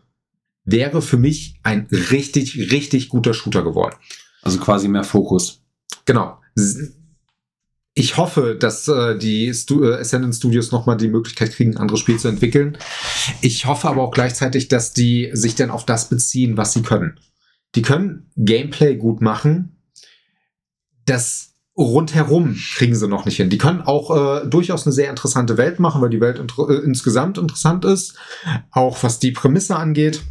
[0.64, 3.96] wäre für mich ein richtig, richtig guter Shooter geworden.
[4.42, 5.62] Also quasi mehr Fokus.
[6.04, 6.38] Genau.
[7.94, 12.00] Ich hoffe, dass äh, die Stu äh, Ascendant Studios nochmal die Möglichkeit kriegen, ein anderes
[12.00, 12.76] Spiel zu entwickeln.
[13.40, 17.18] Ich hoffe aber auch gleichzeitig, dass die sich dann auf das beziehen, was sie können.
[17.74, 19.75] Die können Gameplay gut machen.
[21.06, 23.50] Das rundherum kriegen sie noch nicht hin.
[23.50, 24.10] Die können auch
[24.44, 28.16] äh, durchaus eine sehr interessante Welt machen, weil die Welt inter äh, insgesamt interessant ist.
[28.70, 30.22] Auch was die Prämisse angeht.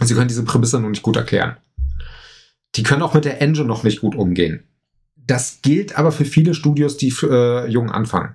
[0.00, 1.56] Sie können diese Prämisse noch nicht gut erklären.
[2.74, 4.64] Die können auch mit der Engine noch nicht gut umgehen.
[5.16, 8.34] Das gilt aber für viele Studios, die äh, jung anfangen.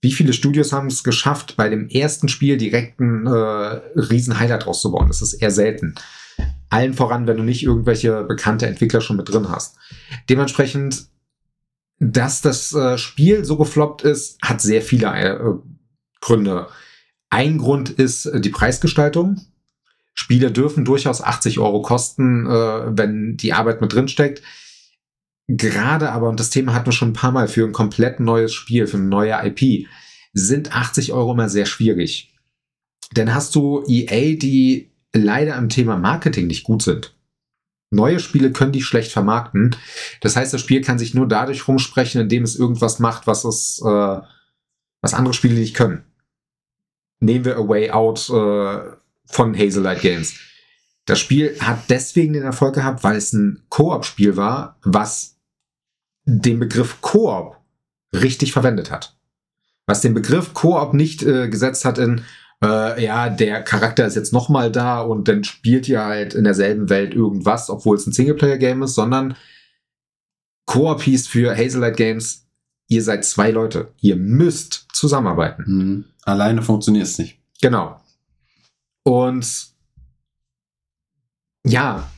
[0.00, 4.66] Wie viele Studios haben es geschafft, bei dem ersten Spiel direkt ein äh, riesen Highlight
[4.66, 5.08] rauszubauen?
[5.08, 5.94] Das ist eher selten.
[6.70, 9.76] Allen voran, wenn du nicht irgendwelche bekannte Entwickler schon mit drin hast.
[10.28, 11.06] Dementsprechend,
[11.98, 15.38] dass das äh, Spiel so gefloppt ist, hat sehr viele äh,
[16.20, 16.68] Gründe.
[17.30, 19.40] Ein Grund ist äh, die Preisgestaltung.
[20.14, 24.42] Spiele dürfen durchaus 80 Euro kosten, wenn die Arbeit mit drin steckt.
[25.46, 28.52] Gerade aber, und das Thema hatten wir schon ein paar Mal, für ein komplett neues
[28.52, 29.86] Spiel, für eine neue IP,
[30.32, 32.34] sind 80 Euro immer sehr schwierig.
[33.12, 37.14] Denn hast du EA, die leider im Thema Marketing nicht gut sind.
[37.90, 39.74] Neue Spiele können die schlecht vermarkten.
[40.20, 43.80] Das heißt, das Spiel kann sich nur dadurch rumsprechen, indem es irgendwas macht, was es,
[43.82, 44.18] äh,
[45.00, 46.04] was andere Spiele nicht können.
[47.20, 48.92] Nehmen wir A Way Out äh,
[49.26, 50.34] von Hazelight Games.
[51.06, 55.38] Das Spiel hat deswegen den Erfolg gehabt, weil es ein Koop-Spiel war, was
[56.26, 57.56] den Begriff Koop
[58.12, 59.16] richtig verwendet hat.
[59.86, 62.22] Was den Begriff Koop nicht äh, gesetzt hat in,
[62.62, 66.90] äh, ja, der Charakter ist jetzt nochmal da und dann spielt ihr halt in derselben
[66.90, 69.36] Welt irgendwas, obwohl es ein Singleplayer-Game ist, sondern
[70.66, 72.46] Koop hieß für Hazelight Games,
[72.88, 73.92] ihr seid zwei Leute.
[74.00, 75.64] Ihr müsst zusammenarbeiten.
[75.66, 76.04] Mhm.
[76.24, 77.38] Alleine funktioniert es nicht.
[77.60, 78.00] Genau.
[79.02, 79.68] Und
[81.64, 82.10] Ja,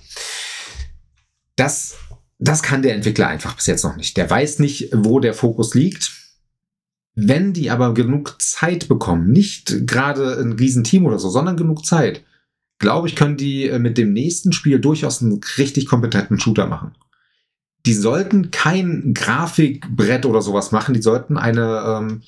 [1.56, 1.96] das,
[2.38, 4.16] das kann der Entwickler einfach bis jetzt noch nicht.
[4.16, 6.19] Der weiß nicht, wo der Fokus liegt.
[7.22, 12.24] Wenn die aber genug Zeit bekommen, nicht gerade ein Riesenteam oder so, sondern genug Zeit,
[12.78, 16.92] glaube ich, können die äh, mit dem nächsten Spiel durchaus einen richtig kompetenten Shooter machen.
[17.86, 22.22] Die sollten kein Grafikbrett oder sowas machen, die sollten eine, ähm,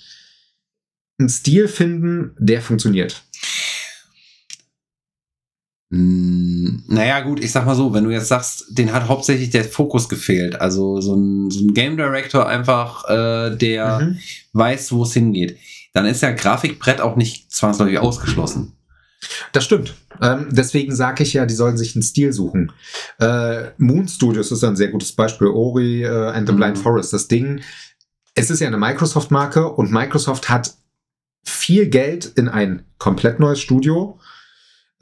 [1.18, 3.22] einen Stil finden, der funktioniert.
[5.92, 9.64] Hm, naja, gut, ich sag mal so, wenn du jetzt sagst, den hat hauptsächlich der
[9.64, 10.58] Fokus gefehlt.
[10.58, 14.18] Also so ein, so ein Game Director einfach, äh, der mhm.
[14.54, 15.58] weiß, wo es hingeht.
[15.92, 18.72] Dann ist ja Grafikbrett auch nicht zwangsläufig ausgeschlossen.
[19.52, 19.94] Das stimmt.
[20.22, 22.72] Ähm, deswegen sage ich ja, die sollen sich einen Stil suchen.
[23.20, 25.48] Äh, Moon Studios ist ein sehr gutes Beispiel.
[25.48, 26.56] Ori äh, and the mhm.
[26.56, 27.12] Blind Forest.
[27.12, 27.60] Das Ding,
[28.34, 30.74] es ist ja eine Microsoft-Marke und Microsoft hat
[31.44, 34.18] viel Geld in ein komplett neues Studio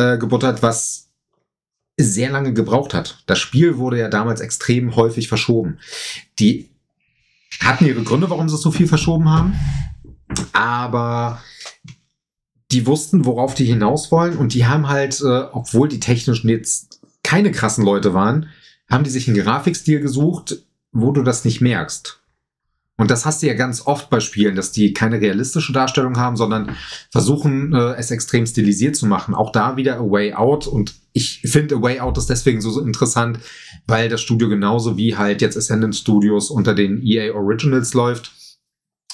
[0.00, 1.10] äh, gebuttert, was
[1.98, 3.22] sehr lange gebraucht hat.
[3.26, 5.78] Das Spiel wurde ja damals extrem häufig verschoben.
[6.38, 6.70] Die
[7.60, 9.54] hatten ihre Gründe, warum sie so viel verschoben haben,
[10.52, 11.42] aber
[12.70, 17.00] die wussten, worauf die hinaus wollen und die haben halt, äh, obwohl die technischen jetzt
[17.22, 18.48] keine krassen Leute waren,
[18.88, 20.62] haben die sich einen Grafikstil gesucht,
[20.92, 22.19] wo du das nicht merkst.
[23.00, 26.36] Und das hast du ja ganz oft bei Spielen, dass die keine realistische Darstellung haben,
[26.36, 26.76] sondern
[27.10, 29.34] versuchen, äh, es extrem stilisiert zu machen.
[29.34, 30.66] Auch da wieder A Way Out.
[30.66, 33.38] Und ich finde, A Way Out ist deswegen so, so interessant,
[33.86, 38.32] weil das Studio genauso wie halt jetzt Ascendant Studios unter den EA Originals läuft.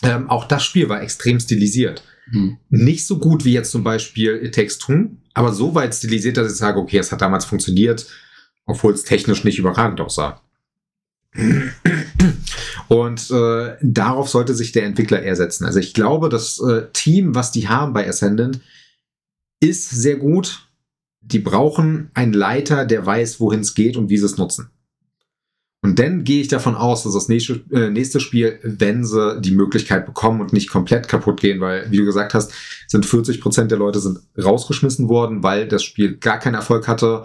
[0.03, 2.03] Ähm, auch das Spiel war extrem stilisiert.
[2.33, 2.59] Hm.
[2.71, 6.51] Nicht so gut wie jetzt zum Beispiel It Takes Two, aber so weit stilisiert, dass
[6.51, 8.09] ich sage, okay, es hat damals funktioniert,
[8.67, 10.43] obwohl es technisch nicht überragend aussah.
[12.89, 15.65] Und äh, darauf sollte sich der Entwickler eher setzen.
[15.65, 18.61] Also ich glaube, das äh, Team, was die haben bei Ascendant,
[19.61, 20.69] ist sehr gut.
[21.21, 24.71] Die brauchen einen Leiter, der weiß, wohin es geht und wie sie es nutzen.
[25.83, 29.53] Und dann gehe ich davon aus, dass das nächste, äh, nächste Spiel, wenn sie die
[29.53, 32.53] Möglichkeit bekommen und nicht komplett kaputt gehen, weil, wie du gesagt hast,
[32.89, 37.25] sind 40 Prozent der Leute sind rausgeschmissen worden, weil das Spiel gar keinen Erfolg hatte,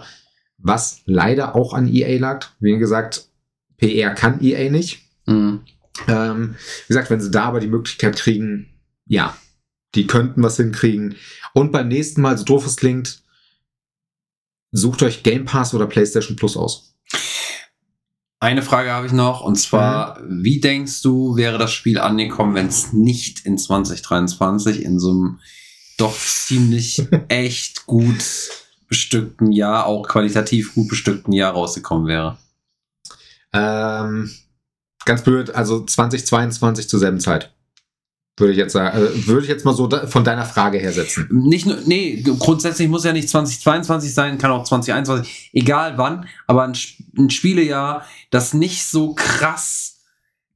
[0.58, 2.46] was leider auch an EA lag.
[2.60, 3.28] Wie gesagt,
[3.82, 5.00] PR kann EA nicht.
[5.26, 5.60] Mhm.
[6.06, 6.54] Ähm,
[6.86, 8.68] wie gesagt, wenn sie da aber die Möglichkeit kriegen,
[9.06, 9.36] ja,
[9.94, 11.16] die könnten was hinkriegen.
[11.52, 13.22] Und beim nächsten Mal, so doof es klingt,
[14.70, 16.94] sucht euch Game Pass oder PlayStation Plus aus.
[18.38, 20.44] Eine Frage habe ich noch, und zwar, mhm.
[20.44, 25.40] wie denkst du, wäre das Spiel angekommen, wenn es nicht in 2023 in so einem
[25.98, 28.24] doch ziemlich echt gut
[28.88, 32.38] bestückten Jahr, auch qualitativ gut bestückten Jahr rausgekommen wäre?
[33.52, 34.30] Ähm,
[35.04, 37.52] ganz blöd, also 2022 zur selben Zeit.
[38.38, 40.92] Würde ich jetzt sagen, äh, würde ich jetzt mal so da, von deiner Frage her
[40.92, 41.28] setzen.
[41.30, 46.62] Nicht nur, nee, grundsätzlich muss ja nicht 2022 sein, kann auch 2021, egal wann, aber
[46.64, 46.72] ein,
[47.18, 50.00] ein Spielejahr, das nicht so krass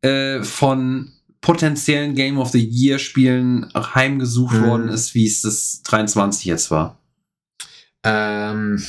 [0.00, 1.12] äh, von
[1.42, 4.64] potenziellen Game of the Year Spielen heimgesucht hm.
[4.64, 6.98] worden ist, wie es das 23 jetzt war.
[8.02, 8.82] Ähm,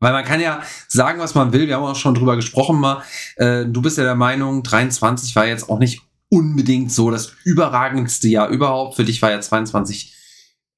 [0.00, 1.66] weil man kann ja sagen, was man will.
[1.66, 3.02] Wir haben auch schon drüber gesprochen mal.
[3.36, 8.28] Äh, du bist ja der Meinung, 23 war jetzt auch nicht unbedingt so das überragendste
[8.28, 8.96] Jahr überhaupt.
[8.96, 10.14] Für dich war ja 22,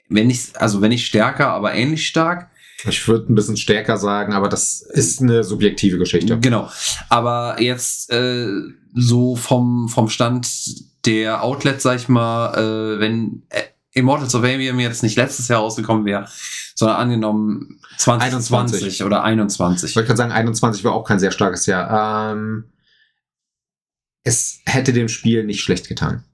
[0.08, 2.50] wenn nicht, also wenn nicht stärker, aber ähnlich stark.
[2.88, 6.38] Ich würde ein bisschen stärker sagen, aber das ist eine subjektive Geschichte.
[6.38, 6.70] Genau.
[7.08, 8.48] Aber jetzt äh,
[8.94, 10.48] so vom, vom Stand
[11.04, 13.62] der Outlets, sag ich mal, äh, wenn äh,
[13.92, 16.28] Immortals of Avium jetzt nicht letztes Jahr rausgekommen wäre,
[16.74, 19.04] sondern angenommen 2020 21.
[19.04, 19.90] oder 21.
[19.90, 22.32] Ich wollte gerade sagen, 21 war auch kein sehr starkes Jahr.
[22.32, 22.64] Ähm,
[24.24, 26.24] es hätte dem Spiel nicht schlecht getan.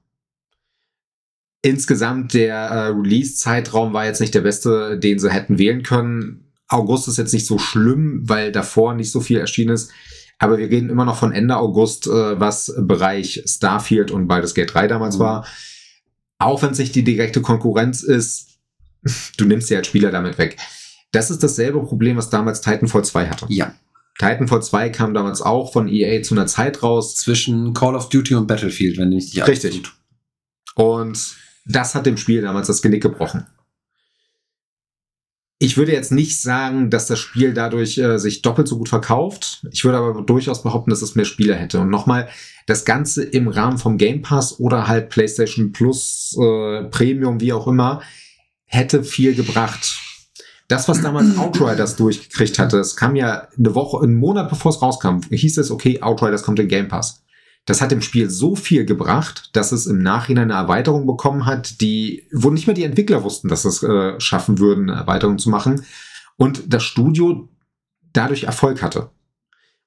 [1.62, 6.52] Insgesamt der äh, Release-Zeitraum war jetzt nicht der beste, den sie hätten wählen können.
[6.68, 9.90] August ist jetzt nicht so schlimm, weil davor nicht so viel erschienen ist.
[10.38, 14.74] Aber wir reden immer noch von Ende August, äh, was Bereich Starfield und Baldur's Gate
[14.74, 15.20] 3 damals mhm.
[15.20, 15.46] war.
[16.38, 18.58] Auch wenn es nicht die direkte Konkurrenz ist,
[19.36, 20.56] du nimmst sie als Spieler damit weg.
[21.12, 23.46] Das ist dasselbe Problem, was damals Titanfall 2 hatte.
[23.48, 23.74] Ja.
[24.18, 27.14] Titanfall 2 kam damals auch von EA zu einer Zeit raus.
[27.14, 29.82] Zwischen Call of Duty und Battlefield, wenn ich nicht Richtig.
[29.82, 29.94] Tut.
[30.74, 31.36] Und
[31.66, 33.46] das hat dem Spiel damals das Genick gebrochen.
[35.58, 39.66] Ich würde jetzt nicht sagen, dass das Spiel dadurch äh, sich doppelt so gut verkauft.
[39.70, 41.80] Ich würde aber durchaus behaupten, dass es mehr Spieler hätte.
[41.80, 42.28] Und nochmal,
[42.66, 47.68] das Ganze im Rahmen vom Game Pass oder halt PlayStation Plus, äh, Premium, wie auch
[47.68, 48.02] immer,
[48.66, 49.98] hätte viel gebracht.
[50.68, 54.82] Das, was damals Outriders durchgekriegt hatte, es kam ja eine Woche, einen Monat bevor es
[54.82, 57.23] rauskam, hieß es, okay, Outriders kommt in Game Pass.
[57.66, 61.80] Das hat dem Spiel so viel gebracht, dass es im Nachhinein eine Erweiterung bekommen hat,
[61.80, 65.50] die, wo nicht mehr die Entwickler wussten, dass es äh, schaffen würden, eine Erweiterung zu
[65.50, 65.84] machen.
[66.36, 67.48] und das Studio
[68.12, 69.10] dadurch Erfolg hatte.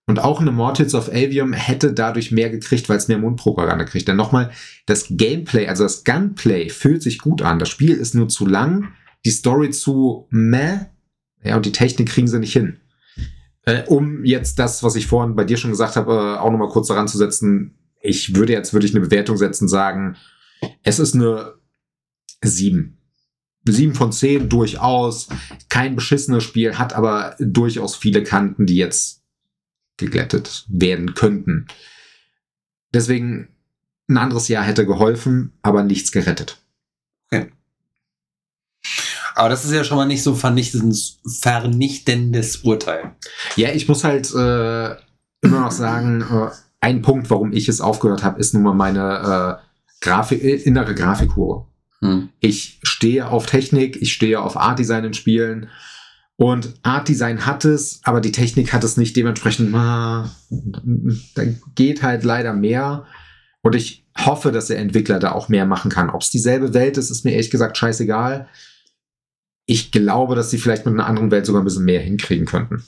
[0.05, 4.07] Und auch eine Mortals of Avium hätte dadurch mehr gekriegt, weil es mehr Mundpropaganda kriegt.
[4.07, 4.51] Denn nochmal,
[4.85, 7.59] das Gameplay, also das Gunplay fühlt sich gut an.
[7.59, 8.93] Das Spiel ist nur zu lang,
[9.25, 10.79] die Story zu meh,
[11.43, 12.79] ja, und die Technik kriegen sie nicht hin.
[13.67, 16.69] Äh, um jetzt das, was ich vorhin bei dir schon gesagt habe, äh, auch nochmal
[16.69, 20.15] kurz daran zu setzen, ich würde jetzt, würde ich eine Bewertung setzen, sagen,
[20.83, 21.55] es ist eine
[22.41, 22.97] 7.
[23.65, 25.27] 7 von 10 durchaus.
[25.67, 29.25] Kein beschissenes Spiel, hat aber durchaus viele Kanten, die jetzt
[29.97, 31.67] geglättet werden könnten.
[32.93, 33.49] Deswegen
[34.07, 36.61] ein anderes Jahr hätte geholfen, aber nichts gerettet.
[39.37, 43.15] Aber das ist ja schon mal nicht so vernichtendes, vernichtendes Urteil.
[43.55, 44.95] Ja, ich muss halt äh,
[45.41, 46.49] immer noch sagen, äh,
[46.81, 50.95] ein Punkt, warum ich es aufgehört habe, ist nun mal meine äh, Grafik, äh, innere
[50.95, 51.67] Grafikhure.
[52.01, 52.29] Hm.
[52.39, 55.69] Ich stehe auf Technik, ich stehe auf Art Design in Spielen
[56.35, 59.15] und Art Design hat es, aber die Technik hat es nicht.
[59.15, 61.43] Dementsprechend, ah, da
[61.75, 63.05] geht halt leider mehr.
[63.61, 66.09] Und ich hoffe, dass der Entwickler da auch mehr machen kann.
[66.09, 68.47] Ob es dieselbe Welt ist, ist mir ehrlich gesagt scheißegal.
[69.67, 72.83] Ich glaube, dass sie vielleicht mit einer anderen Welt sogar ein bisschen mehr hinkriegen könnten.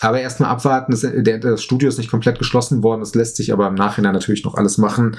[0.00, 0.92] Aber erstmal abwarten.
[0.92, 3.00] Das, der, das, Studio ist nicht komplett geschlossen worden.
[3.00, 5.16] Das lässt sich aber im Nachhinein natürlich noch alles machen.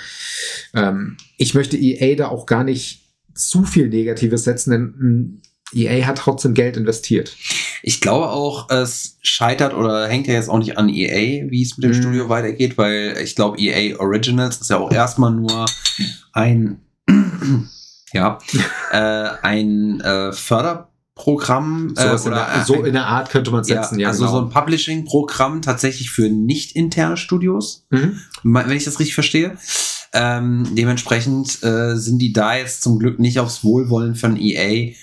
[0.74, 3.02] Ähm, ich möchte EA da auch gar nicht
[3.34, 5.42] zu viel Negatives setzen, denn hm,
[5.74, 7.36] EA hat trotzdem Geld investiert.
[7.82, 11.78] Ich glaube auch, es scheitert oder hängt ja jetzt auch nicht an EA, wie es
[11.78, 12.02] mit dem mhm.
[12.02, 15.66] Studio weitergeht, weil ich glaube, EA Originals ist ja auch erstmal nur
[16.34, 16.80] ein,
[18.14, 18.38] ja,
[18.92, 23.64] äh, ein äh, Förderprogramm äh, so, oder in der, so in der Art könnte man
[23.64, 24.00] setzen.
[24.00, 24.38] Ja, ja also genau.
[24.38, 28.20] so ein Publishing-Programm tatsächlich für nicht interne Studios, mhm.
[28.44, 29.58] wenn ich das richtig verstehe.
[30.16, 34.94] Ähm, dementsprechend äh, sind die da jetzt zum Glück nicht aufs Wohlwollen von EA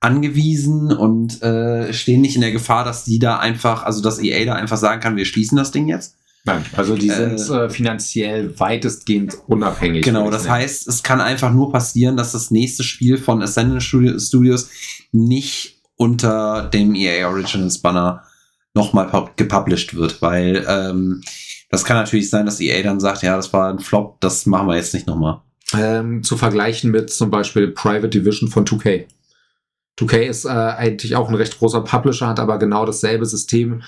[0.00, 4.44] angewiesen und äh, stehen nicht in der Gefahr, dass die da einfach, also dass EA
[4.44, 6.17] da einfach sagen kann, wir schließen das Ding jetzt.
[6.48, 10.02] Nein, also die sind äh, äh finanziell weitestgehend unabhängig.
[10.04, 14.70] Genau, das heißt, es kann einfach nur passieren, dass das nächste Spiel von Ascendant Studios
[15.12, 18.22] nicht unter dem EA Originals Banner
[18.72, 21.22] nochmal gepublished wird, weil ähm,
[21.70, 24.68] das kann natürlich sein, dass EA dann sagt, ja, das war ein Flop, das machen
[24.68, 25.42] wir jetzt nicht nochmal.
[25.74, 29.04] Ähm, zu vergleichen mit zum Beispiel Private Division von 2K.
[29.98, 33.82] 2K ist äh, eigentlich auch ein recht großer Publisher, hat aber genau dasselbe System.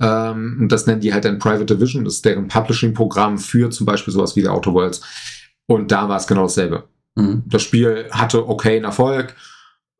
[0.00, 2.04] Ähm, und das nennen die halt ein Private Division.
[2.04, 5.00] Das ist deren Publishing-Programm für zum Beispiel sowas wie der Outer Worlds.
[5.66, 6.84] Und da war es genau dasselbe.
[7.14, 7.44] Mhm.
[7.46, 9.34] Das Spiel hatte okay einen Erfolg.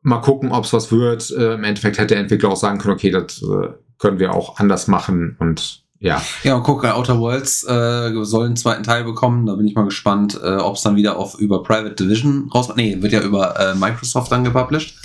[0.01, 1.31] Mal gucken, ob es was wird.
[1.31, 4.59] Äh, Im Endeffekt hätte der Entwickler auch sagen können, okay, das äh, können wir auch
[4.59, 6.21] anders machen und ja.
[6.43, 9.45] Ja, und guck, Outer Worlds äh, soll einen zweiten Teil bekommen.
[9.45, 12.77] Da bin ich mal gespannt, äh, ob es dann wieder auf über Private Division rauskommt.
[12.77, 14.99] Nee, wird ja über äh, Microsoft dann gepublished.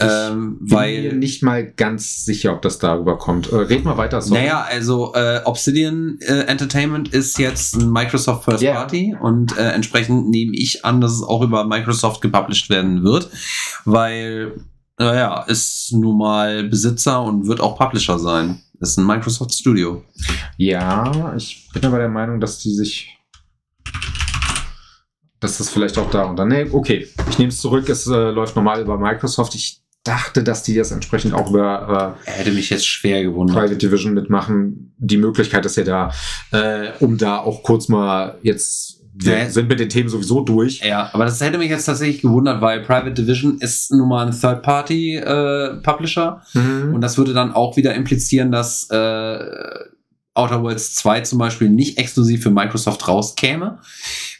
[0.00, 3.52] Ähm, ich bin weil, mir nicht mal ganz sicher, ob das darüber kommt.
[3.52, 4.20] Äh, red mal weiter.
[4.20, 4.40] Sorry.
[4.40, 8.74] Naja, also äh, Obsidian äh, Entertainment ist jetzt ein Microsoft First yeah.
[8.74, 13.30] Party und äh, entsprechend nehme ich an, dass es auch über Microsoft gepublished werden wird,
[13.84, 14.52] weil
[14.98, 18.60] naja, ist nun mal Besitzer und wird auch Publisher sein.
[18.80, 20.04] Ist ein Microsoft Studio.
[20.56, 23.10] Ja, ich bin aber der Meinung, dass die sich.
[25.40, 26.48] Dass das vielleicht auch da und dann.
[26.48, 27.88] Nee, okay, ich nehme es zurück.
[27.88, 29.54] Es äh, läuft normal über Microsoft.
[29.54, 33.56] Ich dachte, dass die das entsprechend auch über äh, hätte mich jetzt schwer gewundert.
[33.56, 34.94] Private Division mitmachen.
[34.98, 36.12] Die Möglichkeit ist ja da,
[36.52, 39.48] äh, um da auch kurz mal jetzt wir ja.
[39.48, 40.80] sind mit den Themen sowieso durch.
[40.80, 44.32] Ja, aber das hätte mich jetzt tatsächlich gewundert, weil Private Division ist nun mal ein
[44.32, 46.42] Third-Party-Publisher.
[46.52, 46.94] Äh, mhm.
[46.94, 49.38] Und das würde dann auch wieder implizieren, dass äh,
[50.34, 53.78] Outer Worlds 2 zum Beispiel nicht exklusiv für Microsoft rauskäme,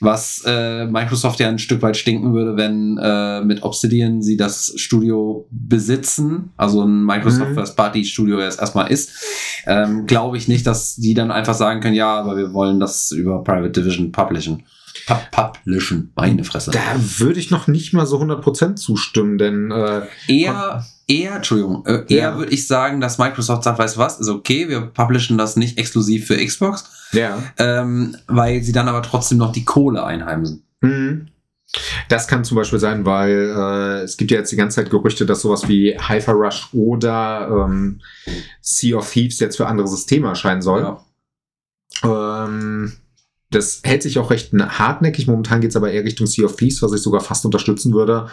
[0.04, 4.72] was äh, Microsoft ja ein Stück weit stinken würde, wenn äh, mit Obsidian sie das
[4.76, 7.54] Studio besitzen, also ein Microsoft mhm.
[7.54, 9.12] First Party Studio jetzt erstmal ist,
[9.66, 13.10] ähm, glaube ich nicht, dass die dann einfach sagen können, ja, aber wir wollen das
[13.10, 14.62] über Private Division publishen.
[15.30, 16.70] Publishen, meine Fresse.
[16.70, 16.80] Da
[17.18, 22.30] würde ich noch nicht mal so 100% zustimmen, denn äh, eher eher, Entschuldigung, äh, eher
[22.30, 22.36] ja.
[22.36, 25.78] würde ich sagen, dass Microsoft sagt, weißt du was, ist okay, wir publishen das nicht
[25.78, 26.84] exklusiv für Xbox.
[27.12, 27.42] Ja.
[27.58, 30.64] Ähm, weil sie dann aber trotzdem noch die Kohle einheimsen.
[30.80, 31.28] Mhm.
[32.08, 35.26] Das kann zum Beispiel sein, weil äh, es gibt ja jetzt die ganze Zeit Gerüchte,
[35.26, 38.00] dass sowas wie Hyper Rush oder ähm,
[38.60, 40.96] Sea of Thieves jetzt für andere Systeme erscheinen soll.
[42.02, 42.44] Ja.
[42.44, 42.92] Ähm,
[43.50, 45.26] das hält sich auch recht hartnäckig.
[45.26, 48.28] Momentan geht es aber eher Richtung Sea of Thieves, was ich sogar fast unterstützen würde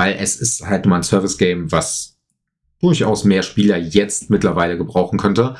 [0.00, 2.18] weil es ist halt nur ein Service-Game, was
[2.80, 5.56] durchaus mehr Spieler jetzt mittlerweile gebrauchen könnte.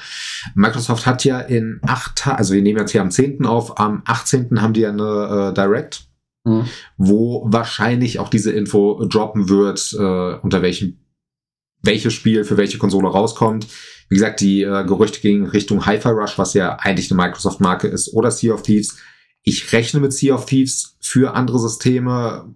[0.54, 3.44] Microsoft hat ja in acht Tagen, also wir nehmen jetzt hier am 10.
[3.44, 4.62] auf, am 18.
[4.62, 6.06] haben die ja eine äh, Direct,
[6.44, 6.64] mhm.
[6.96, 11.04] wo wahrscheinlich auch diese Info droppen wird, äh, unter welchen
[11.82, 13.66] welches Spiel für welche Konsole rauskommt.
[14.08, 18.14] Wie gesagt, die äh, Gerüchte gingen Richtung Hi-Fi Rush, was ja eigentlich eine Microsoft-Marke ist,
[18.14, 18.96] oder Sea of Thieves.
[19.42, 22.54] Ich rechne mit Sea of Thieves für andere Systeme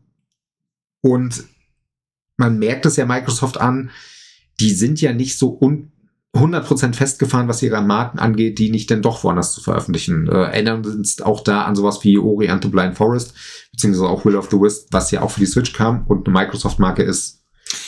[1.03, 1.45] und
[2.37, 3.91] man merkt es ja Microsoft an,
[4.61, 5.91] die sind ja nicht so un
[6.35, 10.29] 100% festgefahren, was ihre Marken angeht, die nicht denn doch woanders zu veröffentlichen.
[10.29, 13.35] Äh, erinnern wir uns auch da an sowas wie Ori and the Blind Forest,
[13.71, 16.37] beziehungsweise auch Will of the Wisp, was ja auch für die Switch kam und eine
[16.37, 17.45] Microsoft-Marke ist.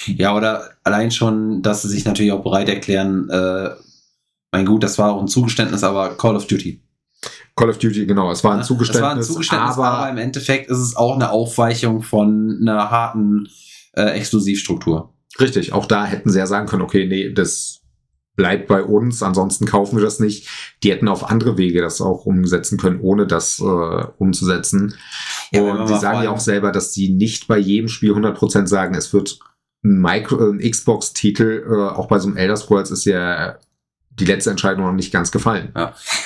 [0.07, 3.71] Ja, oder allein schon, dass sie sich natürlich auch bereit erklären, äh,
[4.53, 6.81] mein gut, das war auch ein Zugeständnis, aber Call of Duty.
[7.57, 8.97] Call of Duty, genau, es war ein Zugeständnis.
[8.97, 12.91] Es war ein Zugeständnis, aber, aber im Endeffekt ist es auch eine Aufweichung von einer
[12.91, 13.49] harten
[13.97, 15.13] äh, Exklusivstruktur.
[15.41, 17.81] Richtig, auch da hätten sie ja sagen können, okay, nee, das
[18.37, 20.49] bleibt bei uns, ansonsten kaufen wir das nicht.
[20.83, 24.95] Die hätten auf andere Wege das auch umsetzen können, ohne das äh, umzusetzen.
[25.53, 28.67] Ja, und die mal sagen ja auch selber, dass sie nicht bei jedem Spiel 100%
[28.67, 29.39] sagen, es wird
[29.83, 33.59] ein, Micro, ein Xbox-Titel, äh, auch bei so einem Elder Scrolls ist ja
[34.11, 35.73] die letzte Entscheidung noch nicht ganz gefallen.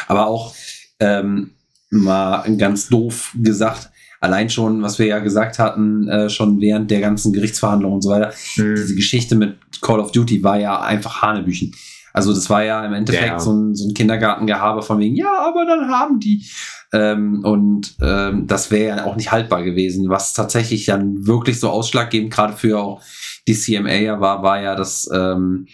[0.06, 0.54] Aber auch
[1.00, 1.52] ähm,
[1.90, 3.89] mal ganz doof gesagt,
[4.20, 8.10] allein schon, was wir ja gesagt hatten, äh, schon während der ganzen Gerichtsverhandlungen und so
[8.10, 11.74] weiter, diese Geschichte mit Call of Duty war ja einfach Hanebüchen.
[12.12, 13.38] Also das war ja im Endeffekt Ja.
[13.40, 16.44] so, ein, so ein Kindergartengehabe von wegen, ja, aber dann haben die.
[16.92, 20.08] Ähm, und ähm, das wäre ja auch nicht haltbar gewesen.
[20.08, 23.00] Was tatsächlich dann wirklich so ausschlaggebend gerade für auch
[23.46, 25.68] die CMA ja war, war ja das ähm,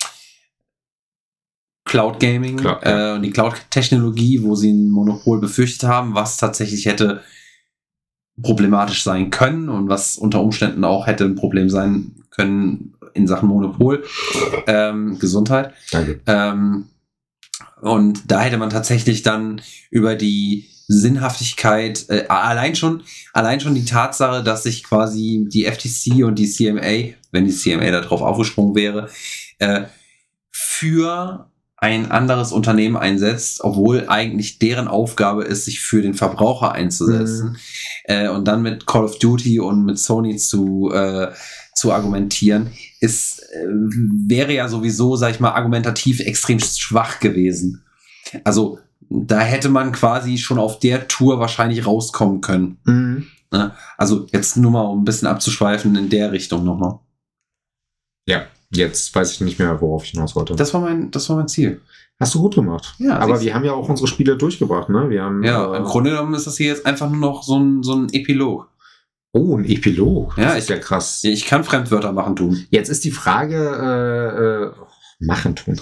[1.86, 3.12] Cloud Gaming Klar, ja.
[3.12, 7.22] äh, und die Cloud-Technologie, wo sie ein Monopol befürchtet haben, was tatsächlich hätte
[8.42, 13.48] problematisch sein können und was unter Umständen auch hätte ein Problem sein können in Sachen
[13.48, 14.04] Monopol.
[14.66, 15.72] Ähm, Gesundheit.
[15.90, 16.20] Danke.
[16.26, 16.86] Ähm,
[17.80, 19.60] und da hätte man tatsächlich dann
[19.90, 23.02] über die Sinnhaftigkeit, äh, allein schon,
[23.32, 27.90] allein schon die Tatsache, dass sich quasi die FTC und die CMA, wenn die CMA
[27.90, 29.08] da drauf aufgesprungen wäre,
[29.58, 29.84] äh,
[30.50, 31.50] für
[31.86, 37.58] ein anderes Unternehmen einsetzt, obwohl eigentlich deren Aufgabe ist, sich für den Verbraucher einzusetzen.
[38.04, 41.32] Äh, und dann mit Call of Duty und mit Sony zu, äh,
[41.76, 47.84] zu argumentieren, ist, äh, wäre ja sowieso, sag ich mal, argumentativ extrem schwach gewesen.
[48.42, 52.78] Also da hätte man quasi schon auf der Tour wahrscheinlich rauskommen können.
[52.84, 53.26] Mhm.
[53.96, 56.98] Also jetzt nur mal, um ein bisschen abzuschweifen in der Richtung nochmal.
[58.28, 60.54] Ja, jetzt weiß ich nicht mehr, worauf ich hinaus wollte.
[60.56, 61.80] Das war mein, das war mein Ziel.
[62.18, 62.94] Hast du gut gemacht.
[62.98, 65.10] Ja, Aber wir haben ja auch unsere Spiele durchgebracht, ne?
[65.10, 67.58] Wir haben, Ja, äh, im Grunde genommen ist das hier jetzt einfach nur noch so
[67.58, 68.68] ein, so ein Epilog.
[69.32, 70.36] Oh, ein Epilog.
[70.38, 71.20] Ja, das ist ich- ja krass.
[71.24, 72.64] Ich kann Fremdwörter machen tun.
[72.70, 75.78] Jetzt ist die Frage, äh, äh, machen tun.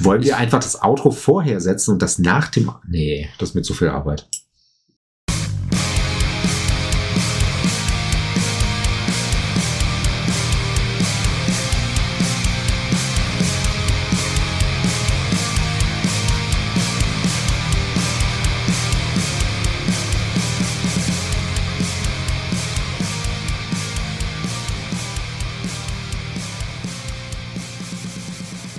[0.00, 2.72] Wollen wir einfach das Outro vorher setzen und das nach dem.
[2.88, 4.26] Nee, das ist mir zu viel Arbeit.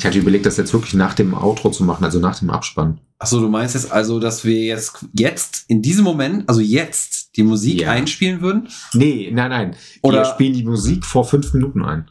[0.01, 2.99] Ich hatte überlegt, das jetzt wirklich nach dem Outro zu machen, also nach dem Abspann.
[3.19, 7.43] Achso, du meinst jetzt also, dass wir jetzt, jetzt, in diesem Moment, also jetzt, die
[7.43, 7.91] Musik Ja.
[7.91, 8.67] einspielen würden?
[8.95, 9.75] Nee, nein, nein.
[10.01, 12.09] Oder- wir spielen die Musik vor fünf Minuten ein.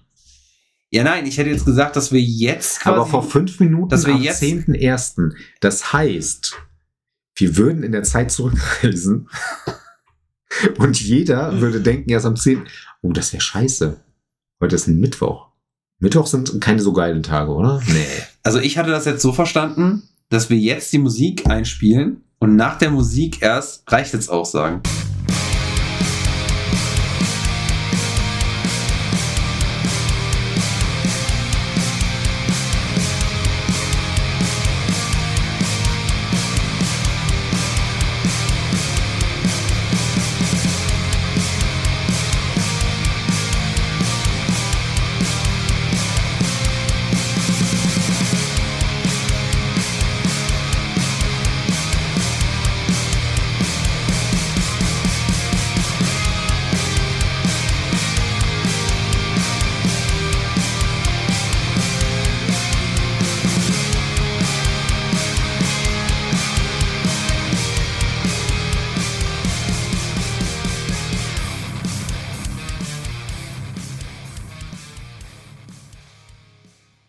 [0.91, 2.95] Ja, nein, ich hätte jetzt gesagt, dass wir jetzt quasi.
[2.97, 5.35] Aber vor fünf Minuten dass wir am jetzt- 10.01.
[5.59, 6.55] Das heißt,
[7.35, 9.29] wir würden in der Zeit zurückreisen
[10.79, 12.63] und jeder würde denken, erst am 10.
[13.03, 13.97] Oh, das wäre scheiße.
[14.61, 15.50] Heute ist ein Mittwoch.
[16.01, 17.81] Mittwoch sind keine so geilen Tage, oder?
[17.87, 18.05] Nee.
[18.43, 22.79] Also ich hatte das jetzt so verstanden, dass wir jetzt die Musik einspielen und nach
[22.79, 24.81] der Musik erst, reicht jetzt auch sagen.